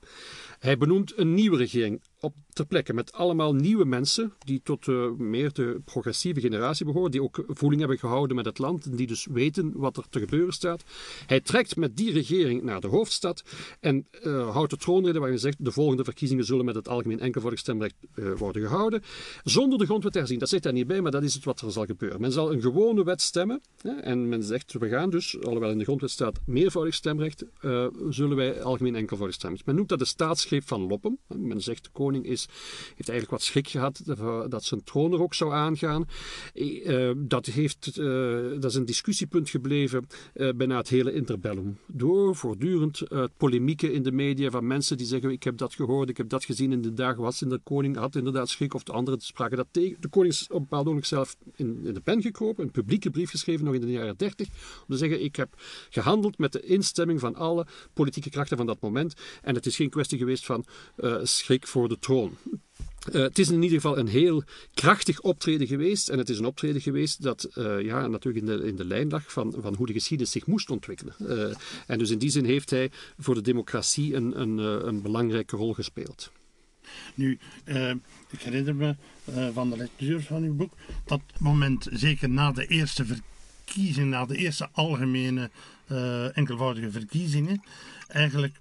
Hij 0.59 0.79
benoemt 0.79 1.19
een 1.19 1.35
nieuwe 1.35 1.57
regering 1.57 2.03
op 2.21 2.35
ter 2.53 2.67
plekke 2.67 2.93
met 2.93 3.13
allemaal 3.13 3.55
nieuwe 3.55 3.85
mensen 3.85 4.33
die 4.39 4.61
tot 4.65 4.87
uh, 4.87 5.11
meer 5.11 5.53
de 5.53 5.81
progressieve 5.85 6.41
generatie 6.41 6.87
behoren, 6.87 7.11
die 7.11 7.23
ook 7.23 7.45
voeling 7.49 7.81
hebben 7.81 7.99
gehouden 7.99 8.37
met 8.37 8.45
het 8.45 8.59
land 8.59 8.85
en 8.85 8.97
die 8.97 9.07
dus 9.07 9.27
weten 9.31 9.73
wat 9.75 9.97
er 9.97 10.09
te 10.09 10.19
gebeuren 10.19 10.53
staat. 10.53 10.85
Hij 11.27 11.41
trekt 11.41 11.77
met 11.77 11.97
die 11.97 12.13
regering 12.13 12.63
naar 12.63 12.81
de 12.81 12.87
hoofdstad 12.87 13.45
en 13.81 14.07
uh, 14.23 14.51
houdt 14.51 14.71
de 14.71 14.77
troonrede 14.77 15.19
waarin 15.19 15.39
hij 15.39 15.51
zegt 15.51 15.65
de 15.65 15.73
volgende 15.73 16.05
verkiezingen 16.05 16.45
zullen 16.45 16.65
met 16.65 16.75
het 16.75 16.89
algemeen 16.89 17.21
enkelvoudig 17.21 17.61
stemrecht 17.61 17.95
uh, 18.15 18.33
worden 18.37 18.63
gehouden, 18.63 19.03
zonder 19.45 19.79
de 19.79 19.85
grondwet 19.85 20.13
te 20.13 20.19
herzien. 20.19 20.39
Dat 20.39 20.49
zit 20.49 20.63
daar 20.63 20.73
niet 20.73 20.87
bij, 20.87 21.01
maar 21.01 21.11
dat 21.11 21.23
is 21.23 21.35
het 21.35 21.45
wat 21.45 21.61
er 21.61 21.73
zal 21.73 21.85
gebeuren. 21.85 22.21
Men 22.21 22.33
zal 22.33 22.53
een 22.53 22.61
gewone 22.61 23.05
wet 23.05 23.23
stemmen 23.23 23.61
hè, 23.81 23.91
en 23.91 24.29
men 24.29 24.43
zegt 24.43 24.73
we 24.73 24.89
gaan 24.89 25.11
dus, 25.11 25.41
alhoewel 25.43 25.71
in 25.71 25.79
de 25.79 25.85
grondwet 25.85 26.11
staat 26.11 26.41
meervoudig 26.47 26.95
stemrecht, 26.95 27.45
zullen 28.09 28.37
wij 28.37 28.63
algemeen 28.63 28.95
enkelvoudig 28.95 29.37
stemrecht. 29.37 29.67
Men 29.67 29.75
noemt 29.75 29.89
dat 29.89 29.99
de 29.99 30.05
van 30.51 30.87
Loppen. 30.87 31.19
Men 31.29 31.61
zegt 31.61 31.85
de 31.85 31.91
koning 31.93 32.25
is, 32.27 32.47
heeft 32.95 33.09
eigenlijk 33.09 33.31
wat 33.31 33.43
schrik 33.43 33.69
gehad 33.69 34.03
dat 34.49 34.65
zijn 34.65 34.85
troon 34.85 35.13
er 35.13 35.23
ook 35.23 35.35
zou 35.35 35.53
aangaan. 35.53 36.09
Uh, 36.55 37.11
dat, 37.17 37.47
heeft, 37.47 37.97
uh, 37.97 38.61
dat 38.61 38.65
is 38.65 38.75
een 38.75 38.85
discussiepunt 38.85 39.51
gebleven 39.51 40.07
bijna 40.33 40.77
het 40.77 40.89
hele 40.89 41.13
interbellum. 41.13 41.79
Door 41.87 42.37
voortdurend 42.37 43.03
polemieken 43.37 43.93
in 43.93 44.03
de 44.03 44.13
media 44.13 44.51
van 44.51 44.67
mensen 44.67 44.97
die 44.97 45.07
zeggen: 45.07 45.31
Ik 45.31 45.43
heb 45.43 45.57
dat 45.57 45.75
gehoord, 45.75 46.09
ik 46.09 46.17
heb 46.17 46.29
dat 46.29 46.45
gezien 46.45 46.73
in 46.73 46.83
de 46.83 46.93
dagen 46.93 47.23
was 47.23 47.43
in 47.43 47.49
de 47.49 47.61
koning 47.65 47.97
had 47.97 48.15
inderdaad 48.15 48.49
schrik, 48.49 48.75
of 48.75 48.83
de 48.83 48.93
anderen 48.93 49.21
spraken 49.21 49.57
dat 49.57 49.67
tegen. 49.71 50.01
De 50.01 50.09
koning 50.09 50.33
is 50.33 50.43
op 50.43 50.57
een 50.57 50.63
bepaald 50.63 50.87
moment 50.87 51.07
zelf 51.07 51.37
in, 51.55 51.81
in 51.85 51.95
de 51.95 52.01
pen 52.01 52.23
gekropen, 52.23 52.65
een 52.65 52.71
publieke 52.71 53.11
brief 53.11 53.31
geschreven 53.31 53.65
nog 53.65 53.75
in 53.75 53.81
de 53.81 53.91
jaren 53.91 54.17
30, 54.17 54.49
om 54.49 54.55
te 54.89 54.97
zeggen: 54.97 55.23
Ik 55.23 55.37
heb 55.37 55.49
gehandeld 55.91 56.39
met 56.39 56.53
de 56.53 56.61
instemming 56.61 57.21
van 57.21 57.35
alle 57.35 57.67
politieke 57.93 58.31
krachten 58.31 58.57
van 58.57 58.67
dat 58.67 58.81
moment. 58.81 59.15
En 59.43 59.55
het 59.55 59.67
is 59.67 59.77
geen 59.77 59.91
kwestie 59.91 60.19
geweest 60.19 60.36
van 60.45 60.65
schrik 61.23 61.67
voor 61.67 61.89
de 61.89 61.99
troon. 61.99 62.37
Uh, 63.13 63.23
het 63.23 63.39
is 63.39 63.49
in 63.49 63.63
ieder 63.63 63.81
geval 63.81 63.99
een 63.99 64.09
heel 64.09 64.45
krachtig 64.75 65.21
optreden 65.21 65.67
geweest. 65.67 66.09
En 66.09 66.19
het 66.19 66.29
is 66.29 66.39
een 66.39 66.45
optreden 66.45 66.81
geweest 66.81 67.23
dat 67.23 67.49
uh, 67.55 67.81
ja, 67.81 68.07
natuurlijk 68.07 68.47
in 68.47 68.57
de, 68.57 68.67
in 68.67 68.77
de 68.77 68.85
lijn 68.85 69.09
lag 69.09 69.33
van, 69.33 69.55
van 69.59 69.75
hoe 69.75 69.87
de 69.87 69.93
geschiedenis 69.93 70.33
zich 70.33 70.47
moest 70.47 70.71
ontwikkelen. 70.71 71.15
En 71.87 71.99
dus 71.99 72.11
in 72.11 72.19
die 72.19 72.31
zin 72.31 72.45
heeft 72.45 72.71
hij 72.71 72.91
voor 73.19 73.35
de 73.35 73.41
democratie 73.41 74.15
een, 74.15 74.41
een, 74.41 74.59
een 74.59 75.03
belangrijke 75.03 75.57
rol 75.57 75.75
gespeeld. 75.75 76.33
Nu, 77.15 77.39
ik 78.31 78.41
herinner 78.41 78.75
me 78.75 78.95
van 79.53 79.71
de 79.71 79.77
lectuur 79.77 80.21
van 80.21 80.43
uw 80.43 80.55
boek 80.55 80.73
dat 81.05 81.21
moment, 81.39 81.89
zeker 81.93 82.29
na 82.29 82.53
de 82.53 82.67
eerste 82.67 83.05
verkiezingen, 83.05 84.09
na 84.09 84.27
de 84.27 84.37
eerste 84.37 84.69
algemene 84.73 85.51
enkelvoudige 86.33 86.91
verkiezingen, 86.91 87.63
eigenlijk 88.09 88.57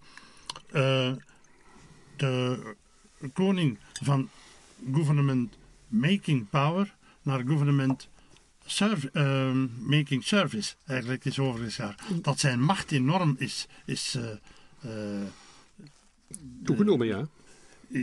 de 2.20 2.60
koning 3.34 3.78
van 4.04 4.30
government 4.94 5.58
making 5.88 6.50
power 6.50 6.96
naar 7.22 7.44
government 7.48 8.08
serv 8.66 9.06
uh, 9.14 9.52
making 9.80 10.24
service 10.24 10.74
eigenlijk 10.86 11.26
is 11.26 11.40
overgegaan. 11.40 11.96
Dat 12.22 12.40
zijn 12.40 12.62
macht 12.62 12.92
enorm 12.92 13.36
is, 13.38 13.68
is 13.86 14.18
uh, 14.86 15.22
toegenomen, 16.64 17.08
ja. 17.08 17.28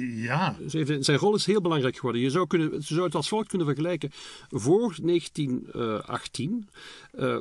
Ja. 0.01 0.57
Zijn 1.01 1.19
rol 1.19 1.35
is 1.35 1.47
heel 1.47 1.61
belangrijk 1.61 1.97
geworden. 1.97 2.21
Je 2.21 2.31
zou, 2.31 2.47
kunnen, 2.47 2.73
je 2.73 2.81
zou 2.81 3.03
het 3.03 3.15
als 3.15 3.29
volgt 3.29 3.49
kunnen 3.49 3.67
vergelijken. 3.67 4.11
Voor 4.49 4.97
1918, 5.03 6.69
uh, 7.15 7.35
eh, 7.35 7.39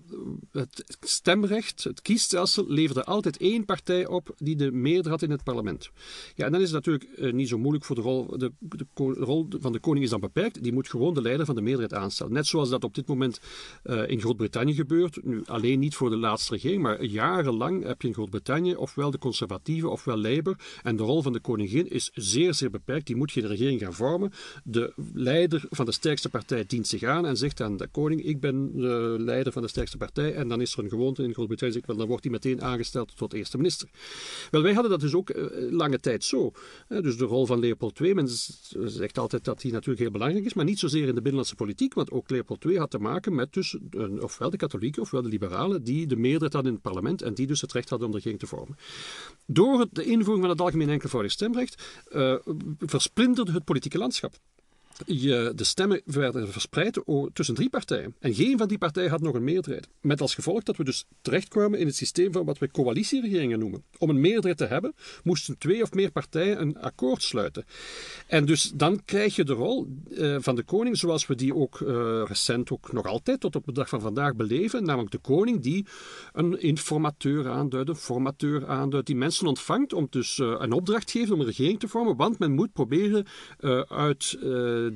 het 0.52 0.98
stemrecht, 1.00 1.84
het 1.84 2.02
kiesstelsel, 2.02 2.66
leverde 2.68 3.04
altijd 3.04 3.38
één 3.38 3.66
partij 3.66 4.08
op 4.08 4.34
die 4.38 4.56
de 4.56 4.72
meerderheid 4.72 5.22
in 5.22 5.32
het 5.32 5.44
parlement. 5.44 5.90
Ja, 6.36 6.46
en 6.46 6.52
dan 6.52 6.62
is 6.62 6.72
het 6.72 6.86
natuurlijk 6.86 7.20
uh, 7.20 7.34
niet 7.34 7.48
zo 7.48 7.58
moeilijk 7.58 7.86
voor 7.86 7.96
de 7.96 8.02
rol. 8.02 8.38
De, 8.38 8.52
de, 8.60 8.86
rol 8.96 9.48
van 9.60 9.72
de 9.72 9.80
koning 9.80 10.04
is 10.04 10.12
dan 10.12 10.20
beperkt. 10.20 10.64
Die 10.64 10.74
moet 10.74 10.90
gewoon 10.90 11.14
de 11.14 11.22
leider 11.22 11.46
van 11.46 11.56
de 11.56 11.62
meerderheid 11.62 12.04
aanstellen. 12.04 12.34
Net 12.34 12.48
zoals 12.48 12.70
dat 12.70 12.84
op 12.84 12.96
dit 12.96 13.08
moment 13.08 13.40
uh, 13.84 14.10
in 14.10 14.20
Groot-Brittannië 14.20 14.74
gebeurt. 14.74 15.24
Nu, 15.24 15.42
alleen 15.46 15.80
niet 15.80 15.96
voor 15.96 16.10
de 16.10 16.18
laatste 16.18 16.54
regering, 16.54 16.82
maar 16.82 17.04
jarenlang 17.04 17.84
heb 17.84 18.02
je 18.02 18.08
in 18.08 18.14
Groot-Brittannië 18.14 18.76
ofwel 18.76 19.12
de 19.12 19.18
conservatieven 19.18 19.92
ofwel 19.92 20.18
Labour. 20.18 20.58
En 20.84 20.96
de 20.96 21.04
rol 21.04 21.22
van 21.22 21.34
de 21.34 21.40
koningin 21.40 21.90
is 21.90 22.12
zeer, 22.14 22.41
zeer 22.50 22.70
beperkt. 22.70 23.08
Die 23.08 23.16
moet 23.16 23.32
geen 23.32 23.48
regering 23.48 23.82
gaan 23.82 23.94
vormen. 23.94 24.32
De 24.64 24.94
leider 25.14 25.64
van 25.70 25.86
de 25.86 25.92
sterkste 25.92 26.30
partij 26.30 26.66
dient 26.68 26.88
zich 26.88 27.04
aan 27.04 27.26
en 27.26 27.38
zegt 27.38 27.62
aan 27.62 27.78
de 27.78 27.88
koning: 27.88 28.24
Ik 28.24 28.40
ben 28.40 28.72
de 28.76 29.16
leider 29.20 29.54
van 29.54 29.62
de 29.62 29.68
sterkste 29.68 29.98
partij. 29.98 30.34
En 30.34 30.48
dan 30.48 30.62
is 30.62 30.74
er 30.74 30.84
een 30.84 30.90
gewoonte 30.90 31.24
in 31.24 31.34
Groot-Brittannië, 31.34 31.82
dan 31.86 32.08
wordt 32.08 32.24
hij 32.24 32.32
meteen 32.32 32.62
aangesteld 32.62 33.18
tot 33.18 33.34
eerste 33.34 33.58
minister. 33.58 33.90
Wel, 34.52 34.62
wij 34.62 34.74
hadden 34.74 34.92
dat 34.92 35.00
dus 35.00 35.14
ook 35.14 35.30
uh, 35.30 35.46
lange 35.72 36.00
tijd 36.00 36.24
zo. 36.24 36.52
dus 36.88 37.18
de 37.18 37.26
rol 37.26 37.46
van 37.46 37.60
Leopold 37.60 38.00
II, 38.00 38.14
men 38.14 38.28
zegt 38.86 39.18
altijd 39.18 39.44
dat 39.44 39.62
hij 39.62 39.72
natuurlijk 39.72 40.00
heel 40.00 40.12
belangrijk 40.12 40.46
is, 40.46 40.54
maar 40.54 40.66
niet 40.66 40.80
zozeer 40.80 41.02
in 41.02 41.08
de 41.08 41.14
binnenlandse 41.14 41.56
politiek, 41.56 41.94
want 41.94 42.12
ook 42.12 42.30
Leopold 42.30 42.66
II 42.66 42.78
had 42.78 42.92
te 42.92 43.00
maken 43.00 43.36
met 43.36 43.54
dus, 43.54 43.78
ofwel 44.20 44.50
de 44.50 44.58
katholieken 44.58 45.02
ofwel 45.02 45.22
de 45.22 45.30
liberalen, 45.30 45.84
die 45.84 46.08
de 46.08 46.16
meerderheid 46.16 46.54
hadden 46.54 46.72
in 46.72 46.78
het 46.78 46.88
parlement 46.92 47.22
en 47.22 47.34
die 47.34 47.48
dus 47.48 47.62
het 47.62 47.72
recht 47.72 47.90
hadden 47.90 48.08
om 48.08 48.14
de 48.14 48.20
regering 48.20 48.42
te 48.42 48.48
vormen. 48.48 48.78
Door 49.46 49.88
de 49.92 50.04
invoering 50.04 50.42
van 50.42 50.50
het 50.50 50.62
algemeen 50.62 50.90
enkelvoudig 50.90 51.32
stemrecht 51.32 51.84
uh, 52.12 52.31
versplinterde 52.80 53.52
het 53.52 53.64
politieke 53.64 53.98
landschap 53.98 54.34
je, 55.06 55.52
de 55.56 55.64
stemmen 55.64 56.02
werden 56.06 56.52
verspreid 56.52 57.00
tussen 57.34 57.56
drie 57.56 57.70
partijen. 57.70 58.16
En 58.20 58.34
geen 58.34 58.58
van 58.58 58.68
die 58.68 58.78
partijen 58.78 59.10
had 59.10 59.22
nog 59.22 59.36
een 59.36 59.44
meerderheid. 59.44 59.88
Met 60.02 60.22
als 60.22 60.36
gevolg 60.36 60.64
dat 60.64 60.78
we 60.78 60.84
dus 60.84 61.06
terechtkwamen 61.22 61.80
in 61.80 61.86
het 61.86 61.96
systeem 61.96 62.32
van 62.32 62.46
wat 62.46 62.58
we 62.58 62.72
coalitieregeringen 62.72 63.60
noemen. 63.60 63.84
Om 63.98 64.10
een 64.10 64.20
meerderheid 64.20 64.58
te 64.58 64.66
hebben, 64.66 64.94
moesten 65.24 65.58
twee 65.58 65.82
of 65.82 65.94
meer 65.94 66.12
partijen 66.12 66.62
een 66.62 66.78
akkoord 66.80 67.24
sluiten. 67.24 67.66
En 68.28 68.46
dus 68.46 68.72
dan 68.76 69.02
krijg 69.06 69.36
je 69.36 69.44
de 69.44 69.54
rol 69.54 69.88
uh, 70.10 70.36
van 70.40 70.56
de 70.56 70.64
koning, 70.64 70.98
zoals 70.98 71.28
we 71.28 71.36
die 71.36 71.56
ook 71.56 71.80
uh, 71.80 71.88
recent 72.28 72.72
ook 72.72 72.92
nog 72.92 73.06
altijd 73.06 73.40
tot 73.40 73.56
op 73.56 73.66
de 73.66 73.72
dag 73.72 73.90
van 73.90 74.02
vandaag 74.02 74.36
beleven. 74.36 74.84
Namelijk 74.84 75.12
de 75.12 75.18
koning 75.18 75.62
die 75.62 75.86
een 76.34 76.62
informateur 76.62 77.50
aanduidt, 77.50 77.90
een 77.90 77.96
formateur 77.96 78.68
aanduidt, 78.68 79.08
die 79.08 79.16
mensen 79.16 79.48
ontvangt 79.48 79.94
om 79.94 80.08
dus 80.10 80.38
uh, 80.38 80.56
een 80.60 80.72
opdracht 80.72 81.12
geeft 81.12 81.32
om 81.32 81.40
een 81.40 81.46
regering 81.46 81.80
te 81.80 81.88
vormen. 81.88 82.16
Want 82.16 82.40
men 82.40 82.52
moet 82.52 82.74
proberen 82.74 83.26
uit 83.88 84.38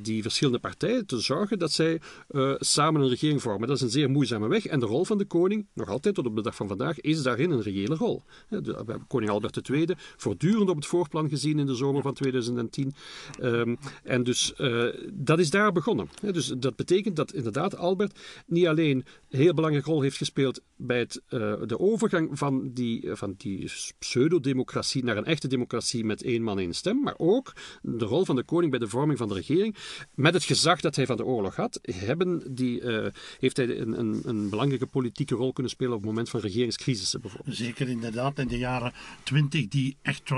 die 0.02 0.22
verschillende 0.22 0.60
partijen 0.60 1.06
te 1.06 1.20
zorgen 1.20 1.60
dat 1.60 1.72
zij 1.72 2.02
uh, 2.30 2.54
samen 2.58 3.02
een 3.02 3.10
regering 3.10 3.42
vormen. 3.42 3.68
Dat 3.68 3.78
is 3.78 3.84
een 3.84 3.90
zeer 3.90 4.10
moeizame 4.10 4.48
weg. 4.48 4.66
En 4.66 4.80
de 4.80 4.86
rol 4.86 5.06
van 5.06 5.18
de 5.18 5.26
koning, 5.26 5.68
nog 5.74 5.90
altijd 5.90 6.16
tot 6.16 6.26
op 6.26 6.36
de 6.36 6.42
dag 6.42 6.56
van 6.56 6.68
vandaag, 6.68 7.02
is 7.02 7.24
daarin 7.24 7.52
een 7.52 7.62
reële 7.62 7.96
rol. 7.96 8.24
we 8.50 8.74
hebben 8.76 9.08
koning 9.08 9.32
Albert 9.32 9.70
II 9.70 9.86
voortdurend 10.18 10.70
op 10.70 10.76
het 10.76 10.86
voorplan 10.86 11.30
gezien 11.30 11.60
in 11.60 11.66
de 11.66 11.76
zomer 11.76 12.02
van 12.02 12.14
2010. 12.14 12.94
Um, 13.42 13.54
ehm, 13.54 13.76
en 14.04 14.24
dus 14.24 14.54
uh, 14.58 14.94
dat 15.14 15.40
is 15.40 15.50
daar 15.50 15.72
begonnen. 15.72 16.10
dus 16.22 16.54
dat 16.58 16.76
betekent 16.76 17.16
dat 17.16 17.34
inderdaad 17.34 17.78
Albert 17.78 18.20
niet 18.46 18.68
alleen 18.68 19.06
een 19.30 19.40
heel 19.40 19.54
belangrijke 19.54 19.90
rol 19.90 20.02
heeft 20.02 20.18
gespeeld 20.18 20.62
bij 20.78 21.02
uh, 21.02 21.10
de 21.66 21.80
overgang 21.80 22.38
van 22.38 22.72
die, 22.74 23.10
van 23.14 23.34
die 23.38 23.72
pseudo-democratie 24.00 25.04
naar 25.04 25.18
een 25.18 25.26
echte 25.26 25.48
democratie 25.48 26.06
met 26.06 26.24
één 26.24 26.44
man 26.44 26.60
één 26.60 26.74
stem, 26.74 27.02
maar 27.02 27.14
ook 27.18 27.54
de 27.82 28.06
rol 28.06 28.26
van 28.26 28.36
de 28.36 28.44
koning 28.44 28.72
bij 28.72 28.80
de 28.80 28.88
vorming 28.88 29.18
van 29.18 29.28
de 29.28 29.34
regering 29.34 29.76
met 30.14 30.34
het 30.34 30.44
gezag 30.44 30.82
dat 30.82 30.96
hij 30.96 31.06
van 31.06 31.18
de 31.18 31.26
oorlog 31.26 31.56
had, 31.56 31.80
hebben 31.82 32.56
die, 32.56 32.82
uh, 32.82 33.08
heeft 33.40 33.58
hij 33.58 33.80
een, 33.80 34.00
een, 34.00 34.22
een, 34.24 34.50
belangrijke 34.50 34.88
politieke 34.88 35.36
rol 35.36 35.54
kunnen 35.54 35.72
spelen 35.72 35.94
op 35.94 36.00
het 36.00 36.08
moment 36.10 36.30
van 36.30 36.40
regeringscrisissen 36.40 37.22
bijvoorbeeld. 37.22 37.56
Zeker 37.56 37.90
inderdaad, 37.90 38.40
in 38.40 38.48
de 38.48 38.58
jaren 38.58 38.94
twintig 39.24 39.68
die 39.68 39.98
echt 40.02 40.32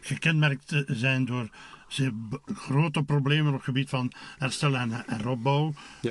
gekenmerkt 0.00 0.84
zijn 0.86 1.24
door 1.24 1.50
zeer 1.90 2.12
grote 2.54 3.02
problemen 3.02 3.48
op 3.48 3.54
het 3.54 3.64
gebied 3.64 3.88
van 3.88 4.12
herstel 4.38 4.76
en, 4.76 5.06
en 5.06 5.20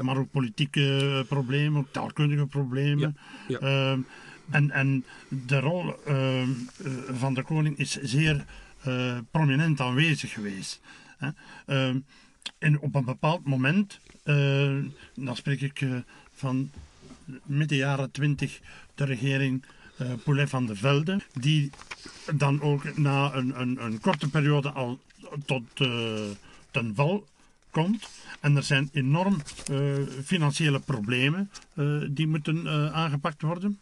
maar 0.02 0.18
ook 0.18 0.32
politieke 0.32 1.26
problemen, 1.28 1.80
ook 1.80 1.92
taalkundige 1.92 2.46
problemen. 2.46 3.16
Ja. 3.48 3.58
Ja. 3.62 3.94
Uh, 3.94 4.00
En, 4.50 4.72
en 4.72 5.06
de 5.28 5.60
rol 5.60 5.96
uh, 6.08 6.48
van 7.10 7.34
de 7.34 7.44
koning 7.44 7.78
is 7.78 7.92
zeer 8.02 8.46
uh, 8.88 9.18
prominent 9.32 9.80
aanwezig 9.80 10.34
geweest. 10.34 10.82
Hè. 11.18 11.30
Uh, 11.68 11.96
en 12.58 12.80
op 12.80 12.96
een 12.96 13.06
bepaald 13.06 13.46
moment, 13.46 14.00
dan 15.14 15.36
spreek 15.36 15.62
ik 15.62 15.86
van 16.34 16.72
midden 17.46 17.78
jaren 17.78 18.12
twintig, 18.12 18.60
de 18.96 19.06
regering 19.06 19.64
Poulet 20.24 20.50
van 20.50 20.66
de 20.66 20.76
Velde, 20.76 21.20
die 21.34 21.72
dan 22.34 22.62
ook 22.62 22.98
na 22.98 23.34
een, 23.34 23.62
een, 23.62 23.84
een 23.84 24.00
korte 24.00 24.30
periode 24.30 24.72
al 24.72 25.00
tot 25.46 25.64
ten 26.72 26.96
val 26.96 27.28
komt. 27.70 28.10
En 28.40 28.56
er 28.56 28.64
zijn 28.64 28.90
enorm 28.94 29.42
uh, 29.72 29.96
financiële 30.26 30.80
problemen 30.80 31.52
uh, 31.74 32.08
die 32.10 32.28
moeten 32.28 32.70
aangepakt 32.94 33.42
worden. 33.42 33.80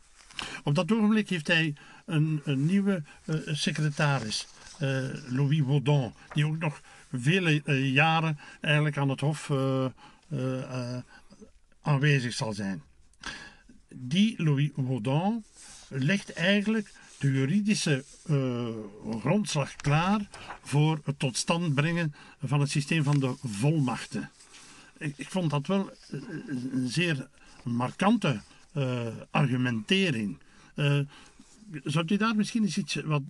Op 0.64 0.76
dat 0.76 0.92
ogenblik 0.92 1.30
heeft 1.30 1.48
hij 1.48 1.76
een, 2.06 2.42
een 2.44 2.66
nieuwe 2.66 3.04
secretaris, 3.46 4.48
Louis 5.28 5.64
Baudon, 5.66 6.14
die 6.34 6.46
ook 6.46 6.58
nog 6.58 6.82
vele 7.12 7.62
jaren 7.92 8.40
eigenlijk 8.62 8.98
aan 8.98 9.10
het 9.10 9.20
Hof 9.20 9.52
aanwezig 11.82 12.34
zal 12.34 12.54
zijn. 12.54 12.82
Die 13.90 14.44
Louis 14.44 14.70
Baudon 14.76 15.44
legt 15.88 16.34
eigenlijk 16.34 16.92
de 17.18 17.32
juridische 17.32 18.04
uh, 18.30 18.68
grondslag 19.20 19.76
klaar 19.76 20.30
voor 20.62 21.00
het 21.04 21.20
tot 21.20 21.38
stand 21.38 21.76
brengen 21.76 22.14
van 22.44 22.60
het 22.60 22.70
systeem 22.70 23.04
van 23.04 23.20
de 23.20 23.34
volmachten. 23.44 24.30
Ik, 24.98 25.14
ik 25.18 25.30
vond 25.30 25.50
dat 25.50 25.68
wel 25.68 25.90
eh, 25.90 26.20
een 26.48 26.88
zeer 26.88 27.28
markante 27.64 28.42
uh, 28.78 29.08
argumentering. 29.32 30.38
Uh, 30.76 31.00
zou 31.84 32.06
u 32.08 32.18
daar 32.18 32.36
misschien 32.36 32.64
eens 32.64 32.78
iets, 32.78 32.96
wat, 32.96 33.22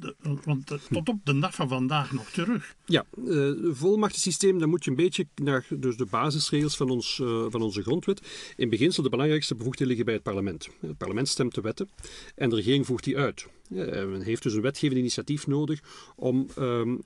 want 0.44 0.68
tot 0.90 1.10
op 1.10 1.20
de 1.24 1.40
dag 1.40 1.56
van 1.56 1.68
vandaag 1.68 2.12
nog 2.12 2.30
terug. 2.30 2.76
Ja, 2.86 3.06
het 3.26 3.58
volmachtensysteem, 3.78 4.60
dan 4.60 4.70
moet 4.70 4.84
je 4.84 4.90
een 4.90 4.96
beetje 4.96 5.28
naar 5.36 5.66
dus 5.70 5.98
de 5.98 6.06
basisregels 6.06 6.78
van, 6.78 6.90
ons, 6.90 7.16
van 7.50 7.62
onze 7.62 7.82
grondwet. 7.82 8.54
In 8.56 8.70
beginsel 8.70 9.04
de 9.04 9.10
belangrijkste 9.10 9.56
bevoegdheden 9.56 9.88
liggen 9.88 10.06
bij 10.06 10.14
het 10.14 10.24
parlement. 10.24 10.70
Het 10.80 10.98
parlement 10.98 11.28
stemt 11.28 11.56
de 11.56 11.62
wetten 11.62 11.90
en 12.36 12.50
de 12.50 12.56
regering 12.56 12.86
voert 12.86 13.04
die 13.04 13.18
uit. 13.18 13.48
Men 13.68 14.22
heeft 14.22 14.44
dus 14.44 14.54
een 14.54 14.62
wetgevend 14.62 15.00
initiatief 15.00 15.48
nodig 15.48 15.80
om 16.16 16.48
um, 16.60 17.02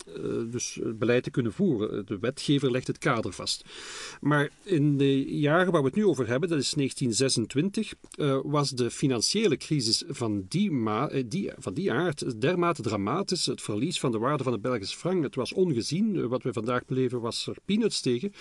dus 0.51 0.79
beleid 0.83 1.23
te 1.23 1.31
kunnen 1.31 1.53
voeren. 1.53 2.05
De 2.05 2.19
wetgever 2.19 2.71
legt 2.71 2.87
het 2.87 2.97
kader 2.97 3.33
vast. 3.33 3.65
Maar 4.21 4.49
in 4.63 4.97
de 4.97 5.39
jaren 5.39 5.71
waar 5.71 5.81
we 5.81 5.87
het 5.87 5.95
nu 5.95 6.05
over 6.05 6.27
hebben, 6.27 6.49
dat 6.49 6.59
is 6.59 6.71
1926, 6.73 7.93
uh, 8.17 8.39
was 8.43 8.69
de 8.69 8.91
financiële 8.91 9.57
crisis 9.57 10.03
van 10.07 10.45
die, 10.47 10.71
ma 10.71 11.09
eh, 11.09 11.23
die, 11.27 11.51
van 11.57 11.73
die 11.73 11.91
aard 11.91 12.41
dermate 12.41 12.81
dramatisch. 12.81 13.45
Het 13.45 13.61
verlies 13.61 13.99
van 13.99 14.11
de 14.11 14.17
waarde 14.17 14.43
van 14.43 14.53
de 14.53 14.59
Belgische 14.59 14.97
frank, 14.97 15.23
het 15.23 15.35
was 15.35 15.53
ongezien. 15.53 16.27
Wat 16.27 16.43
we 16.43 16.53
vandaag 16.53 16.85
beleven 16.85 17.21
was 17.21 17.47
er 17.47 17.57
peanuts 17.65 18.01
tegen. 18.01 18.33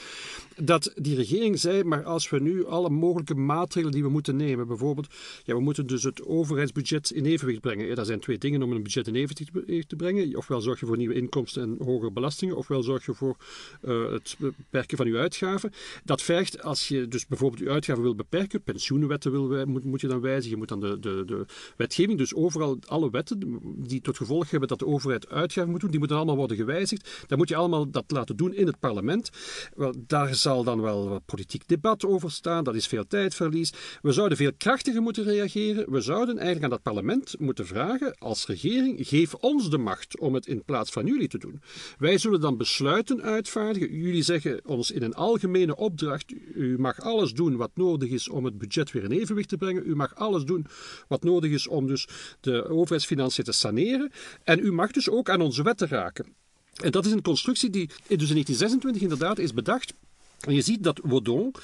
Dat 0.57 0.93
die 0.95 1.17
regering 1.17 1.59
zei, 1.59 1.85
maar 1.85 2.05
als 2.05 2.31
we 2.31 2.41
nu 2.41 2.67
alle 2.67 2.91
mogelijke 2.91 3.35
maatregelen 3.35 3.95
die 3.95 4.03
we 4.03 4.09
moeten 4.09 4.37
nemen, 4.37 4.67
bijvoorbeeld, 4.67 5.15
ja, 5.45 5.55
we 5.55 5.61
moeten 5.61 5.87
dus 5.87 6.03
het 6.03 6.25
overheidsbudget 6.25 7.11
in 7.11 7.25
evenwicht 7.25 7.61
brengen. 7.61 7.89
Zijn 8.11 8.23
twee 8.23 8.39
dingen 8.39 8.63
om 8.63 8.73
een 8.73 8.83
budget 8.83 9.07
in 9.07 9.15
evenwicht 9.15 9.89
te 9.89 9.97
brengen. 9.97 10.37
Ofwel 10.37 10.61
zorg 10.61 10.81
je 10.81 10.87
voor 10.87 10.97
nieuwe 10.97 11.15
inkomsten 11.15 11.63
en 11.63 11.77
hogere 11.85 12.11
belastingen, 12.11 12.57
ofwel 12.57 12.83
zorg 12.83 13.07
je 13.07 13.15
voor 13.15 13.37
uh, 13.83 14.13
het 14.13 14.37
beperken 14.39 14.97
van 14.97 15.07
je 15.07 15.17
uitgaven. 15.17 15.73
Dat 16.05 16.23
vergt, 16.23 16.63
als 16.63 16.89
je 16.89 17.09
dus 17.09 17.27
bijvoorbeeld 17.27 17.63
je 17.63 17.71
uitgaven 17.71 18.03
wil 18.03 18.15
beperken, 18.15 18.63
pensioenwetten 18.63 19.31
wil, 19.31 19.67
moet, 19.67 19.85
moet 19.85 20.01
je 20.01 20.07
dan 20.07 20.21
wijzigen, 20.21 20.51
je 20.51 20.57
moet 20.57 20.69
dan 20.69 20.81
de, 20.81 20.99
de, 20.99 21.23
de 21.27 21.45
wetgeving, 21.77 22.19
dus 22.19 22.35
overal 22.35 22.79
alle 22.87 23.11
wetten 23.11 23.61
die 23.77 24.01
tot 24.01 24.17
gevolg 24.17 24.51
hebben 24.51 24.69
dat 24.69 24.79
de 24.79 24.87
overheid 24.87 25.29
uitgaven 25.29 25.71
moet 25.71 25.81
doen, 25.81 25.91
die 25.91 25.99
moeten 25.99 26.17
allemaal 26.17 26.37
worden 26.37 26.57
gewijzigd. 26.57 27.25
Dan 27.27 27.39
moet 27.39 27.49
je 27.49 27.57
allemaal 27.57 27.91
dat 27.91 28.05
laten 28.07 28.37
doen 28.37 28.55
in 28.55 28.67
het 28.67 28.79
parlement. 28.79 29.31
Wel, 29.75 29.95
daar 30.07 30.35
zal 30.35 30.65
dan 30.65 30.81
wel 30.81 31.09
wat 31.09 31.25
politiek 31.25 31.69
debat 31.69 32.05
over 32.05 32.31
staan, 32.31 32.65
dat 32.65 32.75
is 32.75 32.87
veel 32.87 33.07
tijdverlies. 33.07 33.73
We 34.03 34.13
zouden 34.13 34.37
veel 34.37 34.53
krachtiger 34.57 35.03
moeten 35.03 35.25
reageren. 35.25 35.91
We 35.93 36.01
zouden 36.01 36.35
eigenlijk 36.35 36.65
aan 36.65 36.71
dat 36.71 36.83
parlement 36.83 37.35
moeten 37.39 37.67
vragen 37.67 38.00
als 38.19 38.47
regering, 38.47 39.09
geef 39.09 39.35
ons 39.35 39.71
de 39.71 39.79
macht 39.79 40.19
om 40.19 40.35
het 40.35 40.47
in 40.47 40.65
plaats 40.65 40.91
van 40.91 41.07
jullie 41.07 41.29
te 41.29 41.39
doen. 41.39 41.61
Wij 41.99 42.19
zullen 42.19 42.41
dan 42.41 42.57
besluiten 42.57 43.23
uitvaardigen. 43.23 43.97
Jullie 43.97 44.23
zeggen 44.23 44.61
ons 44.65 44.91
in 44.91 45.03
een 45.03 45.15
algemene 45.15 45.77
opdracht, 45.77 46.33
u 46.55 46.79
mag 46.79 47.01
alles 47.01 47.33
doen 47.33 47.57
wat 47.57 47.71
nodig 47.75 48.11
is 48.11 48.29
om 48.29 48.45
het 48.45 48.59
budget 48.59 48.93
weer 48.93 49.05
in 49.05 49.11
evenwicht 49.11 49.49
te 49.49 49.57
brengen. 49.57 49.87
U 49.87 49.97
mag 49.97 50.15
alles 50.15 50.45
doen 50.45 50.67
wat 51.09 51.23
nodig 51.23 51.51
is 51.51 51.69
om 51.69 51.87
dus 51.87 52.09
de 52.41 52.69
overheidsfinanciën 52.69 53.45
te 53.45 53.53
saneren. 53.53 54.11
En 54.45 54.59
u 54.59 54.73
mag 54.73 54.91
dus 54.91 55.09
ook 55.09 55.31
aan 55.31 55.41
onze 55.41 55.63
wetten 55.63 55.89
raken. 55.89 56.27
En 56.75 56.91
dat 56.91 57.07
is 57.07 57.13
een 57.13 57.23
constructie 57.23 57.71
die 57.71 57.87
dus 57.87 57.97
in 58.07 58.17
1926 58.17 59.03
inderdaad 59.03 59.39
is 59.39 59.55
bedacht 59.55 59.95
en 60.41 60.55
je 60.55 60.61
ziet 60.61 60.83
dat 60.83 61.01
Waudon 61.03 61.55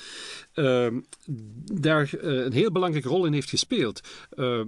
uh, 0.57 0.87
daar 1.81 2.11
uh, 2.15 2.45
een 2.45 2.53
heel 2.53 2.73
belangrijke 2.73 3.09
rol 3.09 3.27
in 3.27 3.33
heeft 3.33 3.51
gespeeld. 3.51 4.01
Uh, 4.35 4.61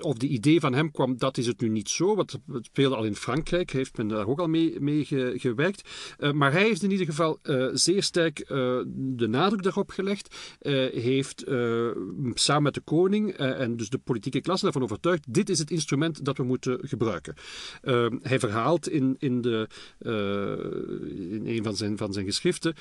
of 0.00 0.16
de 0.16 0.26
idee 0.26 0.60
van 0.60 0.74
hem 0.74 0.90
kwam, 0.90 1.18
dat 1.18 1.38
is 1.38 1.46
het 1.46 1.60
nu 1.60 1.68
niet 1.68 1.88
zo. 1.88 2.14
Want 2.14 2.38
het 2.52 2.66
speelde 2.66 2.96
al 2.96 3.04
in 3.04 3.16
Frankrijk, 3.16 3.70
heeft 3.70 3.96
men 3.96 4.08
daar 4.08 4.26
ook 4.26 4.40
al 4.40 4.48
mee, 4.48 4.80
mee 4.80 5.04
ge, 5.04 5.34
gewerkt. 5.36 5.88
Eh, 6.18 6.32
maar 6.32 6.52
hij 6.52 6.62
heeft 6.62 6.82
in 6.82 6.90
ieder 6.90 7.06
geval 7.06 7.38
eh, 7.42 7.68
zeer 7.72 8.02
sterk 8.02 8.46
de 8.96 9.26
nadruk 9.28 9.62
daarop 9.62 9.90
gelegd. 9.90 10.36
heeft 10.92 11.44
samen 12.34 12.62
met 12.62 12.74
de 12.74 12.80
koning 12.80 13.32
en 13.32 13.76
dus 13.76 13.88
de 13.88 13.98
politieke 13.98 14.40
klasse 14.40 14.66
ervan 14.66 14.82
overtuigd, 14.82 15.34
dit 15.34 15.48
is 15.48 15.58
het 15.58 15.70
instrument 15.70 16.24
dat 16.24 16.36
we 16.36 16.42
moeten 16.42 16.78
gebruiken. 16.82 17.34
Ehm, 17.82 18.18
hij 18.22 18.38
verhaalt 18.38 18.88
in, 18.88 19.16
in, 19.18 19.40
de, 19.40 19.68
in 21.30 21.42
een 21.46 21.62
van 21.62 21.76
zijn, 21.76 21.96
van 21.96 22.12
zijn 22.12 22.26
geschriften 22.26 22.74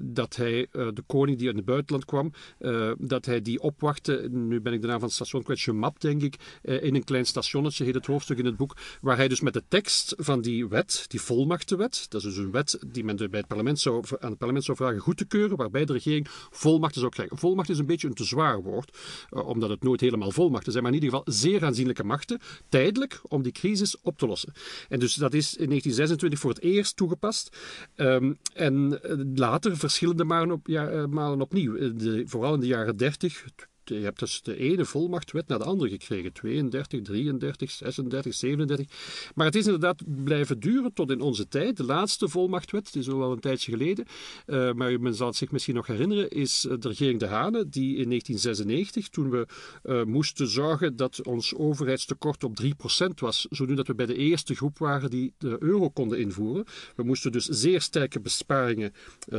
dat 0.00 0.36
hij 0.36 0.68
de 0.70 1.02
koning 1.06 1.38
die 1.38 1.46
uit 1.46 1.56
het 1.56 1.64
buitenland 1.64 1.91
kwam, 1.98 2.32
uh, 2.60 2.92
dat 2.98 3.26
hij 3.26 3.42
die 3.42 3.60
opwachtte. 3.60 4.28
Nu 4.30 4.60
ben 4.60 4.72
ik 4.72 4.80
de 4.80 4.86
naam 4.86 4.98
van 4.98 5.08
het 5.08 5.16
station 5.16 5.42
kwijt, 5.42 5.66
Map, 5.66 6.00
denk 6.00 6.22
ik, 6.22 6.36
uh, 6.62 6.82
in 6.82 6.94
een 6.94 7.04
klein 7.04 7.26
stationnetje, 7.26 7.84
heet 7.84 7.94
het 7.94 8.06
hoofdstuk 8.06 8.38
in 8.38 8.44
het 8.44 8.56
boek, 8.56 8.76
waar 9.00 9.16
hij 9.16 9.28
dus 9.28 9.40
met 9.40 9.52
de 9.52 9.62
tekst 9.68 10.14
van 10.18 10.40
die 10.40 10.68
wet, 10.68 11.04
die 11.08 11.20
volmachtenwet, 11.20 12.06
dat 12.08 12.24
is 12.24 12.34
dus 12.34 12.36
een 12.36 12.50
wet 12.50 12.78
die 12.86 13.04
men 13.04 13.16
bij 13.16 13.28
het 13.30 13.46
parlement 13.46 13.80
zou, 13.80 14.04
aan 14.20 14.28
het 14.30 14.38
parlement 14.38 14.64
zou 14.64 14.76
vragen 14.76 14.98
goed 14.98 15.16
te 15.16 15.24
keuren, 15.24 15.56
waarbij 15.56 15.84
de 15.84 15.92
regering 15.92 16.26
volmachten 16.50 17.00
zou 17.00 17.12
krijgen. 17.12 17.38
Volmacht 17.38 17.68
is 17.68 17.78
een 17.78 17.86
beetje 17.86 18.08
een 18.08 18.14
te 18.14 18.24
zwaar 18.24 18.62
woord, 18.62 18.98
omdat 19.30 19.70
het 19.70 19.82
nooit 19.82 20.00
helemaal 20.00 20.30
volmachten 20.30 20.72
zijn, 20.72 20.84
maar 20.84 20.92
in 20.92 21.02
ieder 21.02 21.18
geval 21.18 21.34
zeer 21.34 21.64
aanzienlijke 21.64 22.04
machten, 22.04 22.40
tijdelijk, 22.68 23.20
om 23.28 23.42
die 23.42 23.52
crisis 23.52 24.00
op 24.00 24.18
te 24.18 24.26
lossen. 24.26 24.52
En 24.88 24.98
dus 24.98 25.14
dat 25.14 25.34
is 25.34 25.56
in 25.56 25.68
1926 25.68 26.38
voor 26.38 26.50
het 26.50 26.60
eerst 26.60 26.96
toegepast. 26.96 27.56
Um, 27.96 28.38
en 28.54 29.00
later 29.34 29.76
verschillende 29.76 30.24
malen, 30.24 30.50
op, 30.50 30.66
ja, 30.66 30.88
eh, 30.88 31.06
malen 31.06 31.40
opnieuw. 31.40 31.74
Eh, 31.82 31.90
de, 31.94 32.22
vooral 32.26 32.54
in 32.54 32.60
de 32.60 32.66
jaren 32.66 32.96
30, 32.96 33.44
je 33.84 33.94
hebt 33.94 34.18
dus 34.18 34.42
de 34.42 34.56
ene 34.56 34.84
volmachtwet 34.84 35.48
naar 35.48 35.58
de 35.58 35.64
andere 35.64 35.90
gekregen. 35.90 36.32
32, 36.32 37.02
33, 37.02 37.70
36, 37.70 38.34
37. 38.34 38.86
Maar 39.34 39.46
het 39.46 39.54
is 39.54 39.64
inderdaad 39.64 40.24
blijven 40.24 40.60
duren 40.60 40.92
tot 40.92 41.10
in 41.10 41.20
onze 41.20 41.48
tijd. 41.48 41.76
De 41.76 41.84
laatste 41.84 42.28
volmachtwet, 42.28 42.86
het 42.86 42.96
is 42.96 43.08
al 43.08 43.18
wel 43.18 43.32
een 43.32 43.40
tijdje 43.40 43.72
geleden, 43.72 44.06
uh, 44.46 44.72
maar 44.72 45.00
men 45.00 45.14
zal 45.14 45.26
het 45.26 45.36
zich 45.36 45.50
misschien 45.50 45.74
nog 45.74 45.86
herinneren, 45.86 46.30
is 46.30 46.60
de 46.60 46.88
regering 46.88 47.20
De 47.20 47.26
Hane, 47.26 47.68
die 47.68 47.96
in 47.96 48.08
1996, 48.08 49.08
toen 49.08 49.30
we 49.30 49.46
uh, 49.84 50.02
moesten 50.04 50.48
zorgen 50.48 50.96
dat 50.96 51.26
ons 51.26 51.54
overheidstekort 51.54 52.44
op 52.44 52.62
3% 52.62 52.66
was, 53.14 53.46
zodat 53.50 53.76
dat 53.76 53.86
we 53.86 53.94
bij 53.94 54.06
de 54.06 54.16
eerste 54.16 54.54
groep 54.54 54.78
waren 54.78 55.10
die 55.10 55.34
de 55.38 55.56
euro 55.58 55.90
konden 55.90 56.18
invoeren. 56.18 56.64
We 56.96 57.02
moesten 57.02 57.32
dus 57.32 57.46
zeer 57.46 57.80
sterke 57.80 58.20
besparingen 58.20 58.92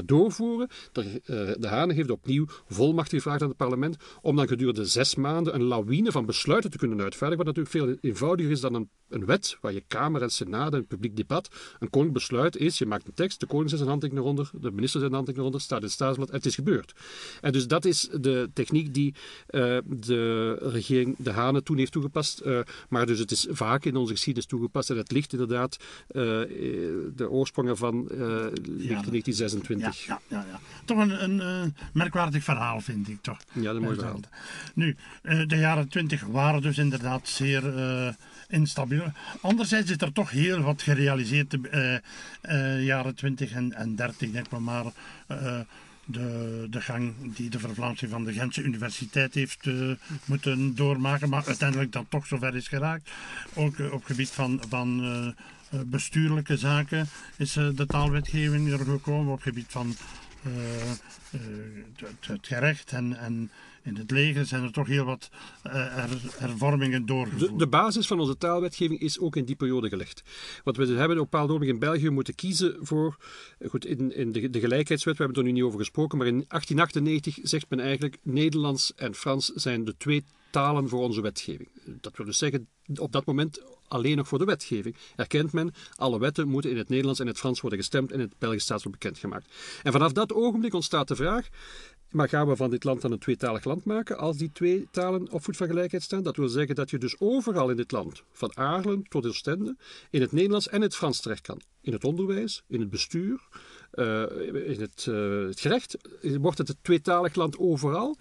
doorvoeren. 0.06 0.70
De, 0.92 1.22
de 1.60 1.68
Hane 1.68 1.94
heeft 1.94 2.10
opnieuw 2.10 2.46
volmacht 2.68 3.10
gevraagd 3.10 3.42
aan 3.42 3.48
het 3.48 3.58
parlement 3.58 3.98
om 4.22 4.33
dan 4.36 4.48
gedurende 4.48 4.86
zes 4.86 5.16
maanden 5.16 5.56
een 5.56 5.64
lawine 5.64 6.12
van 6.12 6.26
besluiten 6.26 6.72
te 6.72 6.78
kunnen 6.78 7.02
uitvaardigen, 7.02 7.46
wat 7.46 7.56
natuurlijk 7.56 7.86
veel 7.86 8.10
eenvoudiger 8.10 8.52
is 8.52 8.62
dan 8.62 8.74
een, 8.74 8.90
een 9.10 9.26
wet 9.26 9.58
waar 9.62 9.74
je 9.74 9.84
Kamer 9.88 10.22
en 10.22 10.30
Senaat 10.30 10.74
en 10.74 10.88
publiek 10.88 11.16
debat. 11.16 11.50
Een 11.80 11.90
koning 11.90 12.14
besluit 12.14 12.58
is, 12.58 12.78
je 12.78 12.86
maakt 12.86 13.08
een 13.08 13.14
tekst, 13.14 13.40
de 13.40 13.46
koning 13.46 13.70
zet 13.70 13.78
zijn 13.78 13.90
handtekening 13.90 14.26
eronder, 14.26 14.50
de 14.54 14.72
minister 14.72 15.00
zet 15.00 15.00
zijn 15.00 15.14
handtekening 15.14 15.38
eronder, 15.38 15.62
staat 15.62 15.78
in 15.78 15.84
het 15.84 15.94
staatsblad 15.94 16.30
en 16.30 16.36
het 16.36 16.46
is 16.46 16.56
gebeurd. 16.56 16.94
En 17.42 17.52
dus 17.52 17.68
dat 17.68 17.86
is 17.86 18.10
de 18.20 18.50
techniek 18.54 18.94
die 18.94 19.14
uh, 19.50 19.78
de 19.86 20.54
regering 20.54 21.16
De 21.18 21.32
Hane 21.32 21.64
toen 21.64 21.78
heeft 21.78 21.92
toegepast, 21.92 22.42
uh, 22.46 22.60
maar 22.90 23.06
dus 23.06 23.20
het 23.20 23.32
is 23.32 23.48
vaak 23.50 23.86
in 23.86 23.96
onze 23.96 24.14
geschiedenis 24.14 24.50
toegepast 24.50 24.90
en 24.90 24.98
het 24.98 25.12
ligt 25.12 25.32
inderdaad, 25.32 25.78
uh, 25.78 26.22
de 27.16 27.28
oorsprongen 27.30 27.78
van 27.78 28.02
ligt 28.04 29.06
in 29.06 29.12
1926. 29.12 30.06
Ja, 30.06 30.22
ja, 30.28 30.46
ja, 30.50 30.60
Toch 30.86 30.98
een, 30.98 31.24
een 31.24 31.76
merkwaardig 31.94 32.44
verhaal 32.44 32.82
vind 32.82 33.08
ik 33.08 33.22
toch. 33.22 33.38
Ja, 33.54 33.64
dat 33.64 33.76
is 33.76 33.82
mooi 33.82 33.96
verhaal. 33.96 34.20
Nu, 34.74 34.96
eh, 35.22 35.48
de 35.48 35.56
jaren 35.56 35.88
20 35.88 36.22
waren 36.22 36.62
dus 36.62 36.78
inderdaad 36.78 37.28
zeer 37.28 37.78
uh, 37.78 38.14
instabiel. 38.48 39.12
Anderzijds 39.42 39.92
is 39.92 40.02
er 40.02 40.14
toch 40.14 40.30
heel 40.30 40.62
wat 40.62 40.82
gerealiseerd 40.82 41.52
de 41.52 42.02
uh, 42.44 42.86
jaren 42.86 43.16
20 43.16 43.52
en, 43.52 43.74
en 43.74 43.96
30, 43.96 44.32
denk 44.32 44.46
ik 44.46 44.60
maar. 44.60 44.86
de, 46.06 46.68
de 46.70 46.82
gang 46.82 47.14
die 47.36 47.50
de 47.50 47.60
vervlamsing 47.60 48.12
van 48.12 48.24
de 48.24 48.34
Gentse 48.34 48.64
Universiteit 48.64 49.34
heeft 49.34 49.68
moeten 50.26 50.76
doormaken, 50.76 51.30
maar 51.30 51.46
uiteindelijk 51.46 51.92
dan 51.92 52.06
toch 52.10 52.28
zover 52.28 52.56
is 52.56 52.68
geraakt. 52.68 53.12
Ook 53.54 53.78
uh, 53.78 53.94
op 53.94 54.04
gebied 54.04 54.30
van, 54.30 54.62
van 54.70 55.36
bestuurlijke 55.86 56.58
zaken 56.58 57.08
is 57.38 57.54
de 57.54 57.86
taalwetgeving 57.88 58.72
er 58.72 58.86
gekomen. 58.86 59.34
Op 59.34 59.42
gebied 59.42 59.68
van 59.70 59.96
het, 62.28 62.48
gerecht 62.48 62.92
en 62.92 63.50
in 63.84 63.96
het 63.96 64.12
leger 64.12 64.46
zijn 64.46 64.64
er 64.64 64.72
toch 64.72 64.88
heel 64.88 65.06
wat 65.06 65.30
uh, 65.68 65.74
hervormingen 66.38 67.06
doorgevoerd. 67.06 67.52
De, 67.52 67.56
de, 67.56 67.68
basis 67.68 68.08
van 68.08 68.20
onze 68.20 68.38
taalwetgeving 68.38 69.00
is 69.00 69.20
ook 69.20 69.36
in 69.36 69.46
die 69.46 69.56
periode 69.56 69.90
gelegd. 69.90 70.24
Wat 70.64 70.76
we 70.76 70.86
hebben 70.86 71.20
op 71.20 71.32
bepaald 71.32 71.62
in 71.62 71.80
België 71.80 72.10
moeten 72.10 72.36
kiezen 72.36 72.78
voor, 72.82 73.18
goed, 73.68 73.86
in, 73.86 74.16
in 74.16 74.32
de, 74.32 74.50
de 74.50 74.60
gelijkheidswet, 74.60 75.18
we 75.18 75.24
hebben 75.24 75.42
er 75.42 75.48
nu 75.50 75.56
niet 75.56 75.64
over 75.64 75.80
gesproken, 75.80 76.18
maar 76.18 76.28
in 76.28 76.46
1898 76.48 77.40
zegt 77.50 77.70
men 77.70 77.80
eigenlijk 77.80 78.18
Nederlands 78.22 78.94
en 78.96 79.16
Frans 79.16 79.46
zijn 79.46 79.86
de 79.86 79.98
twee 79.98 80.24
talen 80.52 80.90
voor 80.90 81.02
onze 81.02 81.22
wetgeving. 81.22 81.70
Dat 81.86 82.18
wil 82.18 82.26
dus 82.26 82.38
zeggen, 82.38 82.68
op 82.96 83.12
dat 83.12 83.26
moment 83.26 83.62
alleen 83.88 84.18
nog 84.18 84.28
voor 84.28 84.40
de 84.40 84.46
wetgeving. 84.46 84.96
Erkent 85.16 85.52
men, 85.52 85.74
alle 85.96 86.20
wetten 86.20 86.48
moeten 86.48 86.72
in 86.72 86.78
het 86.78 86.90
Nederlands 86.90 87.20
en 87.20 87.28
het 87.28 87.38
Frans 87.38 87.62
worden 87.62 87.80
gestemd 87.80 88.12
en 88.12 88.20
in 88.20 88.26
het 88.26 88.38
Belgisch 88.38 88.64
staatsrecht 88.64 89.00
bekendgemaakt. 89.00 89.52
En 89.84 89.92
vanaf 89.92 90.12
dat 90.12 90.34
ogenblik 90.34 90.74
ontstaat 90.74 91.08
de 91.08 91.16
vraag, 91.16 91.48
maar 92.14 92.30
gaan 92.30 92.48
we 92.48 92.56
van 92.56 92.70
dit 92.70 92.84
land 92.84 93.02
dan 93.02 93.12
een 93.12 93.20
tweetalig 93.20 93.64
land 93.64 93.86
maken 93.86 94.18
als 94.18 94.38
die 94.38 94.52
twee 94.52 94.88
talen 94.92 95.32
op 95.32 95.44
voet 95.44 95.58
van 95.58 95.68
gelijkheid 95.68 96.04
staan? 96.04 96.24
Dat 96.24 96.36
wil 96.36 96.50
zeggen 96.50 96.76
dat 96.76 96.90
je 96.90 96.98
dus 96.98 97.20
overal 97.20 97.70
in 97.70 97.76
dit 97.76 97.92
land, 97.92 98.24
van 98.32 98.58
Aarlen 98.58 99.04
tot 99.10 99.26
Oostende, 99.26 99.76
in 100.10 100.22
het 100.22 100.32
Nederlands 100.32 100.68
en 100.68 100.82
het 100.82 100.96
Frans 100.96 101.22
terecht 101.22 101.42
kan. 101.42 101.62
In 101.82 101.94
het 101.94 102.04
onderwijs, 102.04 102.64
in 102.68 102.80
het 102.80 102.90
bestuur, 102.90 103.48
uh, 103.94 104.22
in 104.70 104.82
het, 104.82 105.06
uh, 105.10 105.48
het 105.48 105.60
gerecht. 105.60 105.98
Wordt 106.22 106.58
het 106.58 106.70
een 106.70 106.78
tweetalig 106.82 107.36
land 107.36 107.58
overal? 107.58 108.18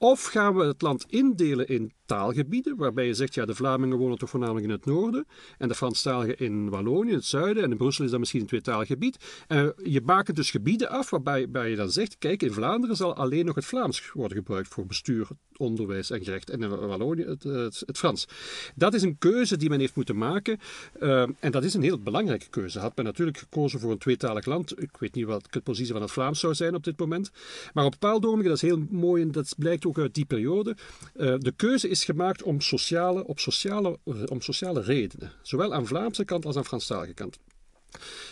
Of 0.00 0.24
gaan 0.24 0.54
we 0.54 0.64
het 0.64 0.82
land 0.82 1.04
indelen 1.08 1.68
in 1.68 1.92
taalgebieden, 2.06 2.76
waarbij 2.76 3.06
je 3.06 3.14
zegt, 3.14 3.34
ja, 3.34 3.44
de 3.44 3.54
Vlamingen 3.54 3.96
wonen 3.96 4.18
toch 4.18 4.30
voornamelijk 4.30 4.64
in 4.64 4.72
het 4.72 4.84
noorden, 4.84 5.26
en 5.58 5.68
de 5.68 5.74
Franstaligen 5.74 6.38
in 6.38 6.70
Wallonië, 6.70 7.08
in 7.08 7.14
het 7.14 7.24
zuiden, 7.24 7.62
en 7.62 7.70
in 7.70 7.76
Brussel 7.76 8.04
is 8.04 8.10
dat 8.10 8.18
misschien 8.18 8.40
een 8.40 8.46
tweetalig 8.46 8.86
gebied. 8.86 9.44
En 9.46 9.74
je 9.82 10.02
bakent 10.02 10.36
dus 10.36 10.50
gebieden 10.50 10.88
af 10.88 11.10
waarbij, 11.10 11.40
waarbij 11.40 11.70
je 11.70 11.76
dan 11.76 11.90
zegt, 11.90 12.18
kijk, 12.18 12.42
in 12.42 12.52
Vlaanderen 12.52 12.96
zal 12.96 13.14
alleen 13.14 13.44
nog 13.44 13.54
het 13.54 13.64
Vlaams 13.64 14.12
worden 14.12 14.36
gebruikt 14.36 14.68
voor 14.68 14.86
bestuur, 14.86 15.28
onderwijs 15.58 16.10
en 16.10 16.24
gerecht, 16.24 16.50
en 16.50 16.62
in 16.62 16.68
Wallonië 16.68 17.24
het, 17.24 17.42
het, 17.42 17.82
het 17.86 17.98
Frans. 17.98 18.26
Dat 18.74 18.94
is 18.94 19.02
een 19.02 19.18
keuze 19.18 19.56
die 19.56 19.68
men 19.68 19.80
heeft 19.80 19.96
moeten 19.96 20.16
maken, 20.16 20.58
uh, 21.00 21.28
en 21.38 21.50
dat 21.50 21.64
is 21.64 21.74
een 21.74 21.82
heel 21.82 21.98
belangrijke 21.98 22.48
keuze. 22.50 22.78
Had 22.78 22.96
men 22.96 23.04
natuurlijk 23.04 23.38
gekozen 23.38 23.80
voor 23.80 23.90
een 23.90 23.98
tweetalig 23.98 24.44
land, 24.44 24.82
ik 24.82 24.96
weet 24.98 25.14
niet 25.14 25.26
wat 25.26 25.46
de 25.50 25.60
positie 25.60 25.92
van 25.92 26.02
het 26.02 26.10
Vlaams 26.10 26.40
zou 26.40 26.54
zijn 26.54 26.74
op 26.74 26.84
dit 26.84 26.98
moment, 26.98 27.30
maar 27.72 27.84
op 27.84 27.90
bepaalde 27.90 28.26
ogenblikken, 28.26 28.60
dat 28.60 28.62
is 28.62 28.76
heel 28.76 28.98
mooi 29.00 29.22
en 29.22 29.32
dat 29.32 29.54
blijkt 29.58 29.86
ook 29.86 29.98
uit 29.98 30.14
die 30.14 30.24
periode, 30.24 30.76
de 31.14 31.52
keuze 31.56 31.88
is 31.88 31.98
is 31.98 32.04
gemaakt 32.04 32.42
om 32.42 32.60
sociale, 32.60 33.26
op 33.26 33.38
sociale, 33.38 33.98
om 34.26 34.40
sociale 34.40 34.80
redenen. 34.80 35.32
Zowel 35.42 35.74
aan 35.74 35.86
Vlaamse 35.86 36.24
kant 36.24 36.46
als 36.46 36.56
aan 36.56 36.64
Franstalige 36.64 37.14
kant. 37.14 37.38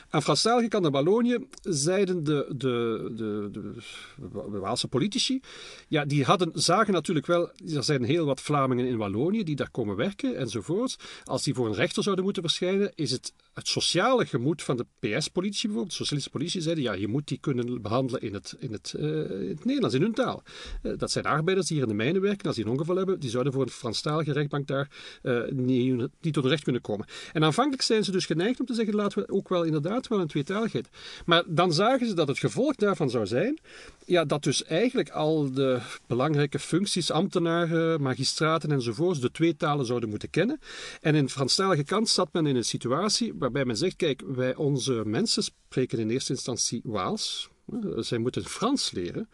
Aan 0.08 0.22
Franstalige 0.22 0.90
Wallonië 0.90 1.38
zeiden 1.62 2.24
de, 2.24 2.46
de, 2.56 3.10
de, 3.16 3.50
de, 3.50 4.58
Waalse 4.58 4.88
politici, 4.88 5.40
ja, 5.88 6.04
die 6.04 6.24
hadden, 6.24 6.50
zagen 6.54 6.92
natuurlijk 6.92 7.26
wel, 7.26 7.50
er 7.74 7.84
zijn 7.84 8.04
heel 8.04 8.26
wat 8.26 8.40
Vlamingen 8.40 8.86
in 8.86 8.96
Wallonië 8.96 9.44
die 9.44 9.56
daar 9.56 9.70
komen 9.70 9.96
werken 9.96 10.36
enzovoort. 10.36 10.96
Als 11.24 11.42
die 11.42 11.54
voor 11.54 11.66
een 11.66 11.74
rechter 11.74 12.02
zouden 12.02 12.24
moeten 12.24 12.42
verschijnen, 12.42 12.92
is 12.94 13.10
het 13.10 13.32
het 13.56 13.68
sociale 13.68 14.26
gemoed 14.26 14.62
van 14.62 14.76
de 14.76 14.86
PS-politie 14.98 15.68
bijvoorbeeld, 15.68 15.96
de 15.96 16.04
socialistische 16.04 16.38
politie, 16.38 16.60
zeiden 16.60 16.84
ja, 16.84 16.92
je 16.92 17.08
moet 17.08 17.28
die 17.28 17.38
kunnen 17.38 17.82
behandelen 17.82 18.20
in 18.20 18.34
het, 18.34 18.56
in 18.58 18.72
het, 18.72 18.94
uh, 18.98 19.30
in 19.30 19.48
het 19.48 19.64
Nederlands, 19.64 19.94
in 19.94 20.02
hun 20.02 20.12
taal. 20.12 20.42
Uh, 20.82 20.92
dat 20.98 21.10
zijn 21.10 21.24
arbeiders 21.24 21.66
die 21.66 21.76
hier 21.76 21.86
in 21.86 21.90
de 21.90 22.02
mijnen 22.02 22.22
werken, 22.22 22.46
als 22.46 22.56
die 22.56 22.64
een 22.64 22.70
ongeval 22.70 22.96
hebben, 22.96 23.20
die 23.20 23.30
zouden 23.30 23.52
voor 23.52 23.62
een 23.62 23.70
Franstalige 23.70 24.32
rechtbank 24.32 24.66
daar 24.66 24.90
uh, 25.22 25.48
niet, 25.50 26.08
niet 26.20 26.34
tot 26.34 26.44
recht 26.44 26.62
kunnen 26.62 26.82
komen. 26.82 27.06
En 27.32 27.44
aanvankelijk 27.44 27.82
zijn 27.82 28.04
ze 28.04 28.10
dus 28.10 28.26
geneigd 28.26 28.60
om 28.60 28.66
te 28.66 28.74
zeggen, 28.74 28.94
laten 28.94 29.18
we 29.18 29.32
ook 29.32 29.48
wel 29.48 29.62
inderdaad 29.62 30.05
wel 30.08 30.20
een 30.20 30.26
tweetaligheid. 30.26 30.88
Maar 31.24 31.42
dan 31.46 31.72
zagen 31.72 32.06
ze 32.06 32.14
dat 32.14 32.28
het 32.28 32.38
gevolg 32.38 32.74
daarvan 32.74 33.10
zou 33.10 33.26
zijn, 33.26 33.58
ja, 34.04 34.24
dat 34.24 34.42
dus 34.42 34.64
eigenlijk 34.64 35.10
al 35.10 35.52
de 35.52 35.80
belangrijke 36.06 36.58
functies, 36.58 37.10
ambtenaren, 37.10 38.02
magistraten 38.02 38.70
enzovoorts, 38.70 39.20
de 39.20 39.30
twee 39.30 39.56
talen 39.56 39.86
zouden 39.86 40.08
moeten 40.08 40.30
kennen. 40.30 40.60
En 41.00 41.14
in 41.14 41.24
de 41.24 41.30
Franstalige 41.30 41.84
kant 41.84 42.08
zat 42.08 42.32
men 42.32 42.46
in 42.46 42.56
een 42.56 42.64
situatie 42.64 43.32
waarbij 43.38 43.64
men 43.64 43.76
zegt, 43.76 43.96
kijk, 43.96 44.22
wij, 44.26 44.54
onze 44.54 45.02
mensen 45.04 45.42
spreken 45.42 45.98
in 45.98 46.10
eerste 46.10 46.32
instantie 46.32 46.80
Waals, 46.84 47.48
zij 47.96 48.18
moeten 48.18 48.44
Frans 48.44 48.90
leren. 48.90 49.28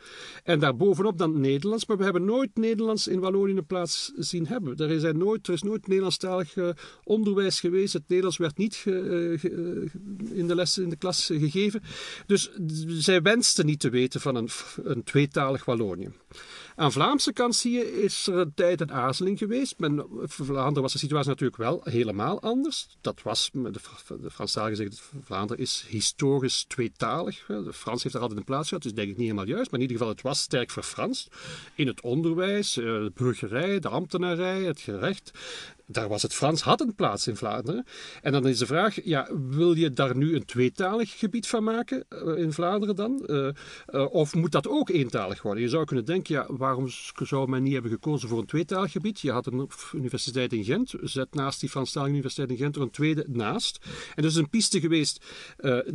En 0.45 0.61
daarbovenop 0.61 1.19
dan 1.19 1.41
Nederlands. 1.41 1.87
Maar 1.87 1.97
we 1.97 2.05
hebben 2.05 2.25
nooit 2.25 2.51
Nederlands 2.55 3.09
in 3.09 3.21
Wallonië 3.21 3.57
een 3.57 3.67
plaats 3.67 4.13
zien 4.17 4.47
hebben. 4.47 4.77
Er 4.77 4.91
is, 4.91 5.13
nooit, 5.13 5.47
er 5.47 5.55
is 5.55 5.63
nooit 5.63 5.87
Nederlandstalig 5.87 6.57
uh, 6.57 6.69
onderwijs 7.05 7.61
geweest. 7.61 7.93
Het 7.93 8.03
Nederlands 8.07 8.39
werd 8.39 8.57
niet 8.57 8.75
ge, 8.75 8.91
uh, 9.43 10.39
in 10.39 10.49
de 10.49 10.55
les 10.55 10.79
in 10.79 10.89
de 10.89 10.97
klas 10.97 11.27
gegeven. 11.27 11.83
Dus 12.27 12.51
zij 12.87 13.23
wensten 13.23 13.67
niet 13.67 13.81
te 13.81 13.91
weten 13.91 14.21
van 14.21 14.35
een, 14.35 14.49
een 14.83 15.05
tweetalig 15.05 15.65
Wallonië. 15.65 16.11
Aan 16.75 16.93
Vlaamse 16.93 17.33
kant 17.33 17.55
zie 17.55 17.73
je, 17.73 18.03
is 18.03 18.27
er 18.27 18.37
een 18.37 18.55
tijd 18.55 18.81
een 18.81 18.93
aarzeling 18.93 19.39
geweest. 19.39 19.79
Men, 19.79 20.07
Vlaanderen 20.23 20.83
was 20.83 20.93
de 20.93 20.99
situatie 20.99 21.29
natuurlijk 21.29 21.59
wel 21.59 21.81
helemaal 21.85 22.41
anders. 22.41 22.87
Dat 23.01 23.23
was, 23.23 23.51
de, 23.53 23.71
de 24.21 24.31
Franstaligen 24.31 24.77
zeggen, 24.77 25.23
Vlaanderen 25.25 25.63
is 25.63 25.85
historisch 25.89 26.65
tweetalig. 26.65 27.45
De 27.47 27.73
Frans 27.73 28.03
heeft 28.03 28.15
daar 28.15 28.23
altijd 28.23 28.41
een 28.41 28.47
plaats 28.47 28.69
gehad, 28.69 28.83
dus 28.83 28.95
denk 28.95 29.09
ik 29.09 29.17
niet 29.17 29.27
helemaal 29.27 29.47
juist. 29.47 29.71
Maar 29.71 29.81
in 29.81 29.87
ieder 29.87 29.97
geval, 29.97 30.13
het 30.13 30.23
was 30.23 30.41
sterk 30.41 30.71
verfranst. 30.71 31.29
In 31.75 31.87
het 31.87 32.01
onderwijs, 32.01 32.77
eh, 32.77 32.85
de 32.85 33.13
burgerij, 33.15 33.79
de 33.79 33.89
ambtenarij, 33.89 34.63
het 34.63 34.81
gerecht 34.81 35.31
daar 35.93 36.09
was 36.09 36.23
het 36.23 36.35
Frans, 36.35 36.63
had 36.63 36.81
een 36.81 36.95
plaats 36.95 37.27
in 37.27 37.37
Vlaanderen. 37.37 37.85
En 38.23 38.33
dan 38.33 38.49
is 38.49 38.59
de 38.59 38.67
vraag, 38.67 39.05
ja, 39.05 39.29
wil 39.49 39.75
je 39.75 39.93
daar 39.93 40.17
nu 40.17 40.35
een 40.35 40.45
tweetalig 40.45 41.19
gebied 41.19 41.49
van 41.49 41.65
maken 41.65 42.05
uh, 42.11 42.39
in 42.39 42.53
Vlaanderen 42.53 42.97
dan? 42.97 43.23
Uh, 43.27 43.49
uh, 43.89 44.15
of 44.15 44.35
moet 44.35 44.53
dat 44.53 44.69
ook 44.69 44.89
eentalig 44.89 45.43
worden? 45.43 45.63
Je 45.63 45.69
zou 45.69 45.85
kunnen 45.85 46.05
denken, 46.05 46.35
ja, 46.35 46.47
waarom 46.49 46.87
zou 47.23 47.49
men 47.49 47.63
niet 47.63 47.73
hebben 47.73 47.91
gekozen 47.91 48.29
voor 48.29 48.39
een 48.39 48.47
tweetalig 48.47 48.93
gebied? 48.93 49.21
Je 49.21 49.31
had 49.31 49.47
een 49.47 49.71
universiteit 49.93 50.53
in 50.53 50.65
Gent, 50.65 50.95
zet 51.01 51.35
naast 51.35 51.61
die 51.61 51.69
Franstalige 51.69 52.13
universiteit 52.13 52.51
in 52.51 52.57
Gent 52.57 52.77
er 52.77 52.83
een 52.83 52.91
tweede 52.91 53.25
naast. 53.29 53.79
En 54.15 54.23
dus 54.23 54.35
een 54.35 54.51
piste 54.51 54.81
geweest 54.81 55.25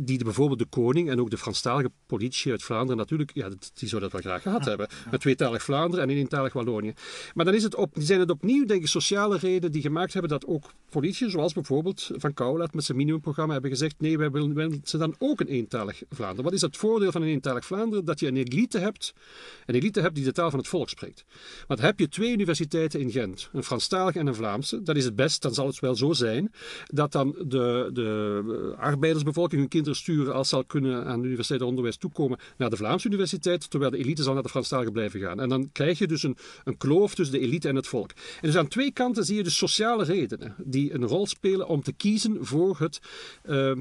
die 0.00 0.18
de, 0.18 0.24
bijvoorbeeld 0.24 0.58
de 0.58 0.66
koning 0.66 1.10
en 1.10 1.20
ook 1.20 1.30
de 1.30 1.38
Franstalige 1.38 1.90
politie 2.06 2.50
uit 2.50 2.62
Vlaanderen 2.62 2.96
natuurlijk, 2.96 3.30
ja, 3.34 3.48
die 3.74 3.88
zou 3.88 4.02
dat 4.02 4.12
wel 4.12 4.20
graag 4.20 4.42
gehad 4.42 4.64
hebben. 4.64 4.88
Met 5.10 5.20
tweetalig 5.20 5.62
Vlaanderen 5.62 6.08
en 6.08 6.16
eentalig 6.16 6.52
Wallonië. 6.52 6.92
Maar 7.34 7.44
dan 7.44 7.54
is 7.54 7.62
het 7.62 7.74
op, 7.74 7.94
zijn 7.98 8.20
het 8.20 8.30
opnieuw, 8.30 8.64
denk 8.64 8.80
ik, 8.80 8.88
sociale 8.88 9.38
redenen 9.38 9.72
die 9.72 9.82
gemaakt 9.88 10.12
hebben 10.12 10.30
dat 10.30 10.46
ook 10.46 10.70
politici, 10.90 11.30
zoals 11.30 11.52
bijvoorbeeld 11.52 12.10
Van 12.16 12.34
Kouwlaat 12.34 12.74
met 12.74 12.84
zijn 12.84 12.98
minimumprogramma, 12.98 13.52
hebben 13.52 13.70
gezegd: 13.70 13.94
nee, 13.98 14.18
wij 14.18 14.30
willen 14.30 14.80
ze 14.84 14.98
dan 14.98 15.14
ook 15.18 15.40
een 15.40 15.46
eentalig 15.46 16.02
Vlaanderen. 16.10 16.44
Wat 16.44 16.52
is 16.52 16.60
het 16.60 16.76
voordeel 16.76 17.12
van 17.12 17.22
een 17.22 17.28
eentalig 17.28 17.64
Vlaanderen? 17.64 18.04
Dat 18.04 18.20
je 18.20 18.26
een 18.26 18.36
elite 18.36 18.78
hebt, 18.78 19.14
een 19.66 19.74
elite 19.74 20.00
hebt 20.00 20.14
die 20.14 20.24
de 20.24 20.32
taal 20.32 20.50
van 20.50 20.58
het 20.58 20.68
volk 20.68 20.88
spreekt. 20.88 21.24
Want 21.66 21.80
heb 21.80 21.98
je 21.98 22.08
twee 22.08 22.32
universiteiten 22.32 23.00
in 23.00 23.10
Gent, 23.10 23.48
een 23.52 23.64
Franstalige 23.64 24.18
en 24.18 24.26
een 24.26 24.34
Vlaamse, 24.34 24.82
dan 24.82 24.96
is 24.96 25.04
het 25.04 25.16
best, 25.16 25.42
dan 25.42 25.54
zal 25.54 25.66
het 25.66 25.78
wel 25.78 25.94
zo 25.94 26.12
zijn, 26.12 26.52
dat 26.86 27.12
dan 27.12 27.34
de, 27.46 27.90
de 27.92 28.74
arbeidersbevolking 28.78 29.60
hun 29.60 29.70
kinderen 29.70 29.98
sturen 29.98 30.34
als 30.34 30.48
zal 30.48 30.64
kunnen 30.64 31.04
aan 31.04 31.20
de 31.20 31.26
universiteit 31.26 31.62
onderwijs 31.62 31.96
toekomen 31.96 32.38
naar 32.56 32.70
de 32.70 32.76
Vlaamse 32.76 33.06
universiteit, 33.06 33.70
terwijl 33.70 33.90
de 33.90 33.98
elite 33.98 34.22
zal 34.22 34.34
naar 34.34 34.42
de 34.42 34.48
Franstalige 34.48 34.90
blijven 34.90 35.20
gaan. 35.20 35.40
En 35.40 35.48
dan 35.48 35.72
krijg 35.72 35.98
je 35.98 36.06
dus 36.06 36.22
een, 36.22 36.36
een 36.64 36.76
kloof 36.76 37.14
tussen 37.14 37.38
de 37.40 37.46
elite 37.46 37.68
en 37.68 37.76
het 37.76 37.86
volk. 37.86 38.10
En 38.10 38.48
dus 38.48 38.56
aan 38.56 38.68
twee 38.68 38.92
kanten 38.92 39.24
zie 39.24 39.36
je 39.36 39.42
dus 39.42 39.58
sociale 39.78 40.04
redenen 40.04 40.54
die 40.64 40.94
een 40.94 41.06
rol 41.06 41.26
spelen 41.26 41.68
om 41.68 41.82
te 41.82 41.92
kiezen 41.92 42.46
voor 42.46 42.78
het. 42.78 43.00
Uh, 43.44 43.76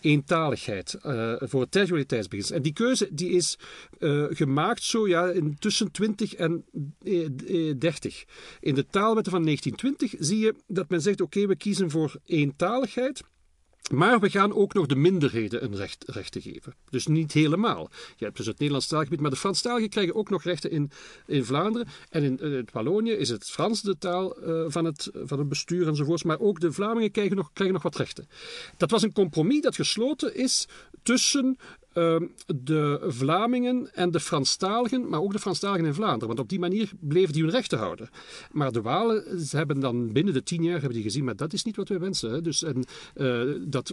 eentaligheid, 0.00 0.98
uh, 1.06 1.34
voor 1.38 1.60
het 1.60 1.70
tertiariteitsbeginsel. 1.70 2.56
En 2.56 2.62
die 2.62 2.72
keuze 2.72 3.08
die 3.12 3.30
is 3.30 3.58
uh, 3.98 4.24
gemaakt 4.30 4.82
zo 4.82 5.08
ja, 5.08 5.30
in 5.30 5.56
tussen 5.58 5.90
20 5.90 6.34
en 6.34 6.64
uh, 7.02 7.74
30. 7.78 8.24
In 8.60 8.74
de 8.74 8.86
taalwetten 8.86 9.32
van 9.32 9.42
1920 9.44 10.26
zie 10.26 10.38
je 10.38 10.54
dat 10.66 10.88
men 10.88 11.00
zegt: 11.00 11.20
oké, 11.20 11.46
we 11.46 11.56
kiezen 11.56 11.90
voor 11.90 12.16
eentaligheid. 12.24 13.22
Maar 13.92 14.20
we 14.20 14.30
gaan 14.30 14.54
ook 14.54 14.74
nog 14.74 14.86
de 14.86 14.96
minderheden 14.96 15.64
een 15.64 15.76
recht, 15.76 16.04
recht 16.06 16.32
te 16.32 16.40
geven. 16.40 16.74
Dus 16.90 17.06
niet 17.06 17.32
helemaal. 17.32 17.90
Je 18.16 18.24
hebt 18.24 18.36
dus 18.36 18.46
het 18.46 18.58
Nederlands 18.58 18.86
taalgebied, 18.86 19.20
maar 19.20 19.30
de 19.30 19.36
Franstaligen 19.36 19.90
krijgen 19.90 20.14
ook 20.14 20.30
nog 20.30 20.42
rechten 20.42 20.70
in, 20.70 20.90
in 21.26 21.44
Vlaanderen. 21.44 21.88
En 22.10 22.22
in, 22.22 22.38
in 22.38 22.68
Wallonië 22.72 23.12
is 23.12 23.28
het 23.28 23.50
Frans 23.50 23.82
de 23.82 23.98
taal 23.98 24.48
uh, 24.48 24.64
van, 24.68 24.84
het, 24.84 25.10
van 25.14 25.38
het 25.38 25.48
bestuur 25.48 25.88
enzovoorts. 25.88 26.22
Maar 26.22 26.40
ook 26.40 26.60
de 26.60 26.72
Vlamingen 26.72 27.10
krijgen 27.10 27.36
nog, 27.36 27.50
krijgen 27.52 27.74
nog 27.74 27.82
wat 27.82 27.96
rechten. 27.96 28.28
Dat 28.76 28.90
was 28.90 29.02
een 29.02 29.12
compromis 29.12 29.60
dat 29.60 29.74
gesloten 29.74 30.34
is 30.34 30.68
tussen 31.02 31.58
de 32.46 33.04
Vlamingen 33.06 33.94
en 33.94 34.10
de 34.10 34.20
Franstaligen, 34.20 35.08
maar 35.08 35.20
ook 35.20 35.32
de 35.32 35.38
Franstaligen 35.38 35.86
in 35.86 35.94
Vlaanderen. 35.94 36.26
Want 36.26 36.38
op 36.40 36.48
die 36.48 36.58
manier 36.58 36.90
bleven 37.00 37.32
die 37.32 37.42
hun 37.42 37.50
rechten 37.50 37.78
houden. 37.78 38.08
Maar 38.52 38.72
de 38.72 38.82
Walen 38.82 39.40
ze 39.40 39.56
hebben 39.56 39.80
dan 39.80 40.12
binnen 40.12 40.34
de 40.34 40.42
tien 40.42 40.62
jaar 40.62 40.72
hebben 40.72 40.92
die 40.92 41.02
gezien, 41.02 41.24
maar 41.24 41.36
dat 41.36 41.52
is 41.52 41.64
niet 41.64 41.76
wat 41.76 41.88
wij 41.88 41.98
wensen. 41.98 42.30
Hè. 42.30 42.40
Dus 42.40 42.62
en, 42.62 42.84
eh, 43.14 43.42
dat, 43.60 43.92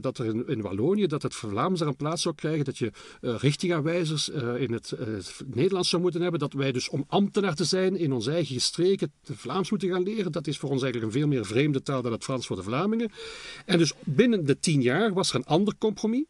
dat 0.00 0.18
er 0.18 0.48
in, 0.48 0.60
Wallonië, 0.60 1.06
dat 1.06 1.22
het 1.22 1.34
Vlaams 1.34 1.80
er 1.80 1.86
een 1.86 1.96
plaats 1.96 2.22
zou 2.22 2.34
krijgen, 2.34 2.64
dat 2.64 2.78
je 2.78 2.92
uh, 3.20 3.34
richtingaanwijzers 3.38 4.30
uh, 4.30 4.60
in 4.60 4.72
het, 4.72 4.90
het, 4.90 5.42
Nederlands 5.46 5.88
zou 5.88 6.02
moeten 6.02 6.20
hebben, 6.20 6.40
dat 6.40 6.52
wij 6.52 6.72
dus 6.72 6.88
om 6.88 7.04
ambtenaar 7.08 7.54
te 7.54 7.64
zijn 7.64 7.96
in 7.96 8.12
onze 8.12 8.30
eigen 8.30 8.60
streken 8.60 9.12
het 9.26 9.36
Vlaams 9.36 9.70
moeten 9.70 9.88
gaan 9.88 10.02
leren. 10.02 10.32
Dat 10.32 10.46
is 10.46 10.58
voor 10.58 10.70
ons 10.70 10.82
eigenlijk 10.82 11.12
een 11.12 11.20
veel 11.20 11.28
meer 11.28 11.46
vreemde 11.46 11.82
taal 11.82 12.02
dan 12.02 12.12
het 12.12 12.24
Frans 12.24 12.46
voor 12.46 12.56
de 12.56 12.62
Vlamingen. 12.62 13.10
En 13.64 13.78
dus 13.78 13.92
binnen 14.04 14.46
de 14.46 14.58
tien 14.58 14.82
jaar 14.82 15.12
was 15.12 15.28
er 15.30 15.36
een 15.36 15.44
ander 15.44 15.74
compromis 15.78 16.24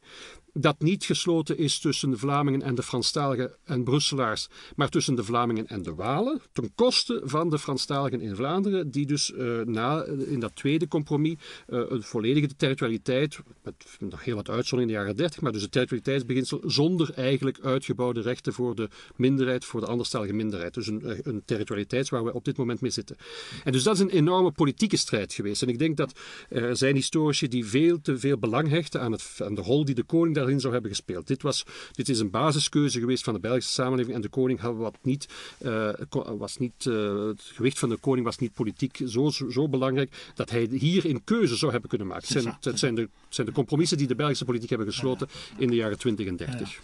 dat 0.55 0.82
niet 0.82 1.05
gesloten 1.05 1.59
is 1.59 1.78
tussen 1.78 2.11
de 2.11 2.16
Vlamingen 2.16 2.62
en 2.62 2.74
de 2.74 2.82
Franstaligen 2.82 3.52
en 3.64 3.84
Brusselaars, 3.84 4.48
maar 4.76 4.88
tussen 4.88 5.14
de 5.14 5.24
Vlamingen 5.24 5.66
en 5.66 5.82
de 5.82 5.94
Walen, 5.94 6.40
ten 6.52 6.74
koste 6.74 7.20
van 7.24 7.50
de 7.50 7.59
Franstaligen 7.59 8.20
in 8.20 8.36
Vlaanderen, 8.36 8.90
die 8.90 9.07
dus 9.07 9.30
uh, 9.30 9.61
na, 9.61 10.05
in 10.05 10.40
dat 10.40 10.57
tweede 10.57 10.88
compromis 10.88 11.36
uh, 11.68 11.82
een 11.88 12.02
volledige 12.02 12.57
territorialiteit, 12.57 13.38
met 13.62 13.74
nog 13.98 14.24
heel 14.24 14.36
wat 14.36 14.48
uitzonderingen 14.48 14.94
in 14.94 15.00
de 15.00 15.07
jaren 15.07 15.16
30, 15.16 15.40
maar 15.40 15.52
dus 15.52 15.62
het 15.62 15.72
territorialiteitsbeginsel 15.72 16.61
zonder 16.66 17.12
eigenlijk 17.14 17.59
uitgebouwde 17.62 18.20
rechten 18.20 18.52
voor 18.52 18.74
de 18.74 18.88
minderheid, 19.16 19.64
voor 19.64 19.80
de 19.80 19.86
anderstalige 19.86 20.32
minderheid. 20.32 20.74
Dus 20.74 20.86
een, 20.86 21.20
een 21.22 21.42
territorialiteit 21.44 22.09
waar 22.09 22.24
we 22.24 22.34
op 22.34 22.44
dit 22.44 22.57
moment 22.57 22.80
mee 22.80 22.90
zitten. 22.90 23.16
En 23.64 23.72
dus 23.72 23.82
dat 23.82 23.94
is 23.94 24.00
een 24.00 24.11
enorme 24.11 24.50
politieke 24.50 24.96
strijd 24.96 25.32
geweest. 25.32 25.62
En 25.62 25.68
ik 25.68 25.78
denk 25.78 25.96
dat 25.96 26.18
er 26.48 26.76
zijn 26.76 26.94
historici 26.94 27.48
die 27.48 27.66
veel 27.66 28.00
te 28.00 28.18
veel 28.18 28.38
belang 28.38 28.68
hechten 28.68 29.00
aan, 29.00 29.12
het, 29.12 29.38
aan 29.42 29.55
de 29.55 29.61
rol 29.61 29.84
die 29.84 29.94
de 29.94 30.02
koning 30.02 30.34
daar 30.34 30.43
daarin 30.45 30.61
zou 30.61 30.72
hebben 30.72 30.90
gespeeld. 30.90 31.26
Dit, 31.26 31.42
was, 31.42 31.64
dit 31.92 32.09
is 32.09 32.18
een 32.18 32.30
basiskeuze 32.30 33.01
geweest 33.01 33.24
van 33.24 33.34
de 33.34 33.40
Belgische 33.40 33.72
samenleving 33.72 34.14
en 34.14 34.22
de 34.22 34.28
koning 34.28 34.61
had 34.61 34.76
wat 34.76 34.97
niet, 35.03 35.28
uh, 35.62 35.90
was 36.38 36.57
niet 36.57 36.84
uh, 36.84 37.26
het 37.26 37.42
gewicht 37.42 37.78
van 37.78 37.88
de 37.88 37.97
koning 37.97 38.26
was 38.26 38.38
niet 38.38 38.53
politiek 38.53 39.01
zo, 39.07 39.30
zo, 39.30 39.51
zo, 39.51 39.68
belangrijk 39.68 40.32
dat 40.34 40.51
hij 40.51 40.68
hier 40.70 41.05
een 41.05 41.24
keuze 41.24 41.57
zou 41.57 41.72
hebben 41.72 41.88
kunnen 41.88 42.07
maken. 42.07 42.24
Het 42.28 42.42
zijn, 42.42 42.57
het 42.61 42.78
zijn, 42.78 42.95
de, 42.95 43.01
het 43.01 43.34
zijn 43.34 43.47
de 43.47 43.53
compromissen 43.53 43.99
die 43.99 44.07
de 44.07 44.14
Belgische 44.14 44.45
politiek 44.45 44.68
hebben 44.68 44.88
gesloten 44.88 45.28
in 45.59 45.68
de 45.68 45.74
jaren 45.74 45.99
20 45.99 46.26
en 46.26 46.36
30. 46.36 46.80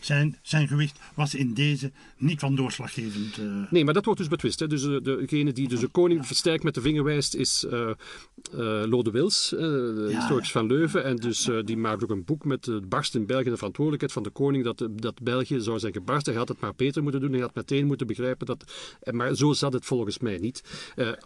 Zijn, 0.00 0.38
zijn 0.42 0.68
gewicht 0.68 0.98
was 1.14 1.34
in 1.34 1.54
deze 1.54 1.92
niet 2.16 2.40
van 2.40 2.54
doorslaggevend. 2.54 3.38
Uh... 3.38 3.70
Nee, 3.70 3.84
maar 3.84 3.94
dat 3.94 4.04
wordt 4.04 4.20
dus 4.20 4.28
betwist. 4.28 4.60
Hè. 4.60 4.66
Dus 4.66 4.82
de, 4.82 5.00
degene 5.02 5.52
die 5.52 5.68
dus 5.68 5.80
de 5.80 5.88
koning 5.88 6.26
versterkt 6.26 6.62
met 6.62 6.74
de 6.74 6.80
vinger 6.80 7.04
wijst 7.04 7.34
is 7.34 7.66
uh, 7.70 7.90
Lode 8.86 9.10
Wils, 9.10 9.48
de 9.48 10.06
ja, 10.10 10.18
historicus 10.18 10.50
van 10.50 10.66
Leuven. 10.66 11.04
En 11.04 11.16
dus 11.16 11.50
die 11.64 11.76
maakt 11.76 12.02
ook 12.02 12.10
een 12.10 12.24
boek 12.24 12.44
met 12.44 12.66
het 12.66 12.88
barst 12.88 13.14
in 13.14 13.26
België, 13.26 13.50
de 13.50 13.56
verantwoordelijkheid 13.56 14.12
van 14.12 14.22
de 14.22 14.30
koning, 14.30 14.64
dat, 14.64 14.88
dat 14.90 15.22
België 15.22 15.60
zou 15.60 15.78
zijn 15.78 15.92
gebarsten. 15.92 16.32
Hij 16.32 16.40
had 16.40 16.48
het 16.48 16.60
maar 16.60 16.74
beter 16.76 17.02
moeten 17.02 17.20
doen. 17.20 17.32
Hij 17.32 17.40
had 17.40 17.54
meteen 17.54 17.86
moeten 17.86 18.06
begrijpen 18.06 18.46
dat... 18.46 18.64
Maar 19.10 19.34
zo 19.34 19.52
zat 19.52 19.72
het 19.72 19.84
volgens 19.84 20.18
mij 20.18 20.38
niet. 20.38 20.62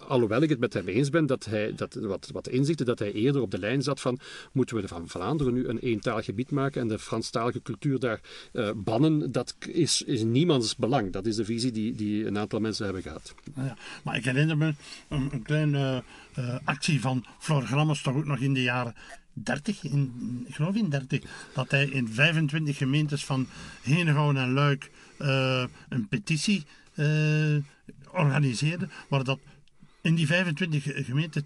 alhoewel 0.07 0.43
ik 0.43 0.49
het 0.49 0.59
met 0.59 0.73
hem 0.73 0.89
eens 0.89 1.11
ben 1.11 1.27
dat 1.27 1.45
hij, 1.45 1.75
dat, 1.75 1.95
wat, 1.95 2.31
wat 2.33 2.49
inzichten, 2.49 2.87
dat 2.87 2.99
hij 2.99 3.13
eerder 3.13 3.43
op 3.43 3.51
de 3.51 3.59
lijn 3.59 3.83
zat 3.83 4.01
van 4.01 4.19
moeten 4.53 4.77
we 4.77 4.89
van 4.89 5.09
Vlaanderen 5.09 5.55
nu 5.55 5.67
een 5.67 5.79
eentalig 5.79 6.25
gebied 6.25 6.51
maken 6.51 6.81
en 6.81 6.89
de 6.89 6.99
Franstalige 6.99 7.63
cultuur 7.63 7.99
daar 7.99 8.21
uh, 8.53 8.71
bannen, 8.77 9.33
dat 9.33 9.57
is, 9.69 10.03
is 10.03 10.23
niemands 10.23 10.77
belang. 10.77 11.13
Dat 11.13 11.27
is 11.27 11.37
de 11.37 11.45
visie 11.45 11.73
die, 11.73 11.95
die 11.95 12.27
een 12.27 12.39
aantal 12.39 12.61
mensen 12.61 12.85
hebben 12.85 13.03
gehad. 13.03 13.35
Ja, 13.57 13.77
maar 14.03 14.17
ik 14.17 14.25
herinner 14.25 14.57
me 14.57 14.75
een, 15.09 15.29
een 15.33 15.43
kleine 15.43 16.03
uh, 16.39 16.57
actie 16.65 17.01
van 17.01 17.25
Flor 17.39 17.63
Grammers, 17.63 18.03
toch 18.03 18.15
ook 18.15 18.27
nog 18.27 18.39
in 18.39 18.55
de 18.55 18.63
jaren 18.63 18.95
30, 19.33 19.85
in, 19.85 20.45
ik 20.49 20.55
geloof 20.55 20.75
in 20.75 20.89
30, 20.89 21.21
dat 21.55 21.71
hij 21.71 21.87
in 21.87 22.09
25 22.09 22.77
gemeentes 22.77 23.25
van 23.25 23.47
Henegouwen 23.83 24.37
en 24.37 24.53
Luik 24.53 24.91
uh, 25.19 25.65
een 25.89 26.09
petitie 26.09 26.65
organiseerde, 28.13 28.89
waar 29.09 29.25
dat 29.25 29.39
in 30.03 30.15
die 30.15 30.27
25 30.27 31.07
gemeenten 31.07 31.45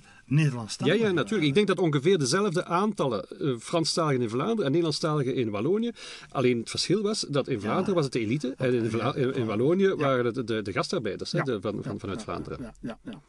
20% 0.00 0.04
Nederlands 0.26 0.76
Ja, 0.78 0.94
ja, 0.94 1.10
natuurlijk. 1.10 1.48
Ik 1.48 1.54
denk 1.54 1.66
dat 1.66 1.78
ongeveer 1.78 2.18
dezelfde 2.18 2.64
aantallen 2.64 3.26
uh, 3.40 3.58
Franstaligen 3.58 4.22
in 4.22 4.28
Vlaanderen 4.28 4.64
en 4.64 4.70
Nederlandstaligen 4.70 5.34
in 5.34 5.50
Wallonië. 5.50 5.90
Alleen 6.30 6.58
het 6.58 6.70
verschil 6.70 7.02
was 7.02 7.26
dat 7.28 7.48
in 7.48 7.60
Vlaanderen 7.60 7.88
ja. 7.88 7.94
was 7.94 8.04
het 8.04 8.12
de 8.12 8.20
elite 8.20 8.54
en 8.56 8.74
in, 8.74 8.90
Vla 8.90 9.14
in, 9.14 9.34
in 9.34 9.46
Wallonië 9.46 9.86
ja. 9.86 9.96
waren 9.96 10.24
het 10.24 10.34
de, 10.34 10.44
de, 10.44 10.62
de 10.62 10.72
gastarbeiders 10.72 11.32
hè, 11.32 11.42
de, 11.42 11.60
van, 11.60 11.78
van, 11.82 11.98
vanuit 11.98 12.22
Vlaanderen. 12.22 12.58
Ja, 12.60 12.74
ja, 12.80 12.98
ja. 13.02 13.20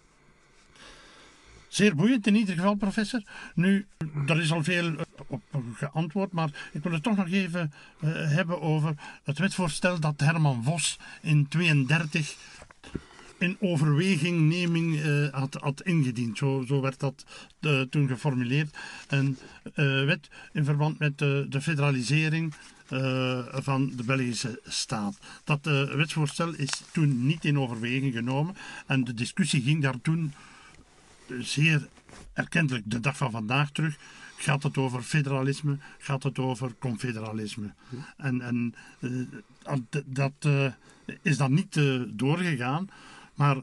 Zeer 1.76 1.96
boeiend 1.96 2.28
in 2.28 2.36
ieder 2.36 2.56
geval, 2.56 2.76
professor. 2.76 3.22
Nu, 3.56 3.86
er 4.28 4.42
is 4.42 4.52
al 4.52 4.64
veel 4.64 4.96
op 5.28 5.42
geantwoord, 5.74 6.32
maar 6.32 6.70
ik 6.72 6.84
wil 6.84 6.92
het 6.92 7.04
toch 7.04 7.16
nog 7.16 7.28
even 7.28 7.74
uh, 8.00 8.12
hebben 8.14 8.62
over 8.62 8.94
het 9.24 9.38
wetsvoorstel 9.38 10.00
dat 10.00 10.14
Herman 10.18 10.64
Vos 10.64 11.00
in 11.22 11.48
32 11.48 12.36
in 13.38 13.58
overwegingneming 13.60 14.96
uh, 14.96 15.28
had, 15.34 15.54
had 15.54 15.82
ingediend. 15.82 16.38
Zo, 16.38 16.64
zo 16.68 16.82
werd 16.82 17.00
dat 17.00 17.26
uh, 17.62 17.82
toen 17.82 18.08
geformuleerd. 18.08 18.78
Een 19.08 19.38
uh, 19.76 20.06
wet 20.06 20.30
in 20.54 20.66
verband 20.66 21.00
met 21.00 21.18
de, 21.18 21.46
de 21.50 21.62
federalisering 21.62 22.54
van 23.52 23.92
de 23.96 24.04
Belgische 24.04 24.60
staat. 24.64 25.18
Dat 25.44 25.66
wetsvoorstel 25.96 26.54
is 26.54 26.84
toen 26.92 27.26
niet 27.26 27.46
in 27.46 27.60
overweging 27.60 28.14
genomen 28.14 28.56
en 28.88 29.04
de 29.04 29.14
discussie 29.14 29.62
ging 29.62 29.82
daar 29.82 30.02
toen 30.02 30.34
zeer 31.40 31.88
erkentelijk 32.34 32.84
de 32.88 33.00
dag 33.00 33.18
van 33.18 33.32
vandaag 33.32 33.72
terug. 33.72 33.98
Gaat 34.38 34.64
het 34.64 34.78
over 34.78 35.02
federalisme? 35.02 35.78
Gaat 35.98 36.24
het 36.24 36.40
over 36.40 36.76
confederalisme? 36.80 37.74
En, 38.18 38.42
en 38.42 38.76
dat 40.06 40.48
is 41.22 41.38
dan 41.38 41.54
niet 41.54 41.80
doorgegaan. 42.08 42.90
Maar 43.36 43.58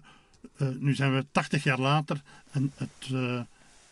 uh, 0.56 0.68
nu 0.78 0.94
zijn 0.94 1.14
we 1.14 1.26
80 1.32 1.64
jaar 1.64 1.80
later 1.80 2.22
en 2.50 2.72
het 2.74 3.08
uh, 3.12 3.40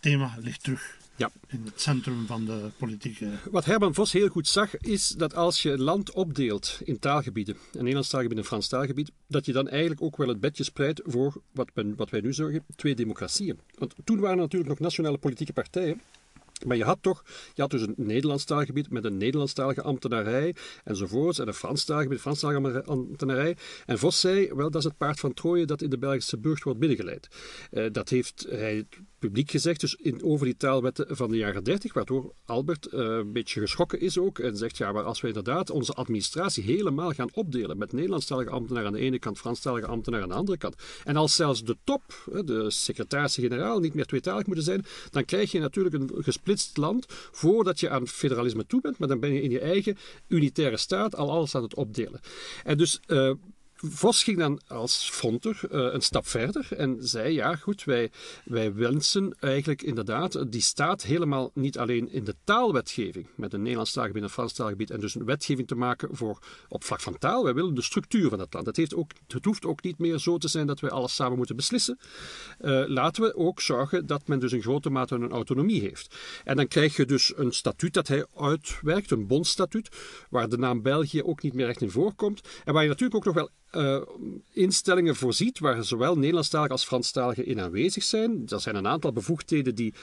thema 0.01 0.35
ligt 0.39 0.63
terug. 0.63 0.99
Ja. 1.17 1.31
In 1.47 1.63
het 1.65 1.81
centrum 1.81 2.27
van 2.27 2.45
de 2.45 2.71
politieke. 2.77 3.31
Wat 3.51 3.65
Herman 3.65 3.95
Vos 3.95 4.13
heel 4.13 4.29
goed 4.29 4.49
zag, 4.49 4.77
is 4.77 5.09
dat 5.09 5.35
als 5.35 5.63
je 5.63 5.79
land 5.79 6.13
opdeelt 6.13 6.81
in 6.85 6.99
taalgebieden, 6.99 7.55
een 7.55 7.79
Nederlands 7.79 8.09
taalgebied 8.09 8.37
en 8.37 8.43
een 8.43 8.49
Frans 8.49 8.69
taalgebied, 8.69 9.11
dat 9.27 9.47
je 9.47 9.53
dan 9.53 9.69
eigenlijk 9.69 10.03
ook 10.03 10.17
wel 10.17 10.29
het 10.29 10.41
bedje 10.41 10.65
spreidt 10.65 11.01
voor 11.05 11.43
wat, 11.53 11.71
men, 11.75 11.97
wat 11.97 12.11
wij 12.11 12.21
nu 12.21 12.33
zeggen, 12.33 12.65
twee 12.77 12.95
democratieën. 12.95 13.59
Want 13.79 13.95
toen 14.05 14.21
waren 14.21 14.37
er 14.37 14.43
natuurlijk 14.43 14.71
nog 14.71 14.79
nationale 14.79 15.19
politieke 15.19 15.53
partijen. 15.53 16.01
Maar 16.67 16.77
je 16.77 16.85
had 16.85 16.99
toch, 17.01 17.23
je 17.55 17.63
had 17.63 17.71
dus 17.71 17.83
een 17.83 17.95
Nederlandstalig 17.97 18.67
gebied 18.67 18.91
met 18.91 19.05
een 19.05 19.17
Nederlandstalige 19.17 19.83
ambtenarij 19.83 20.55
enzovoorts. 20.85 21.39
En 21.39 21.49
een 21.49 21.55
Franstalig 21.55 22.03
gebied, 22.03 22.17
een 22.17 22.35
Franstalige 22.35 22.85
ambtenarij. 22.85 23.57
En 23.87 23.99
Vos 23.99 24.21
zei, 24.21 24.55
wel, 24.55 24.71
dat 24.71 24.83
is 24.83 24.89
het 24.89 24.97
paard 24.97 25.21
van 25.21 25.35
Troje 25.35 25.65
dat 25.65 25.83
in 25.83 25.91
de 25.91 25.99
Belgische 25.99 26.39
burcht 26.39 26.63
wordt 26.63 26.79
binnengeleid. 26.79 27.29
Uh, 27.71 27.87
dat 27.93 28.09
heeft 28.09 28.47
hij 28.49 28.87
publiek 29.21 29.51
gezegd, 29.51 29.81
dus 29.81 29.95
in, 29.95 30.25
over 30.25 30.47
die 30.47 30.57
taalwetten 30.57 31.17
van 31.17 31.31
de 31.31 31.37
jaren 31.37 31.65
30, 31.65 31.93
waardoor 31.93 32.35
Albert 32.45 32.89
uh, 32.93 33.01
een 33.01 33.33
beetje 33.33 33.61
geschrokken 33.61 34.01
is 34.01 34.19
ook 34.19 34.39
en 34.39 34.57
zegt, 34.57 34.77
ja, 34.77 34.93
maar 34.93 35.03
als 35.03 35.21
we 35.21 35.27
inderdaad 35.27 35.71
onze 35.71 35.93
administratie 35.93 36.65
helemaal 36.65 37.13
gaan 37.13 37.29
opdelen 37.33 37.79
met 37.79 37.93
Nederlandstalige 37.93 38.51
ambtenaren 38.51 38.87
aan 38.89 38.95
de 38.95 39.01
ene 39.01 39.19
kant, 39.19 39.39
Franstalige 39.39 39.87
ambtenaren 39.87 40.25
aan 40.25 40.33
de 40.33 40.39
andere 40.39 40.59
kant, 40.59 40.75
en 41.05 41.17
als 41.17 41.35
zelfs 41.35 41.65
de 41.65 41.77
top, 41.85 42.03
de 42.45 42.71
secretaris-generaal, 42.71 43.81
niet 43.81 43.95
meer 43.95 44.07
tweetalig 44.07 44.47
moeten 44.47 44.65
zijn, 44.65 44.85
dan 45.11 45.25
krijg 45.25 45.51
je 45.51 45.59
natuurlijk 45.59 45.95
een 45.95 46.11
gesplitst 46.15 46.77
land 46.77 47.07
voordat 47.09 47.81
je 47.81 47.91
aan 47.91 48.07
federalisme 48.07 48.67
toe 48.67 48.81
bent, 48.81 48.99
maar 48.99 49.09
dan 49.09 49.21
ben 49.21 49.33
je 49.33 49.43
in 49.43 49.51
je 49.51 49.61
eigen 49.61 49.97
unitaire 50.29 50.77
staat 50.77 51.17
al 51.17 51.31
alles 51.31 51.55
aan 51.55 51.63
het 51.63 51.75
opdelen. 51.75 52.21
En 52.65 52.77
dus... 52.77 53.01
Uh, 53.07 53.33
Vos 53.83 54.23
ging 54.23 54.39
dan 54.39 54.61
als 54.67 55.11
fronter 55.11 55.61
uh, 55.63 55.93
een 55.93 56.01
stap 56.01 56.27
verder 56.27 56.67
en 56.77 56.97
zei: 57.01 57.35
Ja, 57.35 57.57
goed, 57.57 57.85
wij, 57.85 58.11
wij 58.45 58.75
wensen 58.75 59.37
eigenlijk 59.39 59.83
inderdaad 59.83 60.53
die 60.53 60.61
staat 60.61 61.03
helemaal 61.03 61.51
niet 61.55 61.79
alleen 61.79 62.13
in 62.13 62.25
de 62.25 62.35
taalwetgeving, 62.45 63.27
met 63.35 63.53
een 63.53 63.61
Nederlands 63.61 63.93
taalgebied 63.93 64.23
en 64.23 64.29
een 64.29 64.35
Frans 64.35 64.53
taalgebied, 64.53 64.91
en 64.91 65.01
dus 65.01 65.15
een 65.15 65.25
wetgeving 65.25 65.69
te 65.69 65.75
maken 65.75 66.09
voor 66.13 66.39
op 66.69 66.85
vlak 66.85 67.01
van 67.01 67.19
taal. 67.19 67.45
Wij 67.45 67.55
willen 67.55 67.75
de 67.75 67.83
structuur 67.83 68.29
van 68.29 68.39
het 68.39 68.55
land. 68.55 68.67
Het, 68.67 68.77
heeft 68.77 68.95
ook, 68.95 69.11
het 69.27 69.45
hoeft 69.45 69.65
ook 69.65 69.83
niet 69.83 69.99
meer 69.99 70.19
zo 70.19 70.39
te 70.39 70.49
zijn 70.49 70.67
dat 70.67 70.81
wij 70.81 70.91
alles 70.91 71.15
samen 71.15 71.37
moeten 71.37 71.57
beslissen. 71.57 71.99
Uh, 72.61 72.85
laten 72.87 73.23
we 73.23 73.37
ook 73.37 73.61
zorgen 73.61 74.07
dat 74.07 74.29
men 74.29 74.39
dus 74.39 74.53
in 74.53 74.63
grote 74.63 74.91
mate 74.91 75.15
een 75.15 75.31
autonomie 75.31 75.81
heeft. 75.81 76.17
En 76.45 76.57
dan 76.57 76.69
krijg 76.69 76.97
je 76.97 77.07
dus 77.07 77.33
een 77.37 77.53
statuut 77.53 77.95
dat 77.95 78.09
hij 78.09 78.27
uitwerkt, 78.37 79.11
een 79.11 79.27
bondstatuut, 79.27 79.89
waar 80.31 80.49
de 80.49 80.59
naam 80.59 80.83
België 80.83 81.23
ook 81.23 81.43
niet 81.43 81.55
meer 81.55 81.69
echt 81.69 81.81
in 81.81 81.91
voorkomt. 81.91 82.41
En 82.65 82.73
waar 82.73 82.83
je 82.83 82.89
natuurlijk 82.89 83.17
ook 83.17 83.25
nog 83.25 83.35
wel 83.35 83.51
uh, 83.73 84.01
instellingen 84.53 85.17
voorziet 85.17 85.59
waar 85.59 85.85
zowel 85.85 86.17
Nederlandstaligen 86.17 86.73
als 86.73 86.85
Franstaligen 86.85 87.47
in 87.47 87.61
aanwezig 87.61 88.03
zijn. 88.03 88.43
Er 88.47 88.61
zijn 88.61 88.77
een 88.77 88.87
aantal 88.87 89.13
bevoegdheden 89.13 89.75
die, 89.75 89.95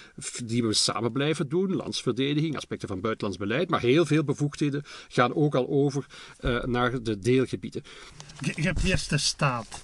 die 0.45 0.63
we 0.63 0.73
samen 0.73 1.11
blijven 1.11 1.49
doen, 1.49 1.75
landsverdediging, 1.75 2.55
aspecten 2.55 2.87
van 2.87 3.01
buitenlands 3.01 3.39
beleid, 3.39 3.69
maar 3.69 3.81
heel 3.81 4.05
veel 4.05 4.23
bevoegdheden 4.23 4.83
gaan 5.07 5.35
ook 5.35 5.55
al 5.55 5.67
over 5.69 6.05
uh, 6.39 6.63
naar 6.63 7.03
de 7.03 7.19
deelgebieden. 7.19 7.83
Je, 8.39 8.53
je 8.55 8.61
hebt 8.61 8.83
eerst 8.83 9.09
de 9.09 9.17
staat. 9.17 9.83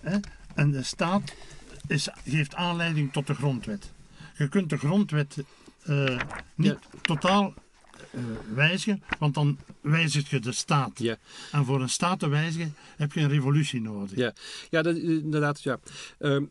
Hè? 0.00 0.18
En 0.54 0.70
de 0.70 0.82
staat 0.82 1.34
is, 1.86 2.08
geeft 2.24 2.54
aanleiding 2.54 3.12
tot 3.12 3.26
de 3.26 3.34
grondwet. 3.34 3.92
Je 4.36 4.48
kunt 4.48 4.70
de 4.70 4.76
grondwet 4.76 5.36
uh, 5.88 6.20
niet 6.54 6.78
ja. 6.82 7.00
totaal 7.02 7.44
eh, 7.44 7.62
wijzigen, 8.54 9.02
want 9.18 9.34
dan 9.34 9.58
wijzig 9.80 10.30
je 10.30 10.40
de 10.40 10.52
staat. 10.52 10.98
Ja. 10.98 11.16
En 11.52 11.64
voor 11.64 11.80
een 11.80 11.88
staat 11.88 12.18
te 12.18 12.28
wijzigen 12.28 12.74
heb 12.96 13.12
je 13.12 13.20
een 13.20 13.28
revolutie 13.28 13.80
nodig. 13.80 14.16
Ja, 14.16 14.32
ja 14.70 14.82
dat, 14.82 14.96
inderdaad. 14.96 15.62
Ja. 15.62 15.78
Ehm, 16.18 16.44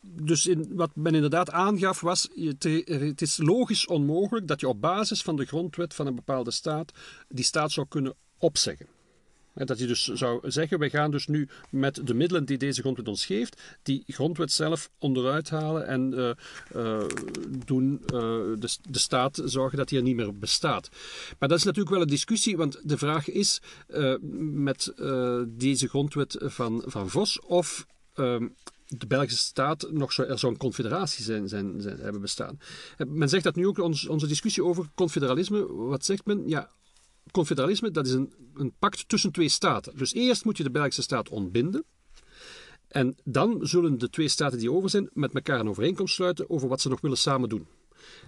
dus 0.00 0.46
in, 0.46 0.68
wat 0.74 0.90
men 0.94 1.14
inderdaad 1.14 1.50
aangaf 1.50 2.00
was, 2.00 2.28
het 2.34 3.22
is 3.22 3.36
logisch 3.36 3.86
onmogelijk 3.86 4.48
dat 4.48 4.60
je 4.60 4.68
op 4.68 4.80
basis 4.80 5.22
van 5.22 5.36
de 5.36 5.44
grondwet 5.44 5.94
van 5.94 6.06
een 6.06 6.14
bepaalde 6.14 6.50
staat 6.50 6.92
die 7.28 7.44
staat 7.44 7.72
zou 7.72 7.86
kunnen 7.88 8.14
opzeggen. 8.38 8.86
Hè, 9.54 9.64
Dat 9.64 9.78
je 9.78 9.86
dus 9.86 10.04
zou 10.04 10.50
zeggen, 10.50 10.78
wij 10.78 10.90
gaan 10.90 11.10
dus 11.10 11.26
nu 11.26 11.48
met 11.70 12.06
de 12.06 12.14
middelen 12.14 12.44
die 12.44 12.58
deze 12.58 12.80
grondwet 12.80 13.08
ons 13.08 13.26
geeft, 13.26 13.60
die 13.82 14.04
grondwet 14.06 14.52
zelf 14.52 14.90
onderuit 14.98 15.50
halen 15.50 15.86
en 15.86 16.14
eh, 16.14 16.30
eh, 16.72 17.08
doen 17.66 18.00
eh, 18.06 18.10
de, 18.58 18.98
staat 18.98 19.42
zorgen 19.44 19.78
dat 19.78 19.88
die 19.88 19.98
er 19.98 20.04
niet 20.04 20.16
meer 20.16 20.38
bestaat. 20.38 20.88
Maar 21.38 21.48
dat 21.48 21.58
is 21.58 21.64
natuurlijk 21.64 21.94
wel 21.94 22.02
een 22.02 22.08
discussie, 22.08 22.56
want 22.56 22.80
de 22.82 22.98
vraag 22.98 23.28
is 23.28 23.60
met 24.40 24.92
deze 25.46 25.88
grondwet 25.88 26.36
van, 26.40 26.82
van 26.86 27.10
Vos 27.10 27.40
of 27.40 27.86
ehm, 28.14 28.48
de 28.98 29.06
Belgische 29.06 29.46
staat 29.46 29.86
nog 29.90 30.12
zo, 30.12 30.22
er 30.22 30.38
zou 30.38 30.52
een 30.52 30.58
confederatie 30.58 31.24
zijn, 31.24 31.48
zijn, 31.48 31.80
zijn, 31.80 31.98
hebben 31.98 32.20
bestaan. 32.20 32.58
Men 33.06 33.28
zegt 33.28 33.44
dat 33.44 33.56
nu 33.56 33.66
ook, 33.66 33.78
onze 33.78 34.26
discussie 34.26 34.64
over 34.64 34.86
confederalisme, 34.94 35.66
wat 35.72 36.04
zegt 36.04 36.26
men? 36.26 36.48
Ja, 36.48 36.70
confederalisme, 37.30 37.90
dat 37.90 38.06
is 38.06 38.12
een, 38.12 38.32
een 38.54 38.72
pact 38.78 39.08
tussen 39.08 39.32
twee 39.32 39.48
staten. 39.48 39.96
Dus 39.96 40.14
eerst 40.14 40.44
moet 40.44 40.56
je 40.56 40.62
de 40.62 40.70
Belgische 40.70 41.02
staat 41.02 41.28
ontbinden. 41.28 41.84
En 42.88 43.16
dan 43.24 43.58
zullen 43.60 43.98
de 43.98 44.10
twee 44.10 44.28
staten 44.28 44.58
die 44.58 44.72
over 44.72 44.90
zijn 44.90 45.10
met 45.12 45.34
elkaar 45.34 45.60
een 45.60 45.68
overeenkomst 45.68 46.14
sluiten 46.14 46.50
over 46.50 46.68
wat 46.68 46.80
ze 46.80 46.88
nog 46.88 47.00
willen 47.00 47.18
samen 47.18 47.48
doen. 47.48 47.66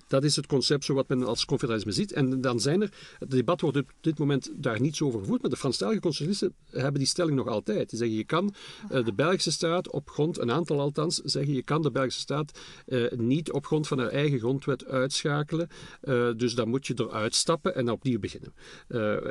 Dat 0.07 0.25
is 0.25 0.37
het 0.37 0.47
concept 0.47 0.85
zo 0.85 0.95
wat 0.95 1.09
men 1.09 1.23
als 1.23 1.45
confederalisme 1.45 1.93
ziet. 1.93 2.13
En 2.13 2.41
dan 2.41 2.61
zijn 2.61 2.83
er, 2.83 2.93
het 3.19 3.31
debat 3.31 3.61
wordt 3.61 3.77
op 3.77 3.93
dit 4.01 4.19
moment 4.19 4.51
daar 4.55 4.81
niet 4.81 4.97
zo 4.97 5.07
over 5.07 5.21
gevoerd, 5.21 5.43
maar 5.43 5.51
de 5.51 5.57
Franstalige 5.57 6.01
constitutionalisten 6.01 6.55
hebben 6.71 7.01
die 7.01 7.09
stelling 7.09 7.37
nog 7.37 7.47
altijd. 7.49 7.91
Die 7.91 7.99
zeggen, 7.99 8.17
je 8.17 8.25
kan 8.25 8.55
eh, 8.91 9.05
de 9.05 9.13
Belgische 9.13 9.51
staat 9.51 9.91
op 9.91 10.11
grond, 10.11 10.39
een 10.39 10.51
aantal 10.51 10.81
althans, 10.81 11.17
zeggen 11.25 11.55
je 11.55 11.63
kan 11.63 11.83
de 11.83 11.91
Belgische 11.91 12.21
staat 12.21 12.59
eh, 12.87 13.11
niet 13.11 13.53
op 13.53 13.67
grond 13.67 13.89
van 13.89 13.99
haar 13.99 14.09
eigen 14.09 14.39
grondwet 14.39 14.87
uitschakelen. 14.87 15.69
Eh, 16.01 16.29
dus 16.37 16.55
dan 16.55 16.69
moet 16.69 16.87
je 16.87 16.95
eruit 16.97 17.35
stappen 17.35 17.75
en 17.75 17.91
opnieuw 17.91 18.19
beginnen. 18.19 18.53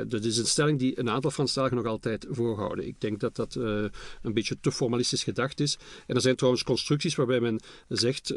Dat 0.08 0.24
is 0.24 0.38
een 0.38 0.46
stelling 0.46 0.78
die 0.78 0.98
een 0.98 1.10
aantal 1.10 1.30
Franstaligen 1.30 1.76
nog 1.76 1.86
altijd 1.86 2.26
voorhouden. 2.30 2.86
Ik 2.86 3.00
denk 3.00 3.20
dat 3.20 3.36
dat 3.36 3.54
een 3.54 4.32
beetje 4.32 4.56
te 4.60 4.72
formalistisch 4.72 5.22
gedacht 5.22 5.60
is. 5.60 5.78
En 6.06 6.14
er 6.14 6.20
zijn 6.20 6.36
trouwens 6.36 6.64
constructies 6.64 7.14
waarbij 7.14 7.40
men 7.40 7.60
zegt, 7.88 8.28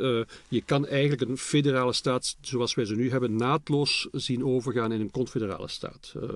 je 0.47 0.61
kan 0.65 0.87
eigenlijk 0.87 1.21
een 1.21 1.37
federale 1.37 1.93
staat 1.97 2.37
zoals 2.41 2.75
wij 2.75 2.85
ze 2.85 2.95
nu 2.95 3.11
hebben 3.11 3.35
naadloos 3.35 4.07
zien 4.11 4.45
overgaan 4.45 4.91
in 4.91 5.01
een 5.01 5.11
confederale 5.11 5.67
staat. 5.67 6.13
Eh, 6.15 6.29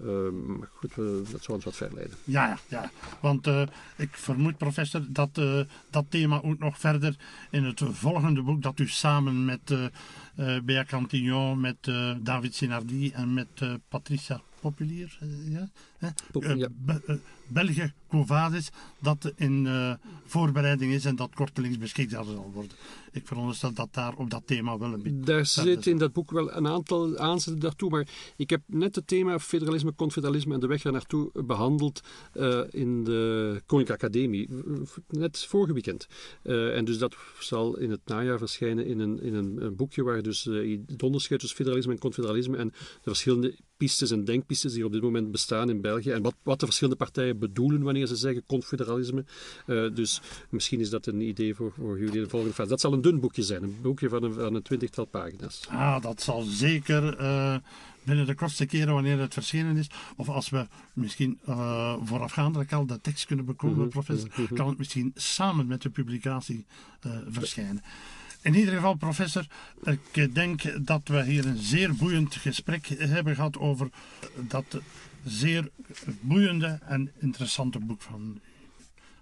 eh, 0.00 0.30
maar 0.30 0.68
goed, 0.72 0.94
dat 1.30 1.42
zou 1.42 1.52
ons 1.56 1.64
wat 1.64 1.76
ver 1.76 1.94
leiden. 1.94 2.16
Ja, 2.24 2.46
ja, 2.46 2.58
ja. 2.68 2.90
Want 3.20 3.46
eh, 3.46 3.62
ik 3.96 4.16
vermoed, 4.16 4.56
professor, 4.56 5.02
dat 5.08 5.38
eh, 5.38 5.60
dat 5.90 6.04
thema 6.08 6.42
ook 6.42 6.58
nog 6.58 6.78
verder 6.78 7.16
in 7.50 7.64
het 7.64 7.80
volgende 7.84 8.42
boek 8.42 8.62
dat 8.62 8.78
u 8.78 8.88
samen 8.88 9.44
met 9.44 9.74
Bea 10.64 10.84
Cantillon, 10.84 11.60
met 11.60 11.76
David 12.20 12.54
Sinardi 12.54 13.10
en 13.10 13.34
met 13.34 13.48
Patricia 13.88 14.40
Populier, 14.68 15.18
eh, 15.20 15.52
ja? 15.52 15.70
Pop- 16.32 16.44
Eh, 16.44 16.56
ja. 16.56 16.68
Be- 16.72 17.02
eh, 17.06 17.16
België 17.48 17.92
Covadis, 18.08 18.70
dat 18.98 19.32
in 19.36 19.68
voorbereiding 20.26 20.92
is 20.92 21.04
en 21.04 21.16
dat 21.16 21.34
kortelings 21.34 21.78
beschikbaar 21.78 22.24
zal 22.24 22.50
worden. 22.54 22.70
Ik 23.12 23.26
veronderstel 23.26 23.72
dat 23.72 23.88
daar 23.90 24.14
op 24.16 24.30
dat 24.30 24.42
thema 24.44 24.78
wel 24.78 24.92
een 24.92 25.02
beetje... 25.02 25.20
Daar 25.20 25.46
zit 25.46 25.86
in 25.86 25.98
dat 25.98 26.12
boek 26.12 26.30
wel 26.30 26.52
een 26.56 26.66
aantal 26.68 27.18
aanzetten 27.18 27.62
daartoe, 27.62 27.90
maar 27.90 28.08
ik 28.36 28.50
heb 28.50 28.60
net 28.66 28.94
het 28.94 29.06
thema 29.06 29.38
federalisme, 29.38 29.94
confederalisme 29.94 30.54
en 30.54 30.60
de 30.60 30.66
weg 30.66 30.82
daar 30.82 30.92
naartoe 30.92 31.30
behandeld 31.44 32.00
eh, 32.32 32.60
in 32.70 33.04
de 33.04 33.62
Koninklijke 33.66 34.04
Academie, 34.06 34.48
net 35.08 35.44
vorige 35.44 35.72
weekend. 35.72 36.06
En 36.42 36.84
dus 36.84 36.98
dat 36.98 37.16
zal 37.40 37.76
in 37.76 37.90
het 37.90 38.00
najaar 38.04 38.38
verschijnen 38.38 38.86
in 38.86 38.98
een, 38.98 39.20
in 39.22 39.34
een, 39.34 39.64
een 39.64 39.76
boekje 39.76 40.02
waar 40.02 40.22
dus 40.22 40.46
eh, 40.46 40.78
het 40.86 41.02
onderscheid 41.02 41.40
tussen 41.40 41.58
federalisme 41.58 41.92
en 41.92 41.98
confederalisme 41.98 42.56
en 42.56 42.68
de 42.68 42.74
verschillende 43.02 43.54
pistes 43.76 44.10
en 44.10 44.24
denkpistes 44.24 44.72
die 44.72 44.84
op 44.84 44.92
dit 44.92 45.02
moment 45.02 45.30
bestaan 45.30 45.70
in 45.70 45.80
België 45.80 46.10
en 46.10 46.22
wat, 46.22 46.34
wat 46.42 46.60
de 46.60 46.66
verschillende 46.66 46.98
partijen 46.98 47.38
bedoelen 47.38 47.82
wanneer 47.82 48.06
ze 48.06 48.16
zeggen 48.16 48.46
confederalisme. 48.46 49.24
Eh, 49.66 49.94
dus 49.94 50.20
misschien 50.50 50.80
is 50.80 50.90
dat 50.90 51.06
een 51.06 51.20
idee 51.20 51.54
voor, 51.54 51.72
voor 51.72 51.98
jullie 51.98 52.14
in 52.14 52.22
de 52.22 52.28
volgende 52.28 52.54
fase. 52.54 52.68
Dat 52.68 52.80
zal 52.80 52.92
een 52.92 53.02
dun 53.02 53.20
boekje 53.20 53.42
zijn, 53.42 53.62
een 53.62 53.78
boekje 53.82 54.08
van 54.08 54.22
een, 54.22 54.32
van 54.32 54.54
een 54.54 54.62
twintigtal 54.62 55.04
pagina's. 55.04 55.66
Ah, 55.68 56.02
dat 56.02 56.22
zal 56.22 56.42
zeker 56.42 57.16
eh, 57.16 57.56
binnen 58.02 58.26
de 58.26 58.34
kortste 58.34 58.66
keren 58.66 58.94
wanneer 58.94 59.18
het 59.18 59.32
verschenen 59.32 59.76
is. 59.76 59.86
Of 60.16 60.28
als 60.28 60.48
we 60.48 60.66
misschien 60.92 61.38
eh 61.44 61.96
voorafgaandelijk 62.02 62.72
al 62.72 62.86
de 62.86 63.00
tekst 63.00 63.26
kunnen 63.26 63.44
bekomen, 63.44 63.88
professor, 63.88 64.28
kan 64.54 64.68
het 64.68 64.78
misschien 64.78 65.12
samen 65.14 65.66
met 65.66 65.82
de 65.82 65.90
publicatie 65.90 66.66
verschijnen. 67.28 67.82
In 68.44 68.54
ieder 68.54 68.74
geval, 68.74 68.94
professor, 68.94 69.46
ik 70.12 70.34
denk 70.34 70.86
dat 70.86 71.00
we 71.04 71.22
hier 71.24 71.46
een 71.46 71.56
zeer 71.56 71.94
boeiend 71.94 72.34
gesprek 72.34 72.86
hebben 72.86 73.34
gehad 73.34 73.58
over 73.58 73.88
dat 74.36 74.80
zeer 75.24 75.70
boeiende 76.20 76.78
en 76.84 77.12
interessante 77.18 77.78
boek 77.78 78.02
van. 78.02 78.40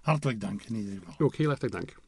Hartelijk 0.01 0.41
dank 0.41 0.63
in 0.63 0.75
ieder 0.75 0.93
geval. 0.99 1.15
Ook 1.17 1.35
heel 1.35 1.47
hartelijk 1.47 1.73
dank. 1.75 2.02